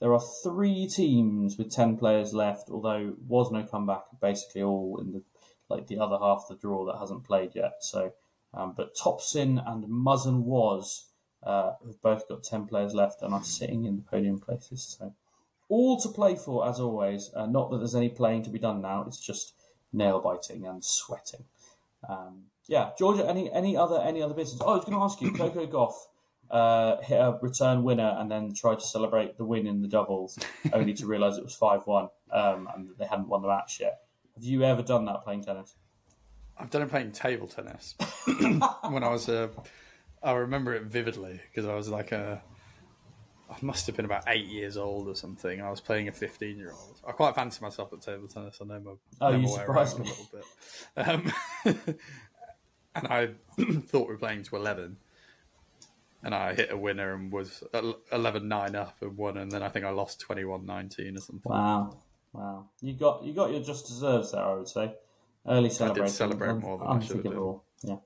there 0.00 0.12
are 0.12 0.22
three 0.42 0.86
teams 0.86 1.58
with 1.58 1.70
ten 1.70 1.96
players 1.96 2.32
left. 2.32 2.70
Although 2.70 3.14
was 3.26 3.50
no 3.50 3.64
comeback, 3.64 4.04
basically 4.20 4.62
all 4.62 4.98
in 5.00 5.12
the 5.12 5.22
like 5.68 5.86
the 5.86 5.98
other 5.98 6.18
half 6.18 6.44
of 6.44 6.48
the 6.48 6.60
draw 6.60 6.84
that 6.86 6.98
hasn't 6.98 7.24
played 7.24 7.54
yet. 7.54 7.74
So, 7.80 8.12
um, 8.54 8.74
but 8.76 8.94
Topsin 8.94 9.62
and 9.66 9.84
Muzzin 9.84 10.42
was 10.42 11.06
uh, 11.42 11.72
have 11.84 12.00
both 12.02 12.28
got 12.28 12.42
ten 12.42 12.66
players 12.66 12.94
left 12.94 13.22
and 13.22 13.34
are 13.34 13.44
sitting 13.44 13.84
in 13.84 13.96
the 13.96 14.02
podium 14.02 14.38
places. 14.38 14.96
So, 14.98 15.14
all 15.68 16.00
to 16.00 16.08
play 16.08 16.34
for 16.36 16.68
as 16.68 16.80
always. 16.80 17.30
Uh, 17.34 17.46
not 17.46 17.70
that 17.70 17.78
there's 17.78 17.94
any 17.94 18.08
playing 18.08 18.44
to 18.44 18.50
be 18.50 18.58
done 18.58 18.80
now. 18.80 19.04
It's 19.06 19.24
just 19.24 19.54
nail 19.92 20.20
biting 20.20 20.66
and 20.66 20.82
sweating. 20.84 21.44
Um, 22.08 22.44
yeah, 22.68 22.90
Georgia. 22.98 23.28
Any 23.28 23.50
any 23.52 23.76
other 23.76 24.00
any 24.00 24.22
other 24.22 24.34
business? 24.34 24.60
Oh, 24.64 24.72
I 24.72 24.76
was 24.76 24.84
going 24.84 24.96
to 24.96 25.04
ask 25.04 25.20
you, 25.20 25.32
Coco 25.32 25.66
Gauff 25.66 25.94
uh, 26.50 27.00
hit 27.02 27.16
a 27.16 27.38
return 27.40 27.82
winner 27.82 28.14
and 28.18 28.30
then 28.30 28.54
tried 28.54 28.78
to 28.78 28.86
celebrate 28.86 29.38
the 29.38 29.44
win 29.44 29.66
in 29.66 29.80
the 29.80 29.88
doubles, 29.88 30.38
only 30.72 30.94
to 30.94 31.06
realise 31.06 31.36
it 31.36 31.44
was 31.44 31.54
five 31.54 31.86
one 31.86 32.08
um, 32.30 32.68
and 32.74 32.90
they 32.98 33.06
hadn't 33.06 33.28
won 33.28 33.42
the 33.42 33.48
match 33.48 33.80
yet. 33.80 34.00
Have 34.34 34.44
you 34.44 34.62
ever 34.62 34.82
done 34.82 35.06
that 35.06 35.24
playing 35.24 35.44
tennis? 35.44 35.74
I've 36.58 36.70
done 36.70 36.82
it 36.82 36.90
playing 36.90 37.12
table 37.12 37.48
tennis 37.48 37.94
when 38.88 39.02
I 39.02 39.08
was 39.08 39.28
a. 39.28 39.50
I 40.22 40.32
remember 40.32 40.74
it 40.74 40.84
vividly 40.84 41.40
because 41.50 41.68
I 41.68 41.74
was 41.74 41.88
like 41.88 42.12
a. 42.12 42.42
I 43.50 43.56
must 43.60 43.86
have 43.86 43.96
been 43.96 44.04
about 44.04 44.24
eight 44.28 44.46
years 44.46 44.76
old 44.76 45.08
or 45.08 45.14
something. 45.14 45.60
I 45.60 45.70
was 45.70 45.80
playing 45.80 46.08
a 46.08 46.12
fifteen-year-old. 46.12 47.00
I 47.06 47.12
quite 47.12 47.34
fancy 47.34 47.60
myself 47.62 47.92
at 47.92 48.00
table 48.02 48.28
tennis. 48.28 48.58
I 48.62 48.64
know 48.66 48.80
my. 48.80 48.92
Oh, 49.20 49.30
know 49.30 49.36
you 49.36 49.42
my 49.42 49.48
surprised 49.48 49.98
me. 49.98 50.06
a 50.06 50.10
little 50.10 50.30
bit. 50.32 51.08
Um, 51.66 51.96
and 52.94 53.06
I 53.08 53.28
thought 53.86 54.08
we 54.08 54.14
were 54.14 54.18
playing 54.18 54.44
to 54.44 54.56
eleven, 54.56 54.96
and 56.22 56.34
I 56.34 56.54
hit 56.54 56.70
a 56.70 56.76
winner 56.76 57.14
and 57.14 57.32
was 57.32 57.64
11-9 57.72 58.74
up 58.74 58.96
and 59.00 59.16
won, 59.16 59.38
and 59.38 59.50
then 59.50 59.62
I 59.62 59.68
think 59.68 59.84
I 59.84 59.90
lost 59.90 60.24
21-19 60.28 61.16
or 61.16 61.20
something. 61.20 61.40
Wow, 61.44 61.96
wow! 62.32 62.68
You 62.80 62.94
got 62.94 63.24
you 63.24 63.32
got 63.32 63.50
your 63.50 63.62
just 63.62 63.86
deserves 63.86 64.32
there, 64.32 64.42
I 64.42 64.54
would 64.54 64.68
say. 64.68 64.94
Early 65.46 65.70
celebrating. 65.70 66.12
celebrate 66.12 66.54
more 66.54 66.78
than 66.78 66.86
I 66.86 67.00
should 67.00 67.16
have 67.16 67.34
done. 67.34 67.60
Yeah. 67.82 67.96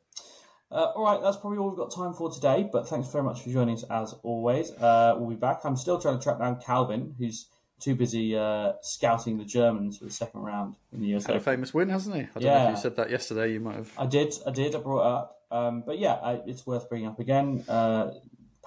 Uh, 0.71 0.93
all 0.97 1.05
right, 1.05 1.23
that's 1.23 1.37
probably 1.37 1.59
all 1.59 1.69
we've 1.69 1.77
got 1.77 1.95
time 1.95 2.13
for 2.13 2.31
today. 2.31 2.69
But 2.71 2.89
thanks 2.89 3.09
very 3.09 3.23
much 3.23 3.43
for 3.43 3.51
joining 3.51 3.77
us 3.77 3.85
as 3.91 4.15
always. 4.23 4.71
Uh, 4.73 5.15
we'll 5.19 5.31
be 5.31 5.37
back. 5.37 5.61
I'm 5.65 5.77
still 5.77 6.01
trying 6.01 6.17
to 6.17 6.23
track 6.23 6.39
down 6.39 6.61
Calvin, 6.61 7.15
who's 7.19 7.47
too 7.81 7.95
busy 7.95 8.37
uh, 8.37 8.73
scouting 8.83 9.37
the 9.39 9.45
Germans 9.45 9.99
for 9.99 10.05
the 10.07 10.11
second 10.11 10.41
round 10.41 10.77
in 10.93 11.01
the 11.01 11.15
US 11.17 11.27
Had 11.27 11.37
a 11.37 11.41
famous 11.41 11.75
win, 11.75 11.89
hasn't 11.89 12.15
he? 12.17 12.23
I 12.23 12.25
don't 12.25 12.35
know 12.35 12.39
if 12.39 12.43
Yeah. 12.45 12.71
you 12.71 12.77
said 12.77 12.97
that 12.97 13.11
yesterday. 13.11 13.53
You 13.53 13.61
might 13.61 13.77
have. 13.77 13.93
I 13.99 14.07
did, 14.07 14.35
I 14.47 14.51
did, 14.51 14.75
I 14.75 14.79
brought 14.79 15.01
it 15.01 15.07
up. 15.07 15.33
Um, 15.51 15.83
but 15.87 15.99
yeah, 15.99 16.15
I, 16.15 16.41
it's 16.47 16.67
worth 16.67 16.89
bringing 16.89 17.07
up 17.09 17.21
again. 17.21 17.65
Uh, 17.69 18.13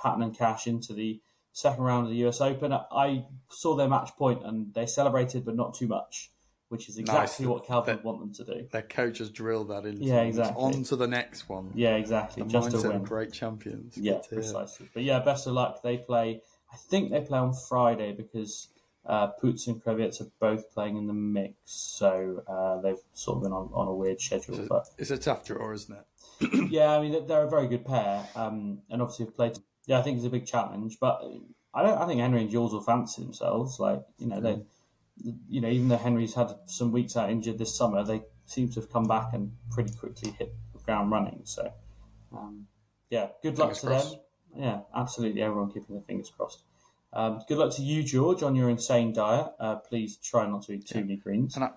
Patten 0.01 0.21
and 0.21 0.37
Cash 0.37 0.67
into 0.67 0.93
the 0.93 1.19
second 1.51 1.83
round 1.83 2.05
of 2.05 2.11
the 2.11 2.25
US 2.27 2.39
Open. 2.39 2.71
I 2.71 3.25
saw 3.49 3.75
their 3.75 3.89
match 3.89 4.11
point 4.17 4.45
and 4.45 4.73
they 4.73 4.85
celebrated, 4.85 5.43
but 5.43 5.55
not 5.55 5.73
too 5.73 5.87
much, 5.87 6.31
which 6.69 6.87
is 6.87 6.97
exactly 6.97 7.45
Nice. 7.45 7.51
what 7.51 7.65
Calvin 7.65 7.95
would 7.97 8.05
want 8.05 8.19
them 8.19 8.33
to 8.35 8.43
do. 8.45 8.67
Their 8.71 8.83
coach 8.83 9.17
has 9.17 9.29
drilled 9.31 9.69
that 9.69 9.85
into 9.85 10.03
Yeah, 10.03 10.21
exactly. 10.21 10.63
On 10.63 10.83
to 10.83 10.95
the 10.95 11.07
next 11.07 11.49
one. 11.49 11.71
Yeah, 11.75 11.95
exactly. 11.95 12.43
The 12.43 12.49
Just 12.49 12.71
to 12.71 12.87
win. 12.87 12.97
of 12.97 13.03
great 13.03 13.33
champions. 13.33 13.97
Yeah, 13.97 14.13
Good 14.13 14.23
to 14.23 14.29
hear. 14.29 14.39
precisely. 14.39 14.89
But 14.93 15.03
yeah, 15.03 15.19
best 15.19 15.47
of 15.47 15.53
luck. 15.53 15.81
They 15.81 15.97
play. 15.97 16.41
I 16.71 16.77
think 16.77 17.09
they 17.11 17.21
play 17.21 17.39
on 17.39 17.53
Friday 17.53 18.13
because 18.13 18.67
uh, 19.09 19.31
Pütz 19.41 19.67
and 19.67 19.83
Krawietz 19.83 20.21
are 20.21 20.29
both 20.39 20.71
playing 20.73 20.95
in 20.97 21.07
the 21.07 21.13
mix, 21.13 21.55
so 21.65 22.43
uh, 22.47 22.79
they've 22.81 23.01
sort 23.13 23.37
of 23.37 23.43
been 23.43 23.51
on, 23.51 23.69
on 23.73 23.87
a 23.87 23.93
weird 23.93 24.21
schedule. 24.21 24.65
But 24.69 24.85
It's 24.97 25.11
a 25.11 25.17
tough 25.17 25.45
draw, 25.45 25.71
isn't 25.73 25.97
it? 25.97 26.69
yeah, 26.71 26.91
I 26.95 27.01
mean 27.01 27.25
they're- 27.27 27.43
a 27.43 27.49
very 27.49 27.67
good 27.67 27.85
pair, 27.85 28.25
um, 28.35 28.79
and 28.89 29.01
obviously 29.01 29.25
have 29.25 29.35
played. 29.35 29.57
Yeah, 29.87 29.99
I 29.99 30.03
think 30.03 30.17
it's 30.17 30.25
a 30.25 30.29
big 30.29 30.45
challenge, 30.45 30.97
but 31.01 31.21
I 31.73 31.81
don't. 31.83 31.97
I 31.97 32.05
think 32.07 32.21
Henry 32.21 32.41
and 32.41 32.49
Jules 32.49 32.71
will 32.71 32.81
fancy 32.81 33.23
themselves. 33.23 33.79
Like 33.79 34.01
you 34.19 34.27
know, 34.27 34.39
they, 34.39 34.61
you 35.49 35.59
know, 35.61 35.69
even 35.69 35.87
though 35.89 35.97
Henry's 35.97 36.35
had 36.35 36.51
some 36.67 36.91
weeks 36.91 37.17
out 37.17 37.29
injured 37.31 37.57
this 37.57 37.75
summer, 37.75 38.03
they 38.03 38.21
seem 38.45 38.69
to 38.69 38.79
have 38.81 38.91
come 38.91 39.05
back 39.05 39.33
and 39.33 39.51
pretty 39.71 39.91
quickly 39.93 40.31
hit 40.37 40.53
the 40.73 40.79
ground 40.79 41.11
running. 41.11 41.41
So, 41.45 41.71
um, 42.31 42.67
yeah, 43.09 43.29
good 43.43 43.57
luck 43.57 43.69
Fingers 43.75 43.81
to 43.81 43.87
crossed. 43.87 44.11
them. 44.11 44.19
Yeah, 44.63 44.79
absolutely. 44.95 45.41
Everyone 45.41 45.71
keeping 45.71 45.95
their 45.95 46.03
fingers 46.03 46.29
crossed. 46.35 46.63
Um, 47.11 47.41
good 47.47 47.57
luck 47.57 47.75
to 47.75 47.81
you, 47.81 48.03
George, 48.03 48.43
on 48.43 48.55
your 48.55 48.69
insane 48.69 49.13
diet. 49.13 49.47
Uh, 49.59 49.75
please 49.77 50.17
try 50.17 50.47
not 50.47 50.63
to 50.63 50.73
eat 50.73 50.87
too 50.87 51.01
many 51.01 51.17
greens. 51.17 51.55
And 51.55 51.65
I, 51.65 51.69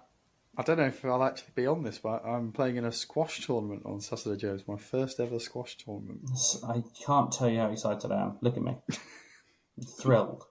I 0.59 0.63
don't 0.63 0.79
know 0.79 0.87
if 0.87 1.05
I'll 1.05 1.23
actually 1.23 1.53
be 1.55 1.67
on 1.67 1.83
this, 1.83 1.99
but 1.99 2.25
I'm 2.25 2.53
playing 2.53 2.77
in 2.77 2.85
a 2.85 2.93
squash 2.93 3.47
tournament 3.47 3.83
on 3.87 4.01
Saturday, 4.01 4.39
Joe. 4.39 4.55
It's 4.55 4.69
my 4.69 4.77
first 4.77 5.19
ever 5.21 5.39
squash 5.39 5.77
tournament. 5.79 6.29
I 6.69 6.83
can't 7.05 7.33
tell 7.33 7.49
you 7.49 7.59
how 7.61 7.71
excited 7.71 8.11
I 8.13 8.23
am. 8.23 8.39
Look 8.43 8.57
at 8.57 8.63
me, 8.63 8.77
I'm 8.91 9.85
thrilled. 10.01 10.45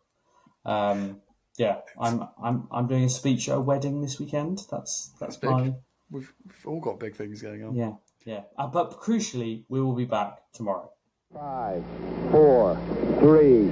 Um, 0.65 1.21
yeah, 1.57 1.82
I'm 1.99 2.27
I'm 2.41 2.67
I'm 2.71 2.88
doing 2.88 3.03
a 3.03 3.09
speech 3.09 3.49
at 3.49 3.57
a 3.57 3.61
wedding 3.61 4.01
this 4.01 4.19
weekend. 4.19 4.61
That's 4.71 5.11
that's, 5.19 5.38
That's 5.38 5.38
big. 5.38 5.49
my 5.51 5.73
We've, 6.09 6.34
we've 6.45 6.65
all 6.67 6.82
got 6.82 6.99
big 6.99 7.15
things 7.15 7.41
going 7.41 7.63
on. 7.63 7.73
yeah 7.75 7.93
yeah. 8.25 8.41
Uh, 8.57 8.67
but 8.67 8.99
crucially, 8.99 9.63
we 9.69 9.82
will 9.82 9.95
be 9.95 10.05
back 10.05 10.39
tomorrow. 10.53 10.91
Five, 11.34 11.84
four, 12.29 12.75
three, 13.19 13.71